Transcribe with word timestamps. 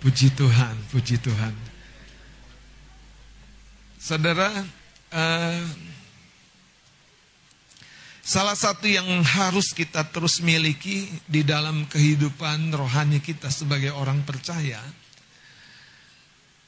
Puji 0.00 0.32
Tuhan, 0.32 0.76
puji 0.88 1.20
Tuhan. 1.20 1.52
Saudara, 4.00 4.48
uh, 5.12 5.64
salah 8.24 8.56
satu 8.56 8.88
yang 8.88 9.04
harus 9.20 9.76
kita 9.76 10.08
terus 10.08 10.40
miliki 10.40 11.04
di 11.28 11.44
dalam 11.44 11.84
kehidupan 11.84 12.72
rohani 12.72 13.20
kita 13.20 13.52
sebagai 13.52 13.92
orang 13.92 14.24
percaya 14.24 14.80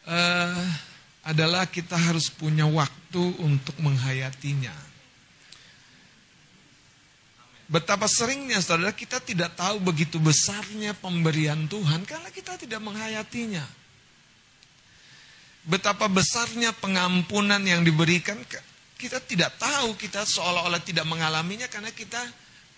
uh, 0.05 0.65
adalah 1.25 1.65
kita 1.73 1.97
harus 1.97 2.29
punya 2.29 2.69
waktu 2.69 3.23
untuk 3.41 3.81
menghayatinya. 3.81 4.92
Betapa 7.71 8.11
seringnya 8.11 8.59
saudara 8.59 8.93
kita 8.93 9.23
tidak 9.23 9.55
tahu 9.55 9.81
begitu 9.81 10.19
besarnya 10.19 10.93
pemberian 10.99 11.71
Tuhan 11.71 12.03
karena 12.07 12.29
kita 12.31 12.59
tidak 12.59 12.83
menghayatinya. 12.83 13.65
Betapa 15.63 16.11
besarnya 16.11 16.75
pengampunan 16.75 17.63
yang 17.63 17.87
diberikan 17.87 18.35
kita 18.99 19.19
tidak 19.23 19.59
tahu, 19.59 19.99
kita 19.99 20.23
seolah-olah 20.23 20.83
tidak 20.83 21.07
mengalaminya 21.07 21.67
karena 21.67 21.91
kita 21.91 22.23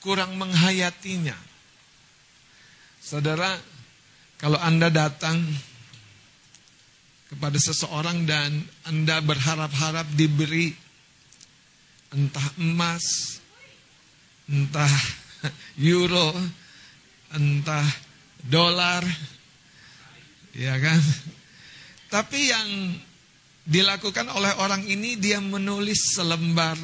kurang 0.00 0.36
menghayatinya. 0.40 1.36
Saudara, 3.00 3.56
kalau 4.40 4.56
Anda 4.56 4.88
datang 4.88 5.44
kepada 7.28 7.60
seseorang 7.60 8.24
dan 8.24 8.64
Anda 8.88 9.20
berharap-harap 9.20 10.08
diberi 10.16 10.72
entah 12.08 12.48
emas, 12.56 13.36
entah 14.48 14.94
euro, 15.80 16.32
entah 17.32 17.86
dolar, 18.44 19.04
ya 20.52 20.76
kan? 20.80 21.00
Tapi 22.12 22.40
yang 22.52 22.68
dilakukan 23.64 24.28
oleh 24.28 24.52
orang 24.60 24.84
ini 24.84 25.16
dia 25.16 25.40
menulis 25.40 26.14
selembar 26.14 26.76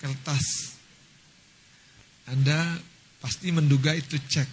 kertas. 0.00 0.76
Anda 2.30 2.80
pasti 3.20 3.52
menduga 3.52 3.92
itu 3.92 4.16
cek. 4.16 4.48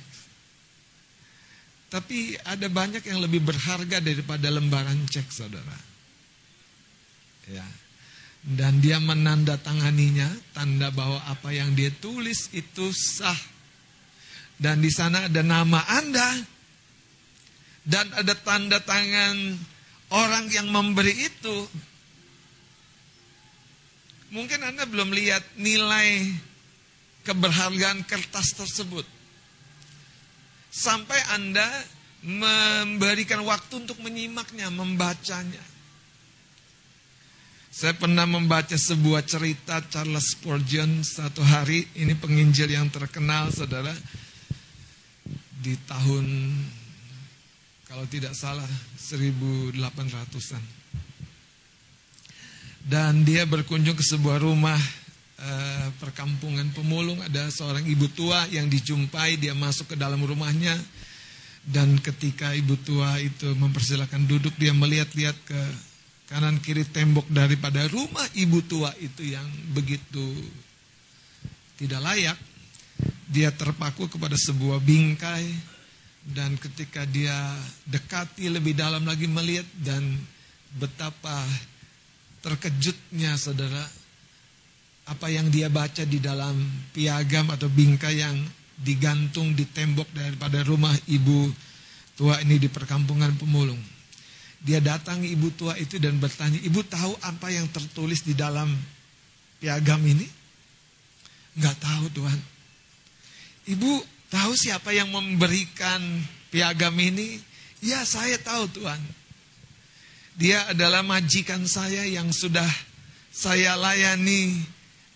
Tapi 1.87 2.35
ada 2.43 2.67
banyak 2.67 2.99
yang 3.07 3.23
lebih 3.23 3.47
berharga 3.47 4.03
daripada 4.03 4.51
lembaran 4.51 5.07
cek, 5.07 5.31
saudara. 5.31 5.77
Ya 7.47 7.63
dan 8.45 8.79
dia 8.79 9.01
menandatanganinya 9.01 10.29
tanda 10.53 10.93
bahwa 10.93 11.19
apa 11.27 11.49
yang 11.51 11.73
dia 11.73 11.89
tulis 11.89 12.47
itu 12.53 12.93
sah. 12.93 13.37
Dan 14.57 14.81
di 14.81 14.89
sana 14.89 15.25
ada 15.25 15.41
nama 15.43 15.83
Anda. 15.85 16.29
Dan 17.87 18.11
ada 18.15 18.35
tanda 18.35 18.79
tangan 18.83 19.35
orang 20.11 20.51
yang 20.51 20.67
memberi 20.67 21.15
itu. 21.15 21.57
Mungkin 24.31 24.59
Anda 24.59 24.83
belum 24.83 25.11
lihat 25.11 25.55
nilai 25.55 26.35
keberhargaan 27.23 28.03
kertas 28.07 28.55
tersebut. 28.55 29.07
Sampai 30.71 31.19
Anda 31.35 31.67
memberikan 32.23 33.43
waktu 33.43 33.87
untuk 33.87 33.99
menyimaknya 34.03 34.67
membacanya 34.67 35.76
saya 37.77 37.93
pernah 37.93 38.25
membaca 38.25 38.73
sebuah 38.73 39.21
cerita 39.21 39.77
Charles 39.85 40.33
Spurgeon 40.33 41.05
satu 41.05 41.45
hari, 41.45 41.85
ini 41.93 42.17
penginjil 42.17 42.73
yang 42.73 42.89
terkenal 42.89 43.53
saudara, 43.53 43.93
di 45.61 45.77
tahun 45.85 46.25
kalau 47.85 48.01
tidak 48.09 48.33
salah 48.33 48.65
1800-an. 48.97 50.63
Dan 52.81 53.21
dia 53.21 53.45
berkunjung 53.45 53.93
ke 53.93 54.01
sebuah 54.01 54.41
rumah 54.41 54.81
eh, 55.37 55.87
perkampungan 56.01 56.73
pemulung, 56.73 57.21
ada 57.21 57.45
seorang 57.53 57.85
ibu 57.85 58.09
tua 58.09 58.49
yang 58.49 58.65
dijumpai, 58.65 59.37
dia 59.37 59.53
masuk 59.53 59.93
ke 59.93 59.95
dalam 60.01 60.25
rumahnya, 60.25 60.73
dan 61.61 61.93
ketika 62.01 62.57
ibu 62.57 62.73
tua 62.81 63.21
itu 63.21 63.53
mempersilahkan 63.53 64.25
duduk, 64.25 64.57
dia 64.57 64.73
melihat-lihat 64.73 65.37
ke 65.45 65.61
kanan 66.27 66.59
kiri 66.59 66.83
tembok 66.83 67.27
daripada 67.31 67.87
rumah 67.87 68.23
ibu 68.35 68.59
tua 68.67 68.91
itu 68.99 69.23
yang 69.23 69.47
begitu 69.71 70.27
tidak 71.79 72.01
layak. 72.03 72.37
Dia 73.27 73.51
terpaku 73.51 74.07
kepada 74.07 74.35
sebuah 74.35 74.79
bingkai 74.81 75.45
dan 76.27 76.59
ketika 76.59 77.07
dia 77.07 77.35
dekati 77.87 78.51
lebih 78.51 78.75
dalam 78.75 79.03
lagi 79.07 79.27
melihat 79.27 79.67
dan 79.79 80.03
betapa 80.75 81.43
terkejutnya 82.43 83.39
saudara 83.39 83.83
apa 85.07 85.31
yang 85.31 85.47
dia 85.47 85.71
baca 85.71 86.03
di 86.03 86.19
dalam 86.19 86.59
piagam 86.91 87.47
atau 87.47 87.71
bingkai 87.71 88.19
yang 88.19 88.35
digantung 88.75 89.55
di 89.55 89.63
tembok 89.63 90.11
daripada 90.11 90.61
rumah 90.67 90.91
ibu 91.07 91.47
tua 92.19 92.43
ini 92.43 92.59
di 92.59 92.67
perkampungan 92.67 93.39
pemulung. 93.39 93.96
Dia 94.57 94.81
datang 94.81 95.21
ibu 95.21 95.53
tua 95.53 95.77
itu 95.77 96.01
dan 96.01 96.17
bertanya, 96.17 96.57
ibu 96.65 96.81
tahu 96.81 97.13
apa 97.21 97.53
yang 97.53 97.69
tertulis 97.69 98.25
di 98.25 98.33
dalam 98.33 98.73
piagam 99.61 100.01
ini? 100.01 100.25
Enggak 101.57 101.77
tahu 101.81 102.05
Tuhan. 102.13 102.39
Ibu 103.67 103.91
tahu 104.29 104.51
siapa 104.57 104.93
yang 104.93 105.09
memberikan 105.13 106.01
piagam 106.49 106.93
ini? 106.97 107.41
Ya 107.81 108.01
saya 108.05 108.37
tahu 108.41 108.65
Tuhan. 108.81 109.01
Dia 110.37 110.69
adalah 110.69 111.01
majikan 111.01 111.65
saya 111.65 112.05
yang 112.05 112.29
sudah 112.29 112.69
saya 113.33 113.73
layani 113.77 114.61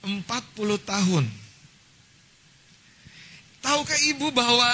40 0.02 0.26
tahun. 0.82 1.26
Tahukah 3.62 4.00
ibu 4.10 4.34
bahwa 4.34 4.70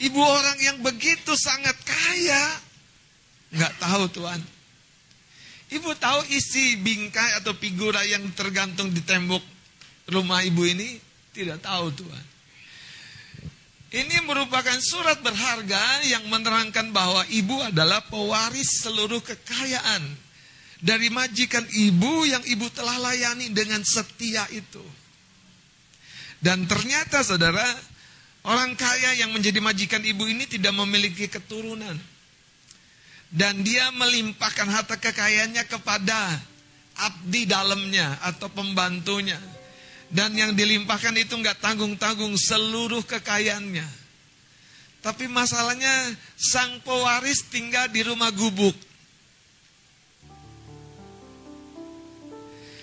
Ibu 0.00 0.20
orang 0.20 0.58
yang 0.64 0.78
begitu 0.80 1.36
sangat 1.36 1.76
kaya. 1.84 2.44
Nggak 3.52 3.74
tahu 3.76 4.04
Tuhan. 4.16 4.40
Ibu 5.70 5.90
tahu 6.00 6.26
isi 6.32 6.80
bingkai 6.80 7.38
atau 7.38 7.54
figura 7.54 8.02
yang 8.02 8.24
tergantung 8.34 8.90
di 8.90 9.04
tembok 9.04 9.44
rumah 10.10 10.42
ibu 10.42 10.66
ini? 10.66 10.98
Tidak 11.30 11.62
tahu 11.62 11.86
Tuhan. 11.94 12.24
Ini 13.90 14.22
merupakan 14.22 14.78
surat 14.78 15.18
berharga 15.18 16.06
yang 16.06 16.26
menerangkan 16.30 16.94
bahwa 16.94 17.26
ibu 17.26 17.58
adalah 17.58 18.06
pewaris 18.06 18.86
seluruh 18.86 19.18
kekayaan 19.18 20.02
dari 20.78 21.10
majikan 21.10 21.66
ibu 21.74 22.22
yang 22.22 22.42
ibu 22.46 22.70
telah 22.70 22.96
layani 23.02 23.50
dengan 23.50 23.82
setia 23.82 24.46
itu. 24.54 24.82
Dan 26.40 26.64
ternyata 26.70 27.20
saudara, 27.26 27.66
Orang 28.40 28.72
kaya 28.72 29.20
yang 29.20 29.36
menjadi 29.36 29.60
majikan 29.60 30.00
ibu 30.00 30.24
ini 30.24 30.48
tidak 30.48 30.72
memiliki 30.72 31.28
keturunan. 31.28 31.96
Dan 33.30 33.62
dia 33.62 33.92
melimpahkan 33.92 34.66
harta 34.66 34.96
kekayaannya 34.96 35.64
kepada 35.68 36.40
abdi 37.04 37.44
dalamnya 37.44 38.16
atau 38.24 38.48
pembantunya. 38.48 39.36
Dan 40.10 40.34
yang 40.34 40.56
dilimpahkan 40.56 41.14
itu 41.20 41.36
nggak 41.36 41.62
tanggung-tanggung 41.62 42.34
seluruh 42.34 43.04
kekayaannya. 43.06 43.86
Tapi 45.00 45.24
masalahnya 45.30 46.16
sang 46.36 46.80
pewaris 46.82 47.46
tinggal 47.52 47.88
di 47.92 48.04
rumah 48.04 48.32
gubuk. 48.32 48.74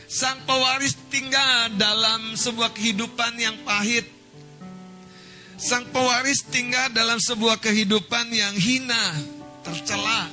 Sang 0.07 0.39
pewaris 0.47 0.95
tinggal 1.12 1.75
dalam 1.75 2.39
sebuah 2.39 2.72
kehidupan 2.72 3.35
yang 3.38 3.57
pahit 3.68 4.16
Sang 5.57 5.90
pewaris 5.90 6.45
tinggal 6.53 6.94
dalam 6.94 7.18
sebuah 7.18 7.57
kehidupan 7.57 8.29
yang 8.29 8.53
hina, 8.53 9.18
tercela. 9.65 10.30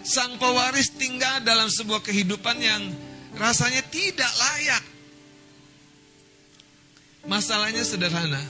Sang 0.00 0.40
pewaris 0.40 0.96
tinggal 0.96 1.44
dalam 1.44 1.68
sebuah 1.68 2.00
kehidupan 2.00 2.56
yang 2.56 2.80
rasanya 3.36 3.84
tidak 3.92 4.32
layak. 4.32 4.84
Masalahnya 7.28 7.84
sederhana. 7.84 8.40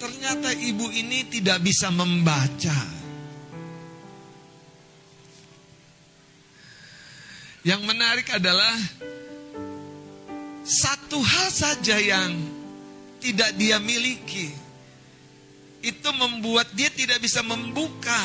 Ternyata 0.00 0.56
ibu 0.56 0.88
ini 0.88 1.28
tidak 1.28 1.60
bisa 1.60 1.92
membaca. 1.92 2.80
Yang 7.60 7.82
menarik 7.84 8.24
adalah 8.32 8.72
satu 10.64 11.20
hal 11.20 11.48
saja 11.52 12.00
yang 12.00 12.32
tidak 13.20 13.52
dia 13.60 13.76
miliki 13.76 14.69
itu 15.80 16.08
membuat 16.12 16.68
dia 16.76 16.92
tidak 16.92 17.24
bisa 17.24 17.40
membuka 17.40 18.20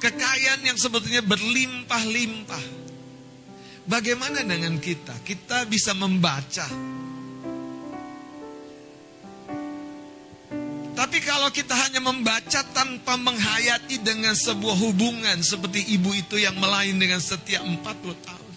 kekayaan 0.00 0.64
yang 0.64 0.78
sebetulnya 0.80 1.20
berlimpah-limpah. 1.22 2.82
Bagaimana 3.82 4.40
dengan 4.46 4.78
kita? 4.80 5.20
Kita 5.20 5.68
bisa 5.68 5.92
membaca. 5.92 6.66
Tapi 10.92 11.18
kalau 11.24 11.50
kita 11.50 11.74
hanya 11.74 11.98
membaca 11.98 12.62
tanpa 12.70 13.18
menghayati 13.18 14.06
dengan 14.06 14.38
sebuah 14.38 14.76
hubungan 14.86 15.34
seperti 15.42 15.98
ibu 15.98 16.14
itu 16.14 16.38
yang 16.38 16.54
melain 16.62 16.94
dengan 16.94 17.18
setiap 17.18 17.64
40 17.64 17.82
tahun. 18.22 18.52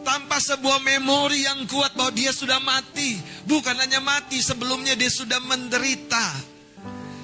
Tanpa 0.00 0.40
sebuah 0.42 0.80
memori 0.80 1.44
yang 1.44 1.68
kuat 1.70 1.94
bahwa 1.94 2.10
dia 2.10 2.32
sudah 2.34 2.58
mati. 2.58 3.20
Bukan 3.46 3.76
hanya 3.78 4.00
mati, 4.00 4.42
sebelumnya 4.42 4.96
dia 4.96 5.12
sudah 5.12 5.38
menderita. 5.44 6.49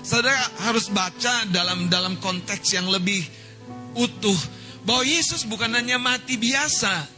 Saudara 0.07 0.39
harus 0.63 0.87
baca 0.87 1.43
dalam 1.51 1.91
dalam 1.91 2.15
konteks 2.23 2.79
yang 2.79 2.87
lebih 2.87 3.27
utuh. 3.99 4.39
Bahwa 4.87 5.03
Yesus 5.03 5.43
bukan 5.43 5.67
hanya 5.75 5.99
mati 5.99 6.39
biasa. 6.39 7.11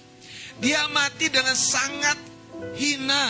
Dia 0.57 0.89
mati 0.89 1.29
dengan 1.29 1.53
sangat 1.53 2.17
hina. 2.81 3.29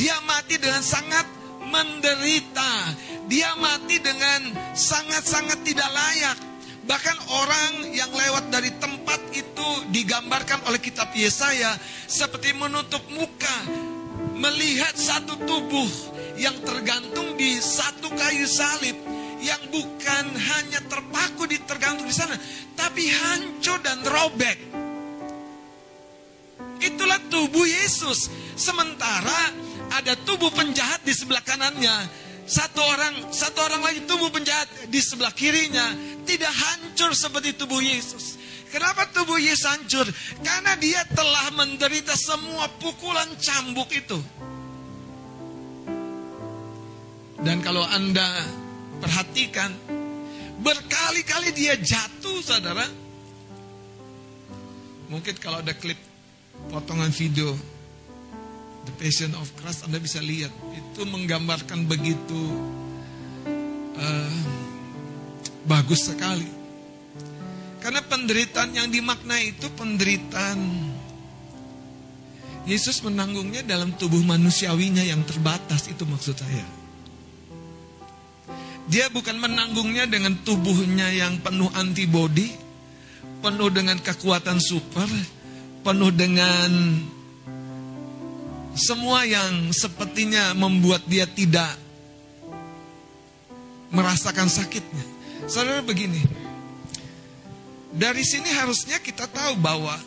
Dia 0.00 0.16
mati 0.24 0.56
dengan 0.56 0.80
sangat 0.80 1.28
menderita. 1.68 2.96
Dia 3.28 3.52
mati 3.60 4.00
dengan 4.00 4.72
sangat-sangat 4.72 5.60
tidak 5.60 5.92
layak. 5.92 6.38
Bahkan 6.88 7.16
orang 7.36 7.72
yang 7.92 8.08
lewat 8.08 8.48
dari 8.48 8.72
tempat 8.80 9.20
itu 9.36 9.68
digambarkan 9.92 10.64
oleh 10.72 10.80
kitab 10.80 11.12
Yesaya 11.12 11.76
seperti 12.08 12.56
menutup 12.56 13.04
muka, 13.12 13.56
melihat 14.40 14.96
satu 14.96 15.36
tubuh 15.44 16.15
yang 16.36 16.56
tergantung 16.62 17.36
di 17.36 17.56
satu 17.60 18.12
kayu 18.12 18.44
salib 18.44 18.96
yang 19.40 19.60
bukan 19.68 20.24
hanya 20.32 20.80
terpaku 20.88 21.44
di 21.48 21.60
tergantung 21.64 22.08
di 22.08 22.16
sana, 22.16 22.36
tapi 22.74 23.04
hancur 23.08 23.78
dan 23.84 24.00
robek. 24.04 24.58
Itulah 26.80 27.20
tubuh 27.32 27.64
Yesus. 27.64 28.28
Sementara 28.56 29.52
ada 29.92 30.16
tubuh 30.24 30.52
penjahat 30.52 31.04
di 31.04 31.12
sebelah 31.12 31.44
kanannya. 31.44 32.24
Satu 32.46 32.78
orang, 32.78 33.34
satu 33.34 33.58
orang 33.58 33.82
lagi 33.82 34.06
tubuh 34.06 34.30
penjahat 34.30 34.70
di 34.86 35.02
sebelah 35.02 35.34
kirinya 35.34 35.82
tidak 36.22 36.52
hancur 36.54 37.10
seperti 37.10 37.58
tubuh 37.58 37.82
Yesus. 37.82 38.38
Kenapa 38.70 39.10
tubuh 39.10 39.38
Yesus 39.38 39.66
hancur? 39.66 40.06
Karena 40.46 40.78
dia 40.78 41.02
telah 41.10 41.50
menderita 41.54 42.14
semua 42.14 42.70
pukulan 42.78 43.26
cambuk 43.40 43.90
itu. 43.90 44.18
Dan 47.40 47.60
kalau 47.60 47.84
Anda 47.84 48.44
perhatikan, 49.00 49.72
berkali-kali 50.60 51.52
dia 51.52 51.76
jatuh, 51.76 52.40
saudara. 52.40 52.86
Mungkin 55.06 55.38
kalau 55.38 55.62
ada 55.62 55.76
klip 55.76 56.00
potongan 56.72 57.14
video 57.14 57.54
The 58.86 58.92
Passion 58.98 59.34
of 59.38 59.50
Christ 59.58 59.86
Anda 59.86 59.98
bisa 60.02 60.18
lihat 60.18 60.50
itu 60.74 61.02
menggambarkan 61.06 61.86
begitu 61.86 62.42
uh, 63.98 64.38
bagus 65.66 66.10
sekali. 66.10 66.46
Karena 67.82 68.02
penderitaan 68.02 68.74
yang 68.74 68.90
dimaknai 68.90 69.54
itu 69.54 69.70
penderitaan 69.78 70.58
Yesus 72.66 72.98
menanggungnya 73.06 73.62
dalam 73.62 73.94
tubuh 73.94 74.18
manusiawinya 74.26 75.06
yang 75.06 75.22
terbatas 75.22 75.86
itu 75.86 76.02
maksud 76.02 76.34
saya. 76.34 76.85
Dia 78.86 79.10
bukan 79.10 79.34
menanggungnya 79.42 80.06
dengan 80.06 80.38
tubuhnya 80.46 81.10
yang 81.10 81.42
penuh 81.42 81.66
antibodi, 81.74 82.54
penuh 83.42 83.70
dengan 83.74 83.98
kekuatan 83.98 84.62
super, 84.62 85.10
penuh 85.82 86.14
dengan 86.14 86.70
semua 88.78 89.26
yang 89.26 89.74
sepertinya 89.74 90.54
membuat 90.54 91.02
dia 91.10 91.26
tidak 91.26 91.74
merasakan 93.90 94.46
sakitnya. 94.46 95.04
Saudara 95.50 95.82
begini, 95.82 96.22
dari 97.90 98.22
sini 98.22 98.50
harusnya 98.54 99.02
kita 99.02 99.26
tahu 99.26 99.58
bahwa 99.58 99.98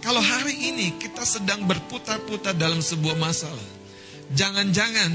kalau 0.00 0.22
hari 0.22 0.54
ini 0.54 0.94
kita 0.96 1.26
sedang 1.26 1.68
berputar-putar 1.68 2.56
dalam 2.56 2.80
sebuah 2.80 3.18
masalah, 3.18 3.68
jangan-jangan 4.32 5.10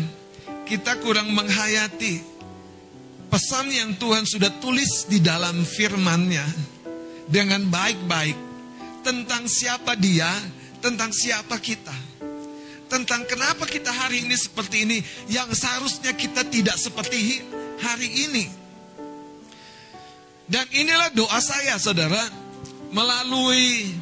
kita 0.68 1.00
kurang 1.00 1.32
menghayati 1.32 2.31
pesan 3.32 3.72
yang 3.72 3.96
Tuhan 3.96 4.28
sudah 4.28 4.52
tulis 4.60 5.08
di 5.08 5.24
dalam 5.24 5.64
firman-Nya 5.64 6.46
dengan 7.32 7.64
baik-baik 7.72 8.36
tentang 9.08 9.48
siapa 9.48 9.96
dia, 9.96 10.30
tentang 10.84 11.16
siapa 11.16 11.56
kita 11.58 12.12
tentang 12.92 13.24
kenapa 13.24 13.64
kita 13.64 13.88
hari 13.88 14.28
ini 14.28 14.36
seperti 14.36 14.84
ini 14.84 15.00
yang 15.32 15.48
seharusnya 15.56 16.12
kita 16.12 16.44
tidak 16.44 16.76
seperti 16.76 17.40
hari 17.80 18.28
ini. 18.28 18.46
Dan 20.52 20.68
inilah 20.76 21.08
doa 21.16 21.40
saya 21.40 21.80
saudara 21.80 22.20
melalui 22.92 23.96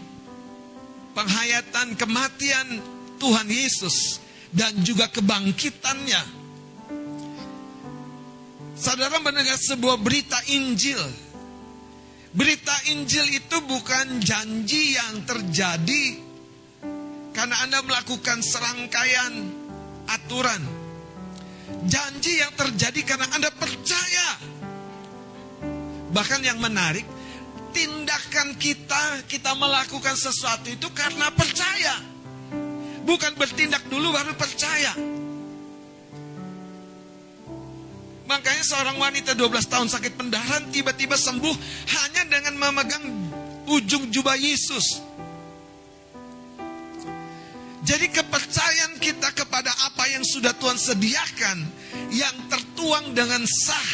penghayatan 1.13 1.93
kematian 1.93 2.81
Tuhan 3.21 3.45
Yesus 3.45 4.17
dan 4.49 4.73
juga 4.81 5.05
kebangkitannya. 5.13 6.38
Saudara 8.79 9.19
mendengar 9.19 9.59
sebuah 9.59 9.99
berita 9.99 10.39
Injil. 10.55 11.03
Berita 12.31 12.71
Injil 12.95 13.27
itu 13.27 13.59
bukan 13.67 14.23
janji 14.23 14.95
yang 14.95 15.27
terjadi 15.27 16.05
karena 17.35 17.59
Anda 17.67 17.83
melakukan 17.83 18.39
serangkaian 18.39 19.51
aturan. 20.07 20.63
Janji 21.91 22.39
yang 22.39 22.55
terjadi 22.55 23.03
karena 23.03 23.27
Anda 23.35 23.51
percaya. 23.51 24.29
Bahkan 26.15 26.41
yang 26.47 26.63
menarik, 26.63 27.03
tindakan 27.75 28.55
kita, 28.55 29.27
kita 29.27 29.59
melakukan 29.59 30.15
sesuatu 30.15 30.71
itu 30.71 30.87
karena 30.95 31.27
percaya. 31.35 31.99
Bukan 33.03 33.35
bertindak 33.35 33.83
dulu 33.91 34.15
baru 34.15 34.31
percaya. 34.39 35.08
Makanya 38.29 38.61
seorang 38.61 39.01
wanita 39.01 39.33
12 39.33 39.73
tahun 39.73 39.89
sakit 39.89 40.13
pendarahan 40.13 40.69
tiba-tiba 40.69 41.17
sembuh 41.17 41.55
hanya 41.97 42.29
dengan 42.29 42.53
memegang 42.61 43.05
ujung 43.65 44.13
jubah 44.13 44.37
Yesus. 44.37 45.01
Jadi 47.81 48.05
kepercayaan 48.13 49.01
kita 49.01 49.33
kepada 49.33 49.73
apa 49.89 50.05
yang 50.13 50.21
sudah 50.21 50.53
Tuhan 50.53 50.77
sediakan 50.77 51.57
yang 52.13 52.35
tertuang 52.53 53.17
dengan 53.17 53.41
sah 53.49 53.89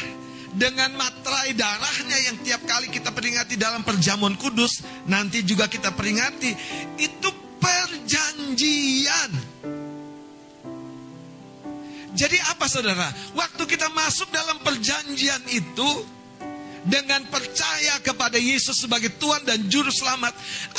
dengan 0.51 0.91
materai 0.99 1.55
darahnya 1.55 2.17
yang 2.27 2.35
tiap 2.43 2.59
kali 2.67 2.91
kita 2.91 3.15
peringati 3.15 3.55
dalam 3.55 3.87
perjamuan 3.87 4.35
kudus 4.35 4.83
nanti 5.07 5.47
juga 5.47 5.71
kita 5.71 5.95
peringati 5.95 6.51
itu 6.99 7.29
perjanjian. 7.63 9.54
Jadi 12.15 12.39
apa 12.47 12.65
saudara? 12.71 13.11
Waktu 13.35 13.63
kita 13.67 13.91
masuk 13.91 14.31
dalam 14.31 14.63
perjanjian 14.63 15.43
itu 15.51 15.89
dengan 16.87 17.27
percaya 17.27 17.99
kepada 17.99 18.39
Yesus 18.39 18.87
sebagai 18.87 19.11
Tuhan 19.19 19.43
dan 19.43 19.67
Juru 19.67 19.91
Selamat, 19.91 20.31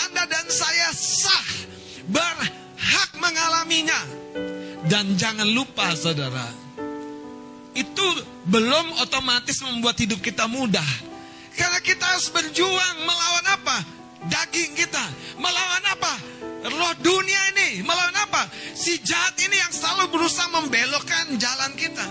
Anda 0.09 0.25
dan 0.25 0.49
saya 0.49 0.89
sah 0.97 1.49
ber 2.09 2.37
hak 2.81 3.21
mengalaminya. 3.21 4.01
Dan 4.87 5.19
jangan 5.19 5.51
lupa 5.51 5.93
saudara, 5.99 6.47
itu 7.75 8.07
belum 8.47 9.03
otomatis 9.03 9.59
membuat 9.67 9.99
hidup 9.99 10.23
kita 10.23 10.47
mudah. 10.47 10.87
Karena 11.59 11.83
kita 11.83 12.07
harus 12.07 12.31
berjuang 12.31 12.97
melawan 13.03 13.47
apa? 13.51 13.79
Daging 14.27 14.73
kita. 14.75 15.05
Melawan 15.39 15.85
apa? 15.87 16.15
Roh 16.67 16.95
dunia 17.03 17.41
ini. 17.57 17.83
Melawan 17.83 18.17
apa? 18.27 18.51
Si 18.75 18.99
jahat 19.03 19.39
ini 19.43 19.57
yang 19.57 19.73
selalu 19.73 20.15
berusaha 20.15 20.51
membelokkan 20.51 21.37
jalan 21.39 21.73
kita. 21.79 22.07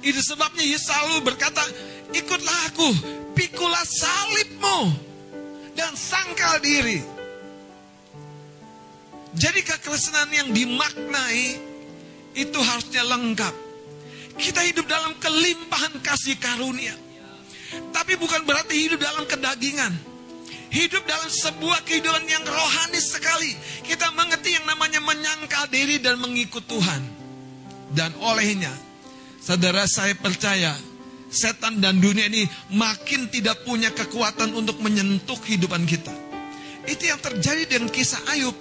Itu 0.00 0.20
sebabnya 0.24 0.64
Yesus 0.64 0.88
selalu 0.88 1.20
berkata, 1.28 1.60
ikutlah 2.16 2.58
aku, 2.72 2.88
pikulah 3.36 3.84
salibmu, 3.84 4.88
dan 5.76 5.92
sangkal 5.92 6.56
diri. 6.64 7.04
Jadi 9.36 9.60
kekristenan 9.62 10.32
yang 10.32 10.48
dimaknai 10.50 11.60
itu 12.34 12.58
harusnya 12.58 13.04
lengkap. 13.06 13.54
Kita 14.40 14.64
hidup 14.64 14.88
dalam 14.88 15.12
kelimpahan 15.20 16.00
kasih 16.00 16.40
karunia. 16.40 16.96
Tapi 17.92 18.16
bukan 18.16 18.42
berarti 18.48 18.88
hidup 18.88 19.04
dalam 19.04 19.28
kedagingan. 19.28 20.09
Hidup 20.70 21.02
dalam 21.02 21.26
sebuah 21.26 21.82
kehidupan 21.82 22.30
yang 22.30 22.46
rohani 22.46 23.02
sekali. 23.02 23.58
Kita 23.82 24.14
mengerti 24.14 24.54
yang 24.54 24.70
namanya 24.70 25.02
menyangkal 25.02 25.66
diri 25.66 25.98
dan 25.98 26.22
mengikut 26.22 26.62
Tuhan. 26.70 27.02
Dan 27.90 28.14
olehnya, 28.22 28.70
saudara 29.42 29.82
saya 29.90 30.14
percaya, 30.14 30.70
setan 31.26 31.82
dan 31.82 31.98
dunia 31.98 32.30
ini 32.30 32.46
makin 32.70 33.26
tidak 33.34 33.66
punya 33.66 33.90
kekuatan 33.90 34.54
untuk 34.54 34.78
menyentuh 34.78 35.38
kehidupan 35.42 35.90
kita. 35.90 36.14
Itu 36.86 37.02
yang 37.10 37.18
terjadi 37.18 37.66
dengan 37.66 37.90
kisah 37.90 38.22
Ayub. 38.30 38.54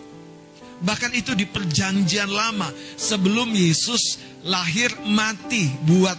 Bahkan 0.82 1.12
itu 1.14 1.38
di 1.38 1.46
perjanjian 1.46 2.32
lama 2.32 2.74
sebelum 2.98 3.54
Yesus 3.54 4.18
lahir 4.50 4.90
mati 5.06 5.70
buat 5.86 6.18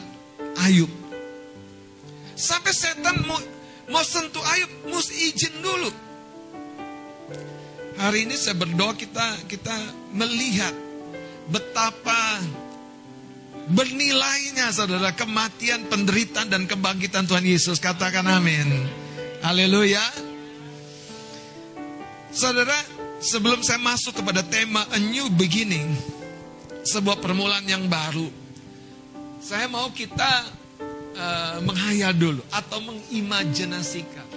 Ayub. 0.62 0.90
Sampai 2.38 2.70
setan 2.70 3.26
mau, 3.26 3.42
mau 3.90 4.06
sentuh 4.06 4.42
Ayub, 4.54 4.70
mesti 4.88 5.14
izin 5.34 5.54
dulu. 5.60 5.90
Hari 8.00 8.24
ini 8.24 8.32
saya 8.38 8.56
berdoa 8.56 8.96
kita 8.96 9.44
kita 9.44 9.76
melihat 10.16 10.72
betapa 11.52 12.40
bernilainya 13.70 14.72
saudara 14.72 15.12
kematian, 15.12 15.84
penderitaan 15.90 16.48
dan 16.48 16.64
kebangkitan 16.64 17.28
Tuhan 17.28 17.44
Yesus. 17.44 17.76
Katakan 17.76 18.24
amin. 18.24 18.88
Haleluya. 19.44 20.00
Saudara, 22.30 22.78
sebelum 23.18 23.60
saya 23.60 23.82
masuk 23.82 24.22
kepada 24.22 24.46
tema 24.46 24.86
a 24.94 24.98
new 25.02 25.28
beginning, 25.34 25.92
sebuah 26.86 27.18
permulaan 27.18 27.66
yang 27.66 27.84
baru, 27.90 28.30
saya 29.42 29.66
mau 29.66 29.90
kita 29.90 30.59
uh, 31.16 31.58
menghayal 31.64 32.12
dulu 32.14 32.42
atau 32.50 32.78
mengimajinasikan 32.82 34.28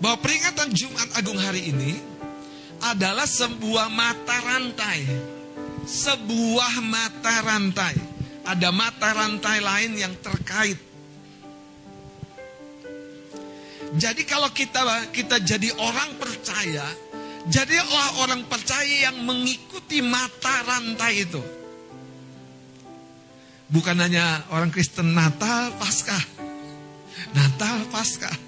bahwa 0.00 0.20
peringatan 0.20 0.68
Jumat 0.76 1.08
Agung 1.16 1.40
hari 1.40 1.72
ini 1.72 1.96
adalah 2.84 3.24
sebuah 3.24 3.88
mata 3.88 4.36
rantai. 4.44 5.00
Sebuah 5.86 6.82
mata 6.84 7.34
rantai. 7.46 7.94
Ada 8.46 8.70
mata 8.70 9.10
rantai 9.14 9.58
lain 9.62 9.92
yang 9.98 10.14
terkait. 10.20 10.78
Jadi 13.96 14.22
kalau 14.28 14.50
kita 14.52 15.08
kita 15.14 15.40
jadi 15.40 15.72
orang 15.78 16.20
percaya, 16.20 16.84
jadilah 17.48 18.26
orang 18.26 18.44
percaya 18.44 19.08
yang 19.08 19.24
mengikuti 19.24 20.04
mata 20.04 20.62
rantai 20.66 21.24
itu. 21.24 21.55
Bukan 23.66 23.98
hanya 23.98 24.46
orang 24.54 24.70
Kristen 24.70 25.10
Natal, 25.10 25.74
Paskah. 25.74 26.22
Natal, 27.34 27.82
Paskah 27.90 28.46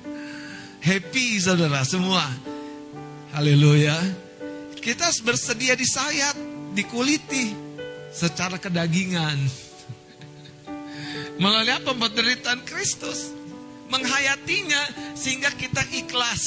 Happy 0.79 1.43
saudara 1.43 1.83
semua. 1.83 2.23
Haleluya. 3.35 3.99
Kita 4.79 5.11
bersedia 5.27 5.75
disayat, 5.75 6.39
dikuliti 6.73 7.53
secara 8.15 8.57
kedagingan. 8.63 9.37
Melalui 11.37 11.75
apa? 11.75 11.93
Penderitaan 11.93 12.63
Kristus. 12.63 13.35
Menghayatinya 13.89 15.13
sehingga 15.17 15.49
kita 15.57 15.81
ikhlas, 15.93 16.45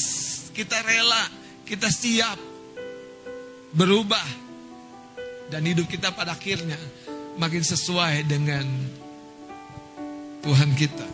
kita 0.54 0.78
rela, 0.86 1.26
kita 1.68 1.90
siap 1.92 2.38
berubah. 3.76 4.26
Dan 5.52 5.68
hidup 5.68 5.92
kita 5.92 6.16
pada 6.16 6.34
akhirnya 6.34 6.80
makin 7.40 7.64
sesuai 7.64 8.28
dengan 8.28 8.66
Tuhan 10.42 10.72
kita. 10.76 11.08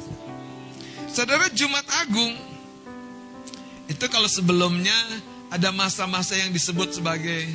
Saudara 1.12 1.50
Jumat 1.52 1.86
Agung 2.06 2.36
itu 3.88 4.06
kalau 4.12 4.28
sebelumnya 4.28 4.96
ada 5.48 5.72
masa-masa 5.72 6.36
yang 6.36 6.52
disebut 6.52 7.00
sebagai 7.00 7.48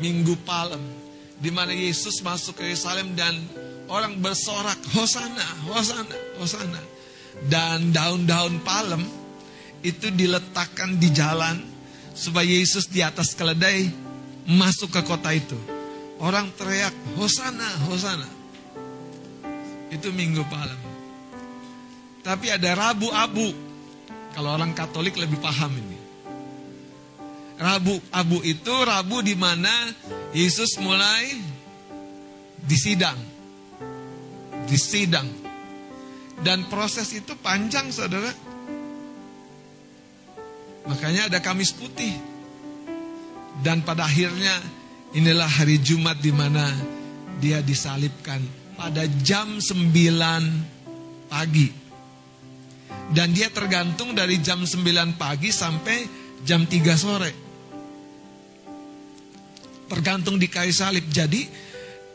Minggu 0.00 0.34
Palem. 0.42 0.80
Di 1.38 1.54
mana 1.54 1.70
Yesus 1.70 2.18
masuk 2.18 2.58
ke 2.58 2.66
Yerusalem 2.66 3.14
dan 3.14 3.30
orang 3.86 4.18
bersorak, 4.18 4.74
Hosana, 4.90 5.46
Hosana, 5.70 6.18
Hosana. 6.42 6.82
Dan 7.46 7.94
daun-daun 7.94 8.58
palem 8.66 9.06
itu 9.86 10.10
diletakkan 10.10 10.98
di 10.98 11.14
jalan 11.14 11.62
supaya 12.10 12.50
Yesus 12.50 12.90
di 12.90 12.98
atas 13.06 13.38
keledai 13.38 13.86
masuk 14.50 14.90
ke 14.90 15.00
kota 15.06 15.30
itu. 15.30 15.77
Orang 16.18 16.50
teriak, 16.58 16.94
Hosana, 17.14 17.86
Hosana. 17.86 18.26
Itu 19.94 20.10
Minggu 20.10 20.42
Palem. 20.50 20.80
Tapi 22.26 22.50
ada 22.50 22.74
Rabu 22.74 23.08
Abu 23.14 23.48
kalau 24.34 24.58
orang 24.58 24.74
Katolik 24.74 25.14
lebih 25.16 25.38
paham 25.38 25.72
ini. 25.72 25.98
Rabu 27.58 27.98
Abu 28.14 28.42
itu 28.42 28.70
Rabu 28.70 29.22
di 29.22 29.38
mana 29.38 29.70
Yesus 30.34 30.78
mulai 30.82 31.38
disidang. 32.66 33.18
Disidang. 34.66 35.26
Dan 36.38 36.66
proses 36.70 37.10
itu 37.14 37.34
panjang 37.38 37.90
saudara. 37.90 38.30
Makanya 40.86 41.30
ada 41.30 41.38
Kamis 41.42 41.74
Putih. 41.74 42.14
Dan 43.58 43.82
pada 43.82 44.06
akhirnya 44.06 44.54
inilah 45.18 45.50
hari 45.50 45.82
Jumat 45.82 46.22
di 46.22 46.30
mana 46.30 46.70
dia 47.42 47.58
disalibkan 47.58 48.38
pada 48.78 49.02
jam 49.26 49.58
9 49.58 49.90
pagi. 51.26 51.68
Dan 53.10 53.34
dia 53.34 53.50
tergantung 53.50 54.14
dari 54.14 54.38
jam 54.38 54.62
9 54.62 55.18
pagi 55.18 55.50
sampai 55.50 55.98
jam 56.46 56.62
3 56.62 56.94
sore. 56.94 57.32
Tergantung 59.90 60.38
di 60.38 60.46
kayu 60.46 60.70
salib. 60.70 61.10
Jadi 61.10 61.42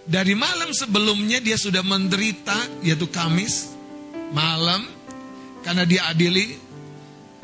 dari 0.08 0.38
malam 0.38 0.72
sebelumnya 0.72 1.44
dia 1.44 1.60
sudah 1.60 1.84
menderita 1.84 2.86
yaitu 2.86 3.10
Kamis 3.12 3.76
malam 4.32 4.86
karena 5.66 5.84
dia 5.84 6.08
adili 6.08 6.64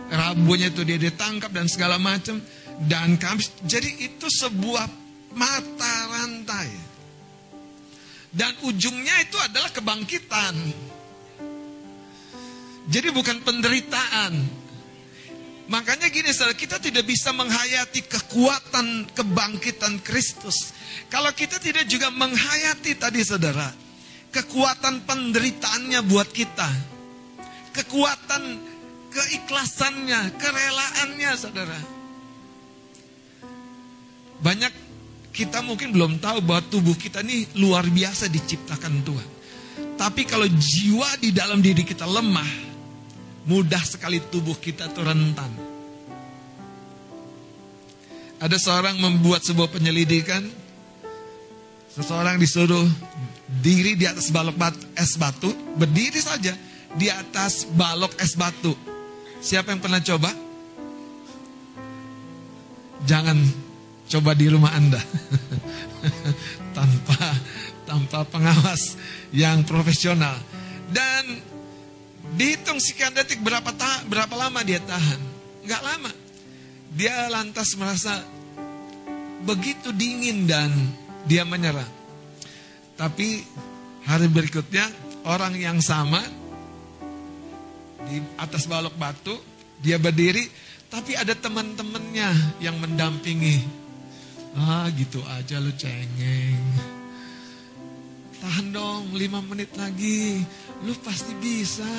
Rabunya 0.10 0.74
itu 0.74 0.82
dia 0.82 0.98
ditangkap 0.98 1.54
dan 1.54 1.70
segala 1.70 2.02
macam 2.02 2.42
dan 2.90 3.14
Kamis. 3.22 3.54
Jadi 3.62 4.10
itu 4.10 4.26
sebuah 4.26 5.09
mata 5.34 5.96
rantai. 6.10 6.70
Dan 8.30 8.54
ujungnya 8.62 9.26
itu 9.26 9.38
adalah 9.42 9.74
kebangkitan. 9.74 10.56
Jadi 12.90 13.08
bukan 13.14 13.42
penderitaan. 13.42 14.34
Makanya 15.70 16.10
gini 16.10 16.34
saudara, 16.34 16.58
kita 16.58 16.82
tidak 16.82 17.06
bisa 17.06 17.30
menghayati 17.30 18.02
kekuatan 18.10 19.06
kebangkitan 19.14 20.02
Kristus. 20.02 20.74
Kalau 21.14 21.30
kita 21.34 21.62
tidak 21.62 21.86
juga 21.86 22.10
menghayati 22.10 22.98
tadi 22.98 23.22
saudara, 23.22 23.70
kekuatan 24.34 25.06
penderitaannya 25.06 26.02
buat 26.10 26.30
kita. 26.34 26.70
Kekuatan 27.70 28.44
keikhlasannya, 29.14 30.34
kerelaannya 30.42 31.32
saudara. 31.38 31.80
Banyak 34.42 34.89
kita 35.40 35.64
mungkin 35.64 35.96
belum 35.96 36.20
tahu 36.20 36.44
bahwa 36.44 36.60
tubuh 36.68 37.00
kita 37.00 37.24
ini 37.24 37.48
luar 37.56 37.88
biasa 37.88 38.28
diciptakan 38.28 39.08
Tuhan. 39.08 39.30
Tapi 39.96 40.28
kalau 40.28 40.44
jiwa 40.44 41.16
di 41.16 41.32
dalam 41.32 41.64
diri 41.64 41.88
kita 41.88 42.04
lemah, 42.04 42.68
mudah 43.48 43.80
sekali 43.80 44.20
tubuh 44.20 44.60
kita 44.60 44.92
itu 44.92 45.00
rentan. 45.00 45.48
Ada 48.44 48.60
seorang 48.60 49.00
membuat 49.00 49.48
sebuah 49.48 49.72
penyelidikan, 49.72 50.44
seseorang 51.96 52.36
disuruh 52.36 52.88
diri 53.64 53.96
di 53.96 54.04
atas 54.04 54.36
balok 54.36 54.60
es 55.00 55.16
batu, 55.16 55.56
berdiri 55.80 56.20
saja 56.20 56.52
di 57.00 57.08
atas 57.08 57.64
balok 57.80 58.12
es 58.20 58.36
batu. 58.36 58.76
Siapa 59.40 59.72
yang 59.72 59.80
pernah 59.80 60.04
coba? 60.04 60.32
Jangan 63.08 63.69
coba 64.10 64.34
di 64.34 64.50
rumah 64.50 64.74
Anda. 64.74 65.00
tanpa 66.78 67.22
tanpa 67.86 68.20
pengawas 68.28 68.98
yang 69.32 69.62
profesional. 69.64 70.36
Dan 70.90 71.50
Dihitung 72.36 72.78
sekian 72.78 73.16
detik 73.16 73.42
berapa 73.42 73.74
ta 73.74 74.06
berapa 74.06 74.32
lama 74.38 74.62
dia 74.62 74.78
tahan? 74.84 75.22
Enggak 75.66 75.82
lama. 75.82 76.12
Dia 76.94 77.30
lantas 77.32 77.74
merasa 77.78 78.22
begitu 79.42 79.90
dingin 79.96 80.46
dan 80.46 80.70
dia 81.26 81.42
menyerah. 81.48 81.88
Tapi 83.00 83.42
hari 84.06 84.28
berikutnya 84.30 84.86
orang 85.26 85.58
yang 85.58 85.80
sama 85.82 86.22
di 88.10 88.22
atas 88.38 88.66
balok 88.66 88.96
batu 88.98 89.36
dia 89.80 89.98
berdiri 90.02 90.44
tapi 90.90 91.14
ada 91.14 91.34
teman-temannya 91.34 92.62
yang 92.62 92.78
mendampingi. 92.78 93.89
Ah 94.58 94.90
gitu 94.98 95.22
aja 95.38 95.62
lu 95.62 95.70
cengeng. 95.78 96.64
Tahan 98.40 98.72
dong 98.72 99.14
lima 99.14 99.44
menit 99.44 99.70
lagi. 99.76 100.42
Lu 100.88 100.96
pasti 101.04 101.36
bisa. 101.38 101.90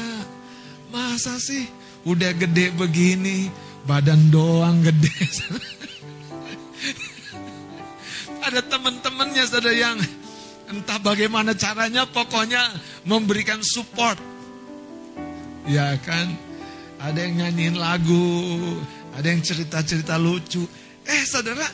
Masa 0.91 1.39
sih 1.39 1.69
udah 2.03 2.33
gede 2.35 2.75
begini, 2.75 3.47
badan 3.87 4.33
doang 4.33 4.83
gede. 4.83 5.15
Ada 8.47 8.65
teman-temannya 8.67 9.45
saudara 9.47 9.71
yang 9.71 9.99
entah 10.73 10.99
bagaimana 10.99 11.55
caranya 11.55 12.09
pokoknya 12.09 12.63
memberikan 13.05 13.61
support. 13.63 14.19
Ya 15.69 15.95
kan? 16.03 16.35
Ada 17.01 17.29
yang 17.29 17.35
nyanyiin 17.45 17.77
lagu, 17.81 18.27
ada 19.17 19.25
yang 19.29 19.41
cerita-cerita 19.41 20.21
lucu. 20.21 20.65
Eh 21.05 21.23
saudara, 21.25 21.65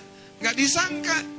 gak 0.43 0.55
disangka 0.57 1.37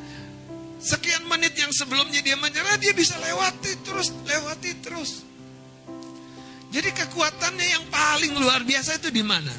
Sekian 0.78 1.26
menit 1.26 1.58
yang 1.58 1.74
sebelumnya 1.74 2.22
dia 2.22 2.38
menyerah, 2.38 2.78
dia 2.78 2.94
bisa 2.94 3.18
lewati 3.18 3.82
terus, 3.82 4.14
lewati 4.30 4.72
terus. 4.78 5.26
Jadi 6.70 6.94
kekuatannya 6.94 7.66
yang 7.66 7.86
paling 7.90 8.38
luar 8.38 8.62
biasa 8.62 9.02
itu 9.02 9.10
di 9.10 9.26
mana? 9.26 9.54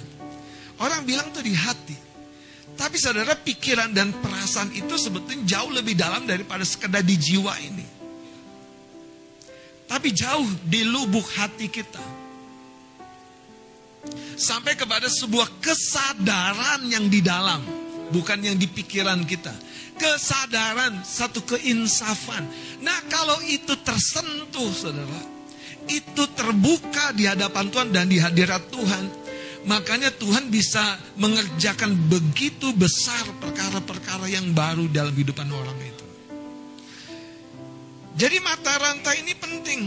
Orang 0.79 1.03
bilang 1.03 1.35
tuh 1.35 1.43
di 1.43 1.51
hati. 1.51 1.99
Tapi 2.79 2.95
saudara 2.95 3.35
pikiran 3.35 3.91
dan 3.91 4.15
perasaan 4.23 4.71
itu 4.71 4.95
sebetulnya 4.95 5.43
jauh 5.59 5.75
lebih 5.75 5.99
dalam 5.99 6.23
daripada 6.23 6.63
sekedar 6.63 7.03
di 7.03 7.19
jiwa 7.19 7.51
ini. 7.59 7.87
Tapi 9.91 10.15
jauh 10.15 10.47
di 10.63 10.87
lubuk 10.87 11.27
hati 11.35 11.67
kita. 11.67 12.05
Sampai 14.39 14.79
kepada 14.79 15.11
sebuah 15.11 15.59
kesadaran 15.59 16.87
yang 16.87 17.11
di 17.11 17.19
dalam. 17.19 17.78
Bukan 18.09 18.41
yang 18.41 18.57
di 18.57 18.67
pikiran 18.71 19.25
kita. 19.29 19.53
Kesadaran, 19.99 21.03
satu 21.05 21.45
keinsafan. 21.45 22.47
Nah 22.81 23.01
kalau 23.11 23.41
itu 23.45 23.77
tersentuh 23.85 24.71
saudara. 24.73 25.37
Itu 25.89 26.29
terbuka 26.37 27.17
di 27.17 27.25
hadapan 27.25 27.73
Tuhan 27.73 27.89
dan 27.97 28.13
di 28.13 28.21
hadirat 28.21 28.69
Tuhan 28.69 29.29
Makanya 29.69 30.15
Tuhan 30.15 30.49
bisa 30.49 30.97
mengerjakan 31.21 31.93
begitu 32.09 32.73
besar 32.73 33.27
perkara-perkara 33.37 34.25
yang 34.31 34.57
baru 34.57 34.87
dalam 34.89 35.11
kehidupan 35.13 35.45
orang 35.51 35.77
itu. 35.83 36.07
Jadi 38.19 38.37
mata 38.41 38.73
rantai 38.81 39.21
ini 39.21 39.35
penting. 39.37 39.81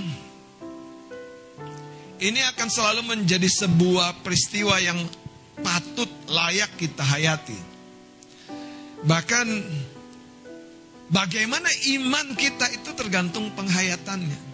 Ini 2.21 2.39
akan 2.53 2.67
selalu 2.69 3.01
menjadi 3.09 3.49
sebuah 3.49 4.21
peristiwa 4.21 4.77
yang 4.77 5.01
patut 5.65 6.07
layak 6.29 6.69
kita 6.77 7.01
hayati. 7.01 7.70
Bahkan 9.01 9.47
bagaimana 11.09 11.69
iman 11.97 12.37
kita 12.37 12.69
itu 12.69 12.93
tergantung 12.93 13.49
penghayatannya. 13.57 14.53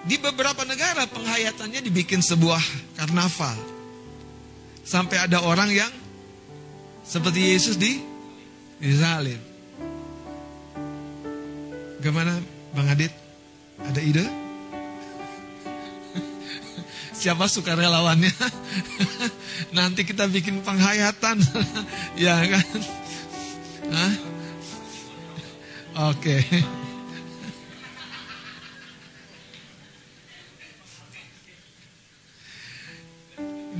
Di 0.00 0.16
beberapa 0.16 0.64
negara 0.64 1.04
penghayatannya 1.10 1.84
dibikin 1.84 2.22
sebuah 2.22 2.62
karnaval. 2.96 3.58
Sampai 4.80 5.20
ada 5.20 5.44
orang 5.44 5.70
yang 5.70 5.92
seperti 7.04 7.52
Yesus 7.52 7.76
di 7.76 8.00
disalib. 8.80 9.38
Gimana 12.00 12.40
Bang 12.72 12.88
Adit? 12.88 13.12
Ada 13.76 14.00
ide? 14.00 14.24
Siapa 17.20 17.44
suka 17.44 17.76
relawannya? 17.76 18.32
Nanti 19.76 20.08
kita 20.08 20.24
bikin 20.32 20.64
penghayatan. 20.64 21.44
ya 22.24 22.40
kan? 22.40 22.64
Oke. 26.00 26.36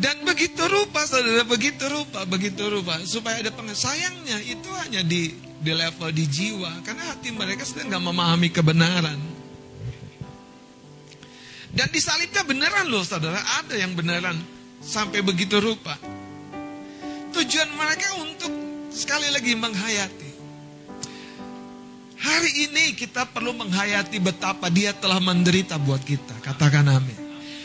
Dan 0.00 0.24
begitu 0.24 0.64
rupa, 0.64 1.04
saudara, 1.04 1.44
begitu 1.44 1.84
rupa, 1.86 2.24
begitu 2.24 2.62
rupa. 2.72 2.98
Supaya 3.04 3.44
ada 3.44 3.52
pengen. 3.52 3.76
Sayangnya 3.76 4.40
itu 4.42 4.70
hanya 4.80 5.04
di, 5.04 5.34
di 5.60 5.72
level 5.76 6.08
di 6.10 6.24
jiwa. 6.24 6.80
Karena 6.80 7.12
hati 7.14 7.30
mereka 7.30 7.68
sedang 7.68 7.92
nggak 7.92 8.04
memahami 8.04 8.48
kebenaran. 8.48 9.20
Dan 11.70 11.86
disalibnya 11.94 12.42
beneran 12.42 12.90
loh 12.90 13.06
saudara, 13.06 13.38
ada 13.62 13.78
yang 13.78 13.94
beneran. 13.94 14.34
Sampai 14.80 15.20
begitu 15.20 15.60
rupa. 15.60 15.94
Tujuan 17.30 17.70
mereka 17.76 18.18
untuk 18.18 18.59
sekali 18.90 19.30
lagi 19.30 19.54
menghayati. 19.54 20.30
Hari 22.20 22.52
ini 22.68 22.92
kita 22.92 23.24
perlu 23.32 23.56
menghayati 23.56 24.20
betapa 24.20 24.68
dia 24.68 24.92
telah 24.92 25.22
menderita 25.22 25.80
buat 25.80 26.04
kita. 26.04 26.36
Katakan 26.44 26.84
amin. 26.84 27.16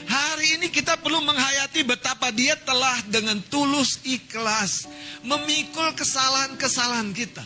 Hari 0.06 0.62
ini 0.62 0.68
kita 0.72 0.96
perlu 1.02 1.20
menghayati 1.26 1.82
betapa 1.84 2.32
dia 2.32 2.56
telah 2.56 3.04
dengan 3.10 3.42
tulus 3.52 4.00
ikhlas 4.06 4.88
memikul 5.26 5.92
kesalahan-kesalahan 5.98 7.12
kita. 7.12 7.44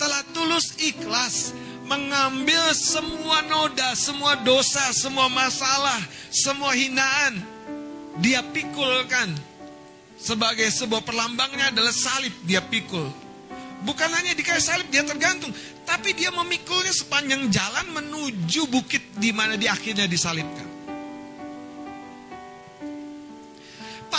Telah 0.00 0.22
tulus 0.32 0.80
ikhlas 0.80 1.52
mengambil 1.84 2.72
semua 2.72 3.44
noda, 3.44 3.92
semua 3.92 4.38
dosa, 4.40 4.94
semua 4.96 5.28
masalah, 5.28 6.00
semua 6.32 6.72
hinaan. 6.72 7.36
Dia 8.22 8.40
pikulkan. 8.48 9.51
Sebagai 10.22 10.70
sebuah 10.70 11.02
perlambangnya 11.02 11.74
adalah 11.74 11.90
salib 11.90 12.30
dia 12.46 12.62
pikul. 12.62 13.10
Bukan 13.82 14.10
hanya 14.14 14.38
dikasih 14.38 14.62
salib 14.62 14.88
dia 14.94 15.02
tergantung, 15.02 15.50
tapi 15.82 16.14
dia 16.14 16.30
memikulnya 16.30 16.94
sepanjang 16.94 17.50
jalan 17.50 17.86
menuju 17.90 18.70
bukit 18.70 19.02
di 19.18 19.34
mana 19.34 19.58
dia 19.58 19.74
akhirnya 19.74 20.06
disalibkan. 20.06 20.72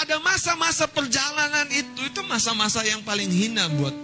pada 0.03 0.19
masa-masa 0.19 0.83
perjalanan 0.89 1.63
itu, 1.71 2.01
itu 2.03 2.21
masa-masa 2.27 2.83
yang 2.83 2.99
paling 3.07 3.31
hina 3.31 3.71
buat 3.71 3.95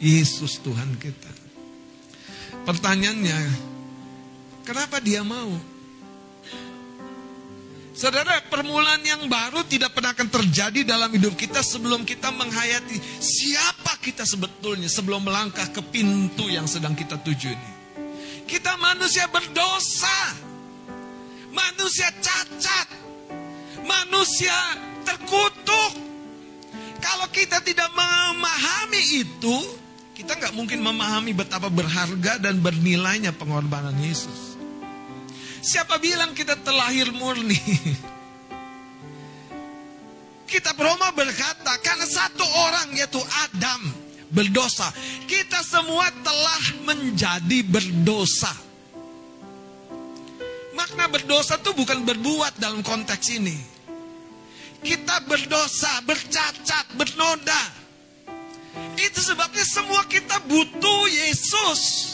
Yesus 0.00 0.56
Tuhan 0.64 0.96
kita. 0.96 1.28
Pertanyaannya, 2.64 3.38
kenapa 4.64 5.04
dia 5.04 5.20
mau? 5.20 5.73
Saudara, 7.94 8.42
permulaan 8.50 9.06
yang 9.06 9.30
baru 9.30 9.62
tidak 9.70 9.94
pernah 9.94 10.10
akan 10.10 10.26
terjadi 10.26 10.82
dalam 10.82 11.14
hidup 11.14 11.38
kita 11.38 11.62
sebelum 11.62 12.02
kita 12.02 12.34
menghayati 12.34 12.98
siapa 13.22 13.94
kita 14.02 14.26
sebetulnya 14.26 14.90
sebelum 14.90 15.22
melangkah 15.22 15.70
ke 15.70 15.78
pintu 15.94 16.50
yang 16.50 16.66
sedang 16.66 16.98
kita 16.98 17.22
tuju 17.22 17.54
ini. 17.54 17.70
Kita 18.50 18.74
manusia 18.82 19.30
berdosa, 19.30 20.34
manusia 21.54 22.10
cacat, 22.18 22.88
manusia 23.86 24.58
terkutuk. 25.06 25.94
Kalau 26.98 27.30
kita 27.30 27.62
tidak 27.62 27.94
memahami 27.94 29.22
itu, 29.22 29.56
kita 30.18 30.34
nggak 30.34 30.54
mungkin 30.58 30.82
memahami 30.82 31.30
betapa 31.30 31.70
berharga 31.70 32.42
dan 32.42 32.58
bernilainya 32.58 33.30
pengorbanan 33.38 33.94
Yesus. 34.02 34.53
Siapa 35.64 35.96
bilang 35.96 36.36
kita 36.36 36.60
terlahir 36.60 37.08
murni? 37.16 37.56
Kita 40.44 40.76
Roma 40.76 41.08
berkata, 41.16 41.80
karena 41.80 42.04
satu 42.04 42.44
orang 42.44 42.92
yaitu 42.92 43.18
Adam 43.48 43.80
berdosa, 44.28 44.92
kita 45.24 45.64
semua 45.64 46.12
telah 46.20 46.62
menjadi 46.84 47.64
berdosa. 47.64 48.52
Makna 50.76 51.08
berdosa 51.08 51.56
itu 51.56 51.72
bukan 51.72 52.04
berbuat 52.04 52.60
dalam 52.60 52.84
konteks 52.84 53.26
ini. 53.34 53.56
Kita 54.84 55.24
berdosa, 55.24 56.04
bercacat, 56.04 56.92
bernoda. 56.92 57.62
Itu 59.00 59.18
sebabnya 59.24 59.64
semua 59.64 60.04
kita 60.06 60.44
butuh 60.44 61.08
Yesus. 61.08 62.13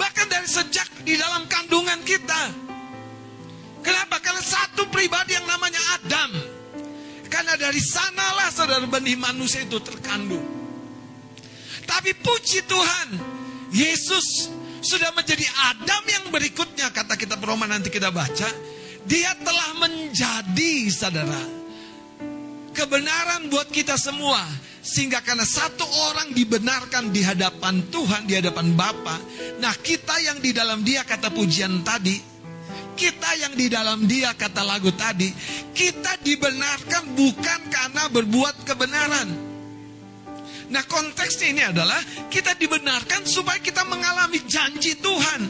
Bahkan 0.00 0.26
dari 0.32 0.48
sejak 0.48 0.88
di 1.04 1.20
dalam 1.20 1.44
kandungan 1.44 2.00
kita. 2.00 2.72
Kenapa? 3.84 4.16
Karena 4.24 4.40
satu 4.40 4.88
pribadi 4.88 5.36
yang 5.36 5.44
namanya 5.44 5.80
Adam. 6.00 6.30
Karena 7.28 7.54
dari 7.60 7.78
sanalah 7.84 8.48
saudara 8.48 8.88
benih 8.88 9.20
manusia 9.20 9.60
itu 9.60 9.76
terkandung. 9.84 10.44
Tapi 11.84 12.16
puji 12.16 12.64
Tuhan, 12.64 13.08
Yesus 13.70 14.48
sudah 14.80 15.12
menjadi 15.12 15.44
Adam 15.68 16.02
yang 16.08 16.24
berikutnya 16.32 16.88
kata 16.88 17.14
kita 17.20 17.36
Roma 17.36 17.68
nanti 17.68 17.92
kita 17.92 18.08
baca 18.08 18.48
dia 19.04 19.32
telah 19.44 19.70
menjadi 19.76 20.88
saudara 20.88 21.59
kebenaran 22.80 23.52
buat 23.52 23.68
kita 23.68 24.00
semua 24.00 24.40
sehingga 24.80 25.20
karena 25.20 25.44
satu 25.44 25.84
orang 25.84 26.32
dibenarkan 26.32 27.12
di 27.12 27.20
hadapan 27.20 27.84
Tuhan, 27.92 28.24
di 28.24 28.40
hadapan 28.40 28.72
Bapa. 28.72 29.20
Nah, 29.60 29.76
kita 29.76 30.16
yang 30.24 30.40
di 30.40 30.56
dalam 30.56 30.80
Dia 30.80 31.04
kata 31.04 31.28
pujian 31.28 31.84
tadi, 31.84 32.16
kita 32.96 33.30
yang 33.36 33.52
di 33.52 33.68
dalam 33.68 34.08
Dia 34.08 34.32
kata 34.32 34.64
lagu 34.64 34.88
tadi, 34.96 35.28
kita 35.76 36.24
dibenarkan 36.24 37.12
bukan 37.12 37.60
karena 37.68 38.08
berbuat 38.08 38.64
kebenaran. 38.64 39.28
Nah, 40.72 40.82
konteksnya 40.88 41.46
ini 41.52 41.62
adalah 41.68 42.00
kita 42.32 42.56
dibenarkan 42.56 43.28
supaya 43.28 43.60
kita 43.60 43.84
mengalami 43.84 44.40
janji 44.48 44.96
Tuhan. 44.96 45.42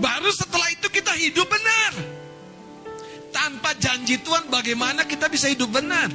Baru 0.00 0.32
setelah 0.32 0.72
itu 0.72 0.88
kita 0.88 1.12
hidup 1.12 1.44
benar. 1.44 2.15
Tanpa 3.36 3.76
janji 3.76 4.16
Tuhan 4.16 4.48
bagaimana 4.48 5.04
kita 5.04 5.28
bisa 5.28 5.52
hidup 5.52 5.68
benar? 5.68 6.08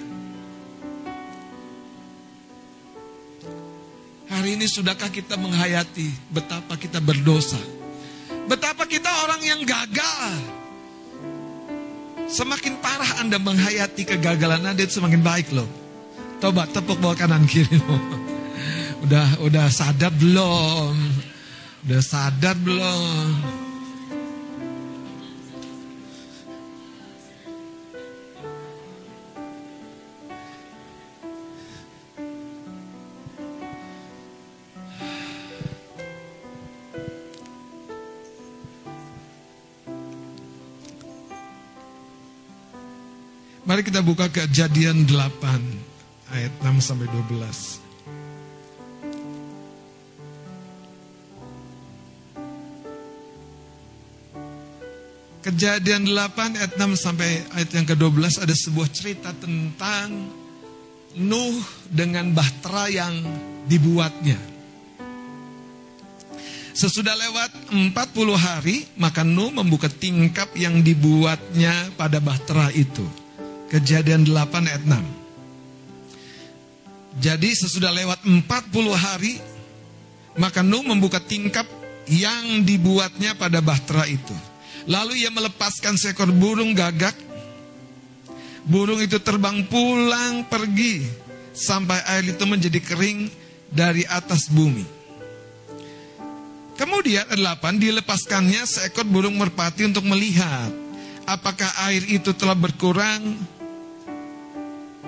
Hari 4.25 4.57
ini 4.57 4.65
sudahkah 4.65 5.13
kita 5.13 5.37
menghayati 5.37 6.33
betapa 6.33 6.73
kita 6.81 6.97
berdosa? 6.97 7.61
Betapa 8.49 8.89
kita 8.89 9.05
orang 9.21 9.37
yang 9.45 9.61
gagal. 9.61 10.33
Semakin 12.25 12.81
parah 12.81 13.21
Anda 13.21 13.37
menghayati 13.37 14.01
kegagalan 14.01 14.73
Anda 14.73 14.81
itu 14.81 14.97
semakin 14.97 15.21
baik 15.21 15.53
loh. 15.53 15.69
Coba 16.41 16.65
tepuk 16.65 16.97
bawah 16.97 17.13
kanan 17.13 17.45
kiri. 17.45 17.69
Udah 19.05 19.45
udah 19.45 19.65
sadar 19.69 20.13
belum? 20.13 20.93
Udah 21.85 22.01
sadar 22.01 22.53
belum? 22.57 23.60
Mari 43.71 43.87
kita 43.87 44.03
buka 44.03 44.27
kejadian 44.27 45.07
8 45.07 45.15
ayat 46.35 46.51
6 46.59 46.83
sampai 46.83 47.07
12. 47.07 47.79
Kejadian 55.39 56.03
8 56.03 56.59
ayat 56.59 56.75
6 56.75 56.99
sampai 56.99 57.47
ayat 57.55 57.71
yang 57.71 57.87
ke-12 57.87 58.43
ada 58.43 58.51
sebuah 58.51 58.91
cerita 58.91 59.31
tentang 59.39 60.19
Nuh 61.23 61.63
dengan 61.87 62.35
bahtera 62.35 62.91
yang 62.91 63.23
dibuatnya. 63.71 64.35
Sesudah 66.75 67.15
lewat 67.15 67.71
40 67.71 68.35
hari, 68.35 68.83
maka 68.99 69.23
Nuh 69.23 69.47
membuka 69.55 69.87
tingkap 69.87 70.51
yang 70.59 70.83
dibuatnya 70.83 71.95
pada 71.95 72.19
bahtera 72.19 72.67
itu. 72.75 73.20
Kejadian 73.71 74.27
8 74.27 74.67
ayat 74.67 74.83
6. 74.83 74.99
Jadi 77.23 77.55
sesudah 77.55 77.95
lewat 77.95 78.27
40 78.27 78.43
hari, 78.91 79.39
maka 80.35 80.59
Nuh 80.59 80.83
membuka 80.83 81.23
tingkap 81.23 81.63
yang 82.11 82.67
dibuatnya 82.67 83.31
pada 83.39 83.63
bahtera 83.63 84.03
itu. 84.11 84.35
Lalu 84.91 85.23
ia 85.23 85.31
melepaskan 85.31 85.95
seekor 85.95 86.35
burung 86.35 86.75
gagak. 86.75 87.15
Burung 88.67 88.99
itu 88.99 89.23
terbang 89.23 89.63
pulang 89.71 90.43
pergi 90.51 91.07
sampai 91.55 92.03
air 92.11 92.35
itu 92.35 92.43
menjadi 92.43 92.83
kering 92.83 93.31
dari 93.71 94.03
atas 94.03 94.51
bumi. 94.51 94.83
Kemudian 96.75 97.23
delapan 97.31 97.79
dilepaskannya 97.79 98.67
seekor 98.67 99.07
burung 99.07 99.39
merpati 99.39 99.87
untuk 99.87 100.03
melihat 100.03 100.81
apakah 101.29 101.69
air 101.87 102.03
itu 102.09 102.33
telah 102.35 102.57
berkurang 102.57 103.39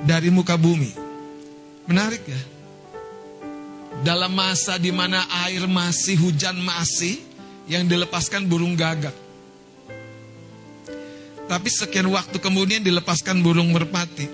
dari 0.03 0.29
muka 0.29 0.59
bumi. 0.59 0.91
Menarik 1.87 2.23
ya. 2.27 2.41
Dalam 4.03 4.35
masa 4.35 4.75
di 4.75 4.91
mana 4.91 5.23
air 5.47 5.63
masih 5.63 6.19
hujan 6.19 6.59
masih 6.59 7.19
yang 7.71 7.87
dilepaskan 7.87 8.43
burung 8.43 8.75
gagak. 8.75 9.15
Tapi 11.47 11.69
sekian 11.71 12.07
waktu 12.11 12.39
kemudian 12.39 12.83
dilepaskan 12.83 13.39
burung 13.43 13.71
merpati. 13.71 14.27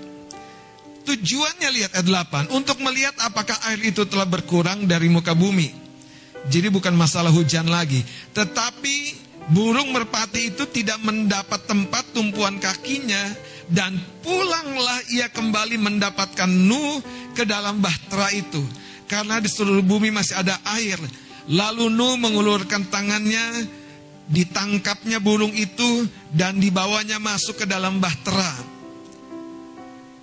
Tujuannya 1.06 1.68
lihat 1.74 1.90
ayat 1.96 2.06
8 2.50 2.54
untuk 2.54 2.78
melihat 2.82 3.14
apakah 3.24 3.56
air 3.70 3.82
itu 3.82 4.06
telah 4.06 4.26
berkurang 4.26 4.86
dari 4.86 5.10
muka 5.10 5.34
bumi. 5.34 5.74
Jadi 6.48 6.72
bukan 6.72 6.96
masalah 6.96 7.28
hujan 7.28 7.68
lagi, 7.68 8.00
tetapi 8.32 9.12
burung 9.52 9.92
merpati 9.92 10.54
itu 10.54 10.64
tidak 10.70 10.96
mendapat 11.04 11.66
tempat 11.68 12.16
tumpuan 12.16 12.56
kakinya 12.56 13.36
dan 13.70 13.94
pulanglah 14.20 15.00
ia 15.14 15.30
kembali 15.30 15.78
mendapatkan 15.78 16.50
Nuh 16.50 16.98
ke 17.32 17.46
dalam 17.46 17.78
bahtera 17.78 18.34
itu 18.34 18.60
karena 19.06 19.38
di 19.38 19.50
seluruh 19.50 19.82
bumi 19.82 20.10
masih 20.10 20.38
ada 20.38 20.58
air. 20.78 20.98
Lalu 21.50 21.90
Nuh 21.90 22.14
mengulurkan 22.18 22.86
tangannya 22.90 23.66
ditangkapnya 24.30 25.18
burung 25.18 25.50
itu 25.50 26.06
dan 26.30 26.62
dibawanya 26.62 27.18
masuk 27.18 27.62
ke 27.62 27.66
dalam 27.66 27.98
bahtera. 27.98 28.78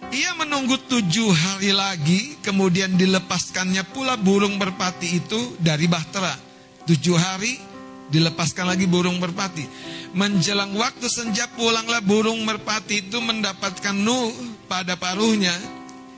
Ia 0.08 0.32
menunggu 0.40 0.80
tujuh 0.88 1.36
hari 1.36 1.76
lagi, 1.76 2.40
kemudian 2.40 2.96
dilepaskannya 2.96 3.84
pula 3.92 4.16
burung 4.16 4.56
merpati 4.56 5.20
itu 5.20 5.60
dari 5.60 5.84
bahtera. 5.92 6.32
Tujuh 6.88 7.20
hari, 7.20 7.60
dilepaskan 8.08 8.72
lagi 8.72 8.88
burung 8.88 9.20
merpati. 9.20 9.68
Menjelang 10.16 10.76
waktu 10.76 11.08
senja 11.12 11.48
pulanglah 11.56 12.00
burung 12.00 12.44
merpati 12.48 13.04
itu 13.04 13.20
mendapatkan 13.20 13.96
Nuh 13.96 14.32
pada 14.70 14.96
paruhnya. 14.96 15.56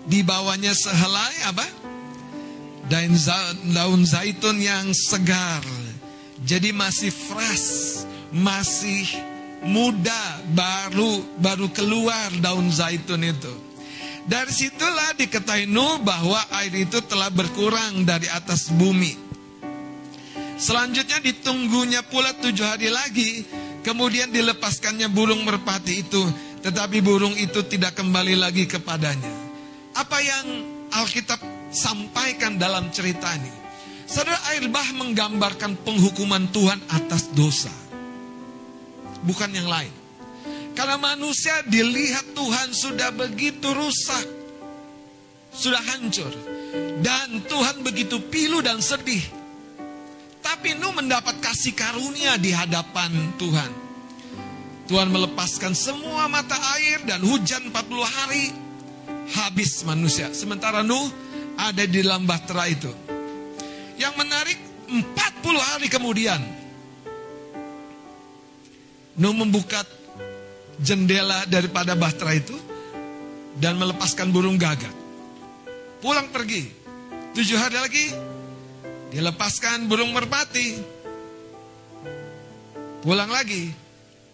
Dibawanya 0.10 0.74
sehelai 0.74 1.36
apa? 1.50 1.68
Daun, 2.90 3.14
daun 3.70 4.02
zaitun 4.02 4.58
yang 4.58 4.90
segar 4.98 5.62
jadi 6.46 6.72
masih 6.72 7.12
fresh, 7.12 8.08
masih 8.32 9.04
muda, 9.68 10.40
baru 10.56 11.20
baru 11.36 11.68
keluar 11.76 12.32
daun 12.40 12.72
zaitun 12.72 13.28
itu. 13.28 13.54
Dari 14.30 14.52
situlah 14.54 15.18
diketahui 15.18 15.68
Nuh 15.68 16.00
bahwa 16.00 16.40
air 16.62 16.72
itu 16.86 17.02
telah 17.04 17.34
berkurang 17.34 18.06
dari 18.06 18.30
atas 18.30 18.70
bumi. 18.72 19.18
Selanjutnya 20.60 21.24
ditunggunya 21.24 22.04
pula 22.08 22.36
tujuh 22.36 22.68
hari 22.68 22.92
lagi, 22.92 23.48
kemudian 23.82 24.30
dilepaskannya 24.32 25.08
burung 25.12 25.44
merpati 25.48 26.04
itu, 26.04 26.24
tetapi 26.64 27.00
burung 27.00 27.36
itu 27.40 27.64
tidak 27.68 27.96
kembali 27.96 28.36
lagi 28.36 28.68
kepadanya. 28.68 29.32
Apa 29.96 30.18
yang 30.20 30.46
Alkitab 30.94 31.40
sampaikan 31.72 32.60
dalam 32.60 32.92
cerita 32.92 33.32
ini? 33.36 33.52
Saudara 34.10 34.42
air 34.50 34.66
bah 34.74 34.90
menggambarkan 34.98 35.86
penghukuman 35.86 36.50
Tuhan 36.50 36.82
atas 36.90 37.30
dosa. 37.38 37.70
Bukan 39.22 39.54
yang 39.54 39.70
lain. 39.70 39.94
Karena 40.74 40.98
manusia 40.98 41.62
dilihat 41.68 42.34
Tuhan 42.34 42.74
sudah 42.74 43.14
begitu 43.14 43.70
rusak. 43.70 44.26
Sudah 45.54 45.84
hancur. 45.94 46.32
Dan 47.06 47.46
Tuhan 47.46 47.86
begitu 47.86 48.18
pilu 48.32 48.66
dan 48.66 48.82
sedih. 48.82 49.39
Tapi 50.50 50.74
Nuh 50.82 50.98
mendapat 50.98 51.38
kasih 51.46 51.78
karunia 51.78 52.34
di 52.42 52.50
hadapan 52.50 53.14
Tuhan. 53.38 53.70
Tuhan 54.90 55.14
melepaskan 55.14 55.78
semua 55.78 56.26
mata 56.26 56.58
air 56.74 57.06
dan 57.06 57.22
hujan 57.22 57.70
40 57.70 57.78
hari. 58.02 58.50
Habis 59.30 59.86
manusia. 59.86 60.34
Sementara 60.34 60.82
Nuh 60.82 61.06
ada 61.54 61.86
di 61.86 62.02
dalam 62.02 62.26
bahtera 62.26 62.66
itu. 62.66 62.90
Yang 64.02 64.14
menarik 64.18 64.58
40 64.90 65.70
hari 65.70 65.86
kemudian 65.86 66.42
Nuh 69.22 69.38
membuka 69.38 69.86
jendela 70.82 71.46
daripada 71.46 71.94
bahtera 71.94 72.34
itu 72.34 72.58
dan 73.62 73.78
melepaskan 73.78 74.34
burung 74.34 74.58
gagak. 74.58 74.98
Pulang 76.02 76.34
pergi. 76.34 76.66
Tujuh 77.38 77.54
hari 77.62 77.78
lagi 77.78 78.29
dilepaskan 79.10 79.90
burung 79.90 80.14
merpati. 80.14 80.80
Pulang 83.02 83.32
lagi. 83.32 83.72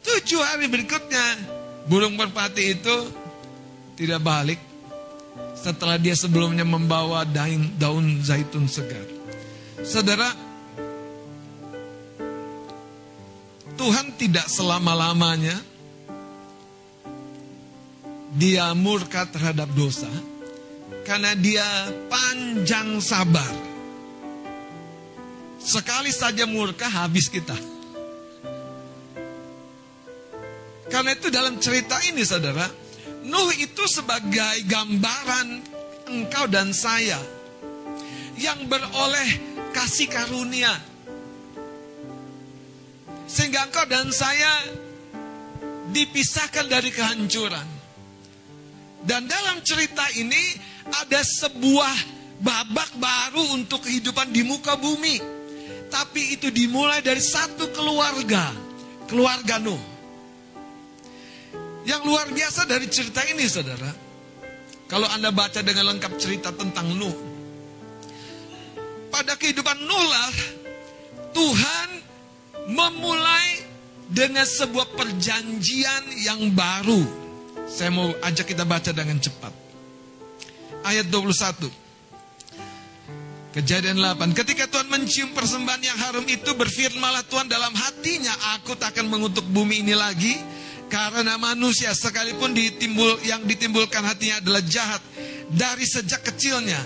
Tujuh 0.06 0.42
hari 0.42 0.70
berikutnya 0.70 1.26
burung 1.90 2.14
merpati 2.14 2.78
itu 2.78 2.98
tidak 3.98 4.22
balik 4.22 4.62
setelah 5.58 5.98
dia 5.98 6.14
sebelumnya 6.14 6.62
membawa 6.62 7.26
daun, 7.26 7.74
daun 7.80 8.06
zaitun 8.22 8.70
segar. 8.70 9.06
Saudara, 9.82 10.30
Tuhan 13.76 14.16
tidak 14.16 14.48
selama-lamanya 14.48 15.58
dia 18.36 18.72
murka 18.76 19.26
terhadap 19.32 19.72
dosa 19.74 20.10
karena 21.08 21.34
dia 21.36 21.66
panjang 22.08 23.00
sabar. 23.00 23.75
Sekali 25.66 26.14
saja 26.14 26.46
murka 26.46 26.86
habis 26.86 27.26
kita. 27.26 27.58
Karena 30.86 31.18
itu 31.18 31.34
dalam 31.34 31.58
cerita 31.58 31.98
ini 32.06 32.22
saudara, 32.22 32.70
Nuh 33.26 33.50
itu 33.58 33.90
sebagai 33.90 34.70
gambaran 34.70 35.66
engkau 36.14 36.46
dan 36.46 36.70
saya 36.70 37.18
yang 38.38 38.70
beroleh 38.70 39.30
kasih 39.74 40.06
karunia. 40.06 40.78
Sehingga 43.26 43.66
engkau 43.66 43.90
dan 43.90 44.14
saya 44.14 44.70
dipisahkan 45.90 46.70
dari 46.70 46.94
kehancuran. 46.94 47.66
Dan 49.02 49.26
dalam 49.26 49.66
cerita 49.66 50.06
ini 50.14 50.62
ada 50.86 51.26
sebuah 51.26 51.98
babak 52.46 52.94
baru 53.02 53.58
untuk 53.58 53.90
kehidupan 53.90 54.30
di 54.30 54.46
muka 54.46 54.78
bumi. 54.78 55.35
Tapi 55.96 56.36
itu 56.36 56.52
dimulai 56.52 57.00
dari 57.00 57.24
satu 57.24 57.72
keluarga, 57.72 58.52
keluarga 59.08 59.56
Nuh. 59.64 59.80
Yang 61.88 62.02
luar 62.04 62.28
biasa 62.36 62.68
dari 62.68 62.92
cerita 62.92 63.24
ini 63.32 63.48
saudara, 63.48 63.96
kalau 64.92 65.08
Anda 65.08 65.32
baca 65.32 65.64
dengan 65.64 65.96
lengkap 65.96 66.20
cerita 66.20 66.52
tentang 66.52 66.92
Nuh, 67.00 67.16
pada 69.08 69.40
kehidupan 69.40 69.88
Nuh 69.88 70.36
Tuhan 71.32 71.90
memulai 72.76 73.64
dengan 74.12 74.44
sebuah 74.44 75.00
perjanjian 75.00 76.12
yang 76.28 76.52
baru. 76.52 77.08
Saya 77.72 77.96
mau 77.96 78.12
ajak 78.20 78.52
kita 78.52 78.68
baca 78.68 78.92
dengan 78.92 79.16
cepat. 79.16 79.52
Ayat 80.84 81.08
21. 81.08 81.85
Kejadian 83.56 84.04
8. 84.04 84.36
Ketika 84.36 84.68
Tuhan 84.68 84.92
mencium 84.92 85.32
persembahan 85.32 85.80
yang 85.80 85.96
harum 85.96 86.28
itu, 86.28 86.52
berfirmanlah 86.60 87.24
Tuhan 87.32 87.48
dalam 87.48 87.72
hatinya, 87.72 88.36
aku 88.60 88.76
tak 88.76 88.92
akan 88.92 89.08
mengutuk 89.08 89.48
bumi 89.48 89.80
ini 89.80 89.96
lagi, 89.96 90.36
karena 90.92 91.40
manusia 91.40 91.96
sekalipun 91.96 92.52
ditimbul, 92.52 93.16
yang 93.24 93.48
ditimbulkan 93.48 94.04
hatinya 94.04 94.44
adalah 94.44 94.60
jahat 94.60 95.00
dari 95.48 95.88
sejak 95.88 96.28
kecilnya. 96.28 96.84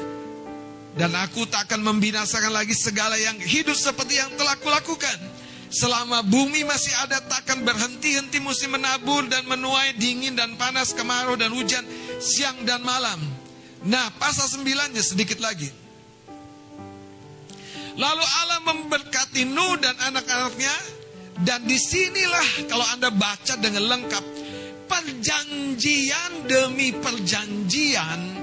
Dan 0.94 1.18
aku 1.18 1.50
tak 1.50 1.74
akan 1.74 1.90
membinasakan 1.90 2.54
lagi 2.54 2.78
segala 2.78 3.18
yang 3.18 3.42
hidup 3.42 3.74
seperti 3.74 4.22
yang 4.22 4.30
telah 4.38 4.54
kulakukan. 4.62 5.18
Selama 5.74 6.22
bumi 6.22 6.70
masih 6.70 6.94
ada 7.02 7.18
takkan 7.26 7.66
berhenti-henti 7.66 8.38
musim 8.46 8.78
menabur 8.78 9.26
dan 9.26 9.42
menuai 9.50 9.98
dingin 9.98 10.38
dan 10.38 10.54
panas, 10.54 10.94
kemarau 10.94 11.34
dan 11.34 11.50
hujan 11.50 11.82
siang 12.22 12.62
dan 12.62 12.86
malam. 12.86 13.18
Nah 13.90 14.14
pasal 14.22 14.46
sembilannya 14.46 15.02
sedikit 15.02 15.42
lagi. 15.42 15.79
Lalu 18.00 18.24
Allah 18.24 18.60
memberkati 18.64 19.44
Nuh 19.52 19.76
dan 19.76 20.00
anak-anaknya. 20.00 20.76
Dan 21.40 21.68
di 21.68 21.76
sinilah 21.76 22.68
kalau 22.72 22.88
Anda 22.96 23.12
baca 23.12 23.60
dengan 23.60 23.84
lengkap. 23.92 24.26
Perjanjian 24.88 26.48
demi 26.48 26.96
perjanjian. 26.96 28.40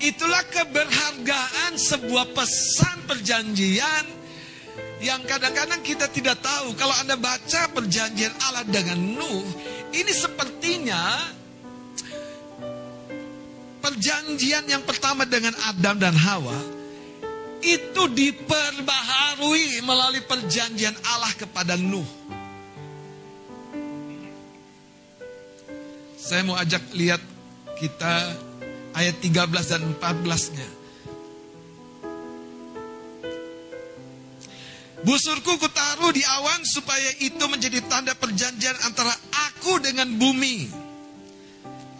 Itulah 0.00 0.42
keberhargaan 0.48 1.76
sebuah 1.76 2.32
pesan 2.32 3.04
perjanjian 3.04 4.04
yang 5.04 5.22
kadang-kadang 5.28 5.82
kita 5.84 6.08
tidak 6.10 6.40
tahu. 6.40 6.72
Kalau 6.74 6.94
Anda 7.04 7.20
baca 7.20 7.70
perjanjian 7.70 8.32
Allah 8.48 8.64
dengan 8.66 8.98
Nuh, 8.98 9.46
ini 9.94 10.10
sepertinya 10.10 11.18
perjanjian 13.82 14.66
yang 14.66 14.82
pertama 14.82 15.22
dengan 15.26 15.54
Adam 15.70 15.98
dan 15.98 16.14
Hawa 16.14 16.77
itu 17.62 18.02
diperbaharui 18.06 19.82
melalui 19.82 20.22
perjanjian 20.22 20.94
Allah 21.02 21.32
kepada 21.34 21.74
Nuh. 21.74 22.06
Saya 26.18 26.44
mau 26.44 26.58
ajak 26.60 26.92
lihat 26.92 27.22
kita 27.80 28.14
ayat 28.92 29.16
13 29.22 29.72
dan 29.72 29.82
14-nya. 29.96 30.68
Busurku 34.98 35.62
kutaruh 35.62 36.10
di 36.10 36.26
awan 36.26 36.66
supaya 36.66 37.14
itu 37.22 37.40
menjadi 37.46 37.80
tanda 37.86 38.18
perjanjian 38.18 38.74
antara 38.82 39.14
aku 39.46 39.78
dengan 39.78 40.10
bumi. 40.18 40.68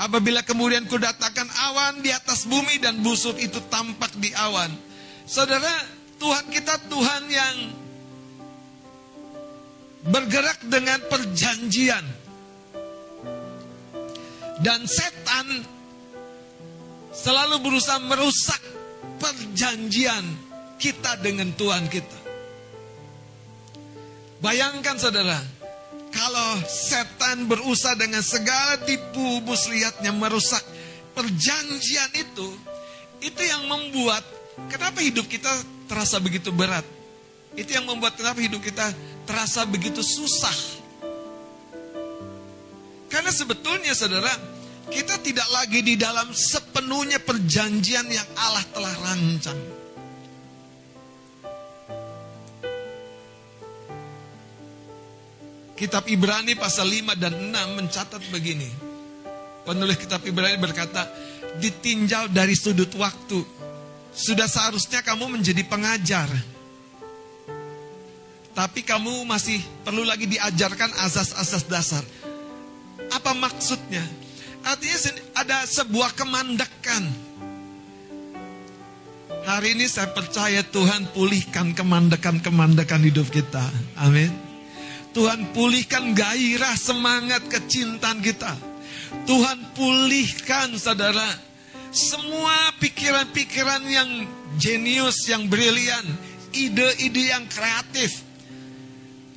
Apabila 0.03 0.43
kemudian 0.43 0.87
kudatangkan 0.87 1.49
awan 1.71 2.03
di 2.03 2.11
atas 2.11 2.47
bumi 2.47 2.79
dan 2.83 2.99
busur 3.03 3.35
itu 3.39 3.59
tampak 3.71 4.15
di 4.19 4.31
awan 4.35 4.88
Saudara, 5.29 5.85
Tuhan 6.17 6.49
kita 6.49 6.89
Tuhan 6.89 7.23
yang 7.29 7.57
bergerak 10.09 10.65
dengan 10.73 11.05
perjanjian. 11.05 12.01
Dan 14.65 14.89
setan 14.89 15.69
selalu 17.13 17.61
berusaha 17.61 18.01
merusak 18.01 18.59
perjanjian 19.21 20.25
kita 20.81 21.21
dengan 21.21 21.53
Tuhan 21.55 21.93
kita. 21.93 22.19
Bayangkan 24.41 24.97
saudara, 24.97 25.39
kalau 26.09 26.59
setan 26.67 27.45
berusaha 27.47 27.95
dengan 28.01 28.25
segala 28.25 28.81
tipu 28.83 29.45
muslihatnya 29.45 30.11
merusak 30.11 30.65
perjanjian 31.13 32.11
itu, 32.17 32.49
itu 33.23 33.43
yang 33.45 33.69
membuat 33.71 34.38
Kenapa 34.67 34.99
hidup 34.99 35.31
kita 35.31 35.51
terasa 35.87 36.19
begitu 36.19 36.51
berat? 36.51 36.83
Itu 37.55 37.71
yang 37.71 37.87
membuat 37.87 38.19
kenapa 38.19 38.43
hidup 38.43 38.59
kita 38.59 38.91
terasa 39.23 39.63
begitu 39.63 40.03
susah. 40.03 40.55
Karena 43.09 43.31
sebetulnya 43.33 43.95
saudara, 43.95 44.31
kita 44.91 45.23
tidak 45.23 45.49
lagi 45.55 45.81
di 45.81 45.95
dalam 45.95 46.35
sepenuhnya 46.35 47.23
perjanjian 47.23 48.07
yang 48.11 48.29
Allah 48.37 48.65
telah 48.75 48.95
rancang. 49.05 49.61
Kitab 55.79 56.11
Ibrani 56.11 56.59
pasal 56.59 56.91
5 56.91 57.15
dan 57.15 57.55
6 57.55 57.79
mencatat 57.79 58.23
begini. 58.35 58.67
Penulis 59.63 59.95
kitab 59.95 60.27
Ibrani 60.27 60.59
berkata, 60.59 61.07
ditinjau 61.63 62.35
dari 62.35 62.59
sudut 62.59 62.91
waktu 62.99 63.58
sudah 64.19 64.51
seharusnya 64.51 64.99
kamu 65.07 65.39
menjadi 65.39 65.63
pengajar. 65.63 66.27
Tapi 68.51 68.83
kamu 68.83 69.23
masih 69.23 69.63
perlu 69.87 70.03
lagi 70.03 70.27
diajarkan 70.27 70.91
asas-asas 71.07 71.63
dasar. 71.71 72.03
Apa 73.15 73.31
maksudnya? 73.39 74.03
Artinya 74.67 74.99
ada 75.39 75.63
sebuah 75.63 76.19
kemandekan. 76.19 77.07
Hari 79.47 79.79
ini 79.79 79.87
saya 79.87 80.11
percaya 80.11 80.67
Tuhan 80.67 81.15
pulihkan 81.15 81.73
kemandekan-kemandekan 81.79 83.01
hidup 83.07 83.31
kita. 83.31 83.63
Amin. 84.03 84.35
Tuhan 85.15 85.55
pulihkan 85.55 86.13
gairah 86.13 86.75
semangat 86.75 87.47
kecintaan 87.47 88.19
kita. 88.21 88.59
Tuhan 89.25 89.73
pulihkan 89.73 90.75
saudara 90.77 91.48
semua 91.89 92.73
pikiran-pikiran 92.77 93.83
yang 93.89 94.11
jenius, 94.61 95.25
yang 95.29 95.49
brilian, 95.49 96.05
ide-ide 96.53 97.33
yang 97.33 97.45
kreatif. 97.49 98.25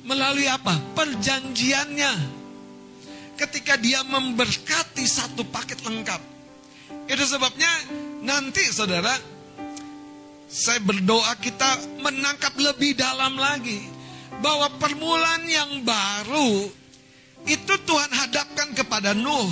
Melalui 0.02 0.50
apa? 0.50 0.76
Perjanjiannya. 0.92 2.42
Ketika 3.38 3.80
dia 3.80 4.04
memberkati 4.04 5.04
satu 5.06 5.46
paket 5.48 5.80
lengkap. 5.82 6.20
Itu 7.08 7.24
sebabnya 7.26 7.70
nanti 8.22 8.62
saudara, 8.70 9.14
saya 10.46 10.78
berdoa 10.84 11.32
kita 11.40 12.02
menangkap 12.04 12.52
lebih 12.60 12.94
dalam 12.98 13.38
lagi. 13.40 13.80
Bahwa 14.42 14.66
permulaan 14.76 15.46
yang 15.46 15.86
baru 15.86 16.66
itu 17.46 17.74
Tuhan 17.86 18.10
hadapkan 18.10 18.74
kepada 18.74 19.14
Nuh. 19.14 19.50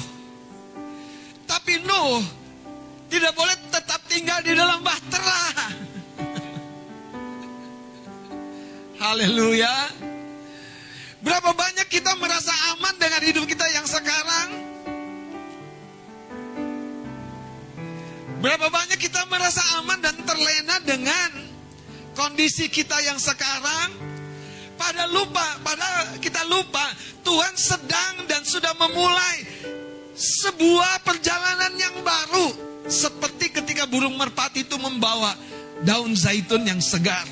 Tapi 1.46 1.78
Nuh 1.86 2.39
tidak 3.10 3.34
boleh 3.34 3.56
tetap 3.74 4.00
tinggal 4.06 4.38
di 4.46 4.54
dalam 4.54 4.78
bahtera. 4.86 5.42
Haleluya. 9.02 9.74
Berapa 11.20 11.50
banyak 11.52 11.90
kita 11.90 12.16
merasa 12.16 12.54
aman 12.72 12.94
dengan 12.96 13.20
hidup 13.26 13.44
kita 13.44 13.66
yang 13.74 13.84
sekarang? 13.84 14.48
Berapa 18.40 18.72
banyak 18.72 18.96
kita 18.96 19.28
merasa 19.28 19.60
aman 19.82 20.00
dan 20.00 20.16
terlena 20.24 20.80
dengan 20.80 21.30
kondisi 22.16 22.72
kita 22.72 22.96
yang 23.04 23.20
sekarang? 23.20 24.00
Pada 24.80 25.04
lupa, 25.12 25.60
pada 25.60 26.16
kita 26.24 26.40
lupa 26.48 26.88
Tuhan 27.20 27.52
sedang 27.52 28.24
dan 28.24 28.40
sudah 28.48 28.72
memulai 28.80 29.44
sebuah 30.16 31.04
perjalanan 31.04 31.76
yang 31.76 32.00
baru 32.00 32.69
seperti 32.88 33.52
ketika 33.52 33.84
burung 33.84 34.16
merpati 34.16 34.64
itu 34.64 34.76
membawa 34.80 35.34
daun 35.84 36.12
zaitun 36.16 36.64
yang 36.64 36.80
segar. 36.80 37.26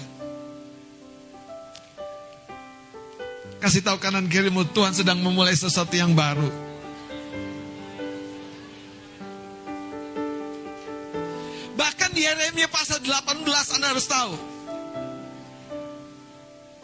Kasih 3.58 3.82
tahu 3.82 3.98
kanan 3.98 4.30
kirimu 4.30 4.70
Tuhan 4.70 4.94
sedang 4.94 5.18
memulai 5.18 5.54
sesuatu 5.54 5.90
yang 5.90 6.14
baru. 6.14 6.46
Bahkan 11.74 12.10
di 12.14 12.22
Yeremia 12.22 12.70
pasal 12.70 13.02
18 13.02 13.42
Anda 13.78 13.86
harus 13.90 14.06
tahu. 14.06 14.34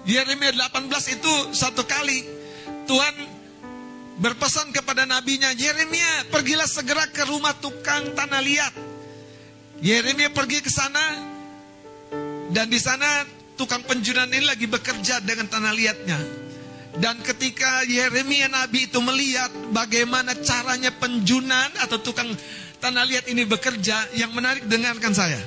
Di 0.03 0.19
Yeremia 0.19 0.51
18 0.51 0.91
itu 1.15 1.33
satu 1.55 1.87
kali 1.87 2.27
Tuhan 2.91 3.34
berpesan 4.19 4.71
kepada 4.71 5.07
nabinya, 5.07 5.51
Yeremia, 5.55 6.31
pergilah 6.31 6.69
segera 6.69 7.07
ke 7.11 7.27
rumah 7.27 7.55
tukang 7.59 8.15
tanah 8.15 8.43
liat. 8.43 8.75
Yeremia 9.83 10.31
pergi 10.31 10.63
ke 10.63 10.71
sana 10.71 11.35
dan 12.55 12.71
di 12.71 12.79
sana 12.79 13.27
tukang 13.59 13.83
penjunan 13.83 14.31
ini 14.31 14.47
lagi 14.47 14.71
bekerja 14.71 15.19
dengan 15.23 15.51
tanah 15.51 15.73
liatnya. 15.75 16.19
Dan 16.95 17.19
ketika 17.27 17.83
Yeremia 17.91 18.47
nabi 18.47 18.87
itu 18.87 19.03
melihat 19.03 19.51
bagaimana 19.75 20.31
caranya 20.39 20.95
penjunan 20.95 21.75
atau 21.83 21.99
tukang 21.99 22.31
tanah 22.79 23.03
liat 23.03 23.27
ini 23.33 23.43
bekerja, 23.43 24.15
yang 24.15 24.31
menarik 24.31 24.63
dengarkan 24.71 25.11
saya. 25.11 25.43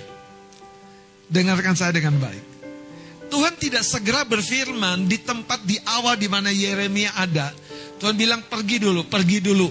Dengarkan 1.32 1.76
saya 1.76 1.96
dengan 1.96 2.20
baik. 2.20 2.44
Tuhan 3.28 3.56
tidak 3.60 3.84
segera 3.84 4.24
berfirman 4.24 5.08
di 5.08 5.20
tempat 5.20 5.64
di 5.64 5.80
awal 5.88 6.20
di 6.20 6.28
mana 6.32 6.52
Yeremia 6.52 7.16
ada. 7.16 7.52
Tuhan 7.98 8.14
bilang 8.14 8.46
pergi 8.46 8.78
dulu, 8.78 9.06
pergi 9.10 9.38
dulu. 9.42 9.70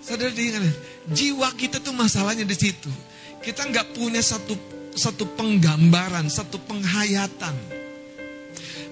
Saudara 0.00 0.32
dengar, 0.32 0.64
jiwa 1.12 1.48
kita 1.56 1.80
tuh 1.80 1.92
masalahnya 1.92 2.44
di 2.44 2.56
situ. 2.56 2.88
Kita 3.40 3.68
nggak 3.68 3.96
punya 3.96 4.20
satu 4.20 4.56
satu 4.96 5.24
penggambaran, 5.36 6.28
satu 6.28 6.60
penghayatan. 6.66 7.56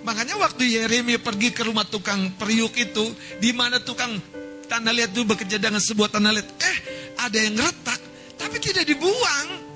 Makanya 0.07 0.41
waktu 0.41 0.79
Yeremia 0.79 1.21
pergi 1.21 1.53
ke 1.53 1.67
rumah 1.69 1.85
tukang 1.85 2.33
periuk 2.41 2.73
itu, 2.81 3.13
di 3.43 3.53
mana 3.53 3.77
tukang 3.83 4.17
tanah 4.65 4.93
liat 4.95 5.13
itu 5.13 5.25
bekerja 5.29 5.61
dengan 5.61 5.83
sebuah 5.83 6.09
tanah 6.09 6.33
liat, 6.33 6.49
eh 6.49 6.79
ada 7.21 7.37
yang 7.37 7.57
retak, 7.57 8.01
tapi 8.41 8.57
tidak 8.63 8.89
dibuang. 8.89 9.69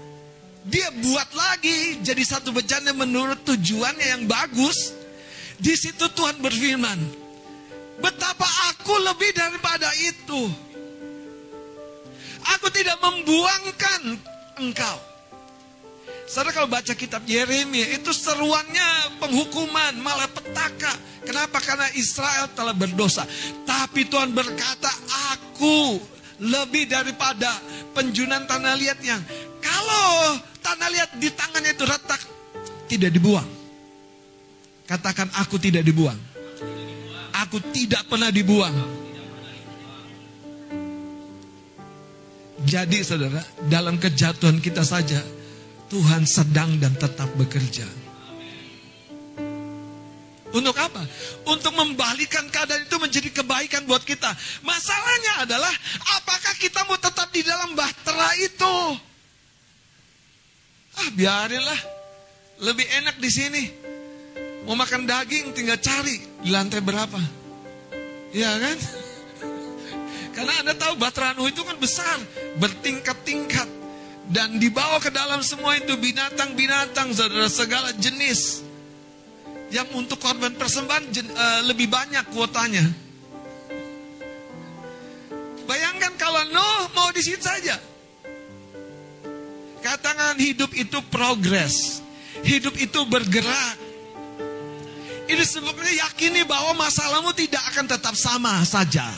Dia 0.63 0.95
buat 0.95 1.27
lagi 1.35 2.01
jadi 2.07 2.23
satu 2.23 2.55
bejana 2.55 2.95
menurut 2.95 3.43
tujuannya 3.43 4.07
yang 4.15 4.23
bagus. 4.31 4.95
Di 5.59 5.75
situ 5.75 6.07
Tuhan 6.07 6.39
berfirman, 6.39 7.22
betapa 8.00 8.46
aku 8.72 8.94
lebih 9.02 9.31
daripada 9.35 9.90
itu. 10.00 10.42
Aku 12.59 12.66
tidak 12.72 12.98
membuangkan 13.02 14.18
engkau. 14.59 14.98
Saudara 16.26 16.55
kalau 16.55 16.70
baca 16.70 16.96
kitab 16.96 17.28
Yeremia 17.28 17.92
itu 17.92 18.09
seruannya 18.09 19.20
penghukuman, 19.20 20.00
malah 20.00 20.31
petaka. 20.33 20.96
Kenapa? 21.28 21.61
Karena 21.61 21.92
Israel 21.92 22.48
telah 22.57 22.72
berdosa. 22.72 23.28
Tapi 23.68 24.09
Tuhan 24.09 24.33
berkata, 24.33 24.88
aku 25.37 26.00
lebih 26.40 26.88
daripada 26.88 27.52
penjunan 27.92 28.48
tanah 28.48 28.74
liatnya. 28.81 29.20
Kalau 29.61 30.40
tanah 30.64 30.88
liat 30.90 31.11
di 31.20 31.28
tangannya 31.31 31.76
itu 31.76 31.85
retak, 31.85 32.20
tidak 32.88 33.12
dibuang. 33.12 33.46
Katakan 34.88 35.31
aku 35.37 35.61
tidak 35.61 35.85
dibuang. 35.85 36.32
Aku 37.53 37.61
tidak 37.69 38.09
pernah 38.09 38.33
dibuang. 38.33 38.73
Jadi 42.65 43.05
saudara, 43.05 43.45
dalam 43.69 44.01
kejatuhan 44.01 44.57
kita 44.57 44.81
saja, 44.81 45.21
Tuhan 45.93 46.25
sedang 46.25 46.81
dan 46.81 46.97
tetap 46.97 47.29
bekerja. 47.37 47.85
Untuk 50.57 50.73
apa? 50.81 51.05
Untuk 51.45 51.77
membalikan 51.77 52.49
keadaan 52.49 52.88
itu 52.88 52.97
menjadi 52.97 53.29
kebaikan 53.29 53.85
buat 53.85 54.01
kita. 54.01 54.33
Masalahnya 54.65 55.45
adalah, 55.45 55.77
apakah 56.25 56.57
kita 56.57 56.88
mau 56.88 56.97
tetap 56.97 57.29
di 57.37 57.45
dalam 57.45 57.77
bahtera 57.77 58.33
itu? 58.41 58.77
Ah, 61.05 61.09
biarinlah. 61.12 61.81
Lebih 62.65 62.88
enak 63.05 63.21
di 63.21 63.29
sini. 63.29 63.65
Mau 64.65 64.73
makan 64.73 65.05
daging 65.05 65.53
tinggal 65.53 65.77
cari 65.77 66.17
di 66.41 66.49
lantai 66.49 66.81
berapa. 66.81 67.41
Iya 68.33 68.57
kan? 68.57 68.79
Karena 70.33 70.53
Anda 70.64 70.75
tahu 70.75 70.97
Batranu 70.97 71.45
itu 71.45 71.61
kan 71.61 71.77
besar, 71.77 72.16
bertingkat-tingkat. 72.57 73.68
Dan 74.33 74.57
dibawa 74.57 74.97
ke 74.97 75.12
dalam 75.12 75.45
semua 75.45 75.77
itu 75.77 75.92
binatang-binatang, 75.92 77.12
saudara, 77.12 77.53
segala 77.53 77.92
jenis. 77.92 78.64
Yang 79.68 79.88
untuk 79.92 80.18
korban 80.21 80.57
persembahan 80.57 81.05
uh, 81.12 81.61
lebih 81.68 81.92
banyak 81.92 82.25
kuotanya. 82.33 82.85
Bayangkan 85.68 86.12
kalau 86.16 86.42
Nuh 86.49 86.83
mau 86.97 87.09
di 87.12 87.21
situ 87.21 87.45
saja. 87.45 87.77
Katakan 89.85 90.40
hidup 90.40 90.73
itu 90.73 91.03
progres. 91.12 92.01
Hidup 92.40 92.73
itu 92.81 93.05
bergerak. 93.05 93.82
Ini 95.33 95.45
sebabnya 95.49 95.92
yakini 95.97 96.45
bahwa 96.45 96.77
masalahmu 96.77 97.33
tidak 97.33 97.64
akan 97.73 97.88
tetap 97.88 98.12
sama 98.12 98.61
saja. 98.68 99.09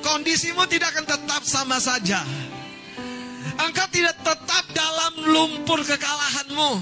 Kondisimu 0.00 0.64
tidak 0.64 0.96
akan 0.96 1.04
tetap 1.04 1.44
sama 1.44 1.76
saja. 1.76 2.24
Engkau 3.60 3.84
tidak 3.92 4.16
tetap 4.24 4.64
dalam 4.72 5.12
lumpur 5.28 5.84
kekalahanmu. 5.84 6.80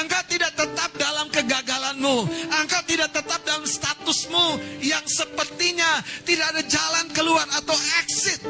Engkau 0.00 0.22
tidak 0.32 0.56
tetap 0.56 0.96
dalam 0.96 1.28
kegagalanmu. 1.28 2.24
Engkau 2.56 2.80
tidak 2.88 3.12
tetap 3.12 3.44
dalam 3.44 3.68
statusmu 3.68 4.80
yang 4.80 5.04
sepertinya 5.04 6.00
tidak 6.24 6.56
ada 6.56 6.64
jalan 6.64 7.06
keluar 7.12 7.44
atau 7.52 7.76
exit 8.00 8.40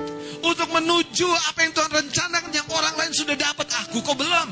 untuk 0.47 0.71
menuju 0.71 1.27
apa 1.51 1.67
yang 1.67 1.75
Tuhan 1.75 1.91
rencanakan 1.91 2.53
yang 2.55 2.69
orang 2.71 2.95
lain 3.03 3.11
sudah 3.11 3.35
dapat. 3.35 3.67
Aku 3.83 3.99
kok 3.99 4.15
belum. 4.15 4.49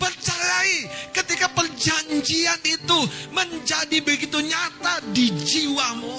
Percayai 0.00 0.88
ketika 1.12 1.52
perjanjian 1.52 2.60
itu 2.64 2.98
menjadi 3.36 4.00
begitu 4.00 4.40
nyata 4.40 5.04
di 5.12 5.28
jiwamu. 5.28 6.16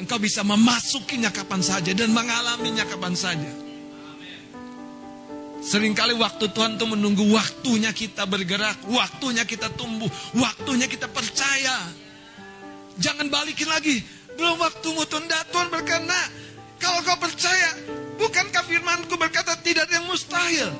Engkau 0.00 0.16
bisa 0.16 0.40
memasukinya 0.42 1.28
kapan 1.28 1.60
saja 1.60 1.92
dan 1.92 2.10
mengalaminya 2.10 2.88
kapan 2.88 3.12
saja. 3.12 3.52
Seringkali 5.62 6.18
waktu 6.18 6.50
Tuhan 6.50 6.74
itu 6.74 6.86
menunggu 6.90 7.22
waktunya 7.30 7.94
kita 7.94 8.26
bergerak, 8.26 8.82
waktunya 8.90 9.46
kita 9.46 9.70
tumbuh, 9.78 10.10
waktunya 10.34 10.90
kita 10.90 11.06
percaya. 11.06 11.86
Jangan 12.98 13.30
balikin 13.30 13.70
lagi. 13.70 14.02
Belum 14.34 14.58
waktumu 14.58 15.06
tunda 15.06 15.38
Tuhan 15.54 15.70
berkata, 15.70 16.18
kalau 16.82 16.98
kau 17.06 17.14
percaya, 17.14 17.78
bukankah 18.18 18.66
firmanku 18.66 19.14
berkata 19.14 19.54
tidak 19.62 19.86
ada 19.86 20.02
yang 20.02 20.10
mustahil. 20.10 20.70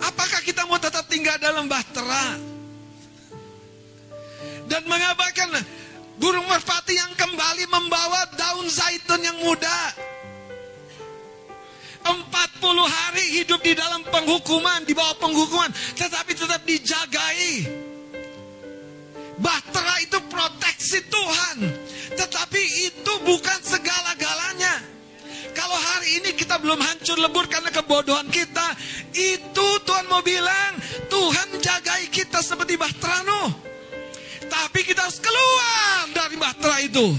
Apakah 0.00 0.40
kita 0.40 0.64
mau 0.64 0.80
tetap 0.80 1.04
tinggal 1.06 1.36
dalam 1.36 1.68
bahtera? 1.68 2.40
Dan 4.70 4.82
mengabaikan 4.86 5.50
burung 6.16 6.46
merpati 6.46 6.94
yang 6.94 7.12
kembali 7.16 7.64
membawa 7.68 8.28
daun 8.36 8.68
zaitun 8.70 9.20
yang 9.20 9.38
muda. 9.42 9.80
40 12.60 12.84
hari 12.84 13.40
hidup 13.40 13.60
di 13.64 13.72
dalam 13.72 14.04
penghukuman, 14.08 14.84
di 14.84 14.92
bawah 14.92 15.16
penghukuman, 15.16 15.72
tetapi 15.96 16.32
tetap 16.36 16.60
dijagai. 16.64 17.68
Bahtera 19.40 19.94
itu 20.04 20.20
proteksi 20.28 21.00
Tuhan, 21.08 21.56
tetapi 22.12 22.62
itu 22.92 23.12
bukan 23.24 23.58
segala-galanya. 23.64 24.89
Kalau 25.60 25.76
hari 25.76 26.24
ini 26.24 26.32
kita 26.32 26.56
belum 26.56 26.80
hancur 26.80 27.20
lebur 27.20 27.44
karena 27.44 27.68
kebodohan 27.68 28.32
kita, 28.32 28.72
itu 29.12 29.68
Tuhan 29.84 30.08
mau 30.08 30.24
bilang, 30.24 30.80
Tuhan 31.12 31.60
jagai 31.60 32.08
kita 32.08 32.40
seperti 32.40 32.80
bahtera 32.80 33.20
Nuh. 33.28 33.52
Tapi 34.48 34.80
kita 34.88 35.04
harus 35.04 35.20
keluar 35.20 36.08
dari 36.16 36.40
bahtera 36.40 36.80
itu. 36.80 37.12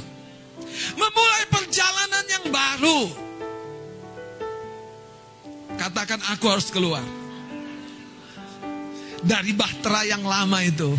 Memulai 0.98 1.44
perjalanan 1.54 2.26
yang 2.26 2.46
baru. 2.50 3.00
Katakan 5.78 6.26
aku 6.34 6.46
harus 6.50 6.74
keluar. 6.74 7.06
Dari 9.22 9.54
bahtera 9.54 10.02
yang 10.02 10.26
lama 10.26 10.66
itu. 10.66 10.98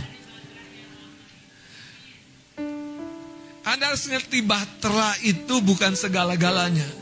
Anda 3.67 3.91
harus 3.91 4.07
ngerti 4.07 4.47
bahtera 4.47 5.19
itu 5.27 5.59
bukan 5.59 5.99
segala-galanya. 5.99 7.02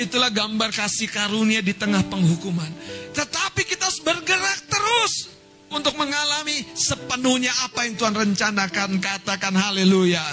Itulah 0.00 0.32
gambar 0.32 0.72
kasih 0.72 1.12
karunia 1.12 1.60
di 1.60 1.76
tengah 1.76 2.00
penghukuman. 2.08 2.72
Tetapi 3.12 3.68
kita 3.68 3.84
harus 3.84 4.00
bergerak 4.00 4.64
terus 4.64 5.28
untuk 5.68 5.92
mengalami 6.00 6.64
sepenuhnya 6.72 7.52
apa 7.68 7.84
yang 7.84 8.00
Tuhan 8.00 8.16
rencanakan. 8.16 8.96
Katakan 8.96 9.52
haleluya. 9.52 10.24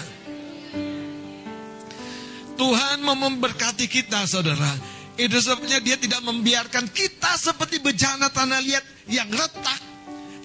Tuhan 2.56 3.04
mau 3.04 3.20
memberkati 3.20 3.92
kita 3.92 4.24
saudara. 4.24 4.72
Itu 5.20 5.36
sebabnya 5.44 5.84
dia 5.84 6.00
tidak 6.00 6.24
membiarkan 6.24 6.88
kita 6.88 7.36
seperti 7.36 7.84
bejana 7.84 8.32
tanah 8.32 8.64
liat 8.64 8.86
yang 9.12 9.28
retak. 9.28 9.82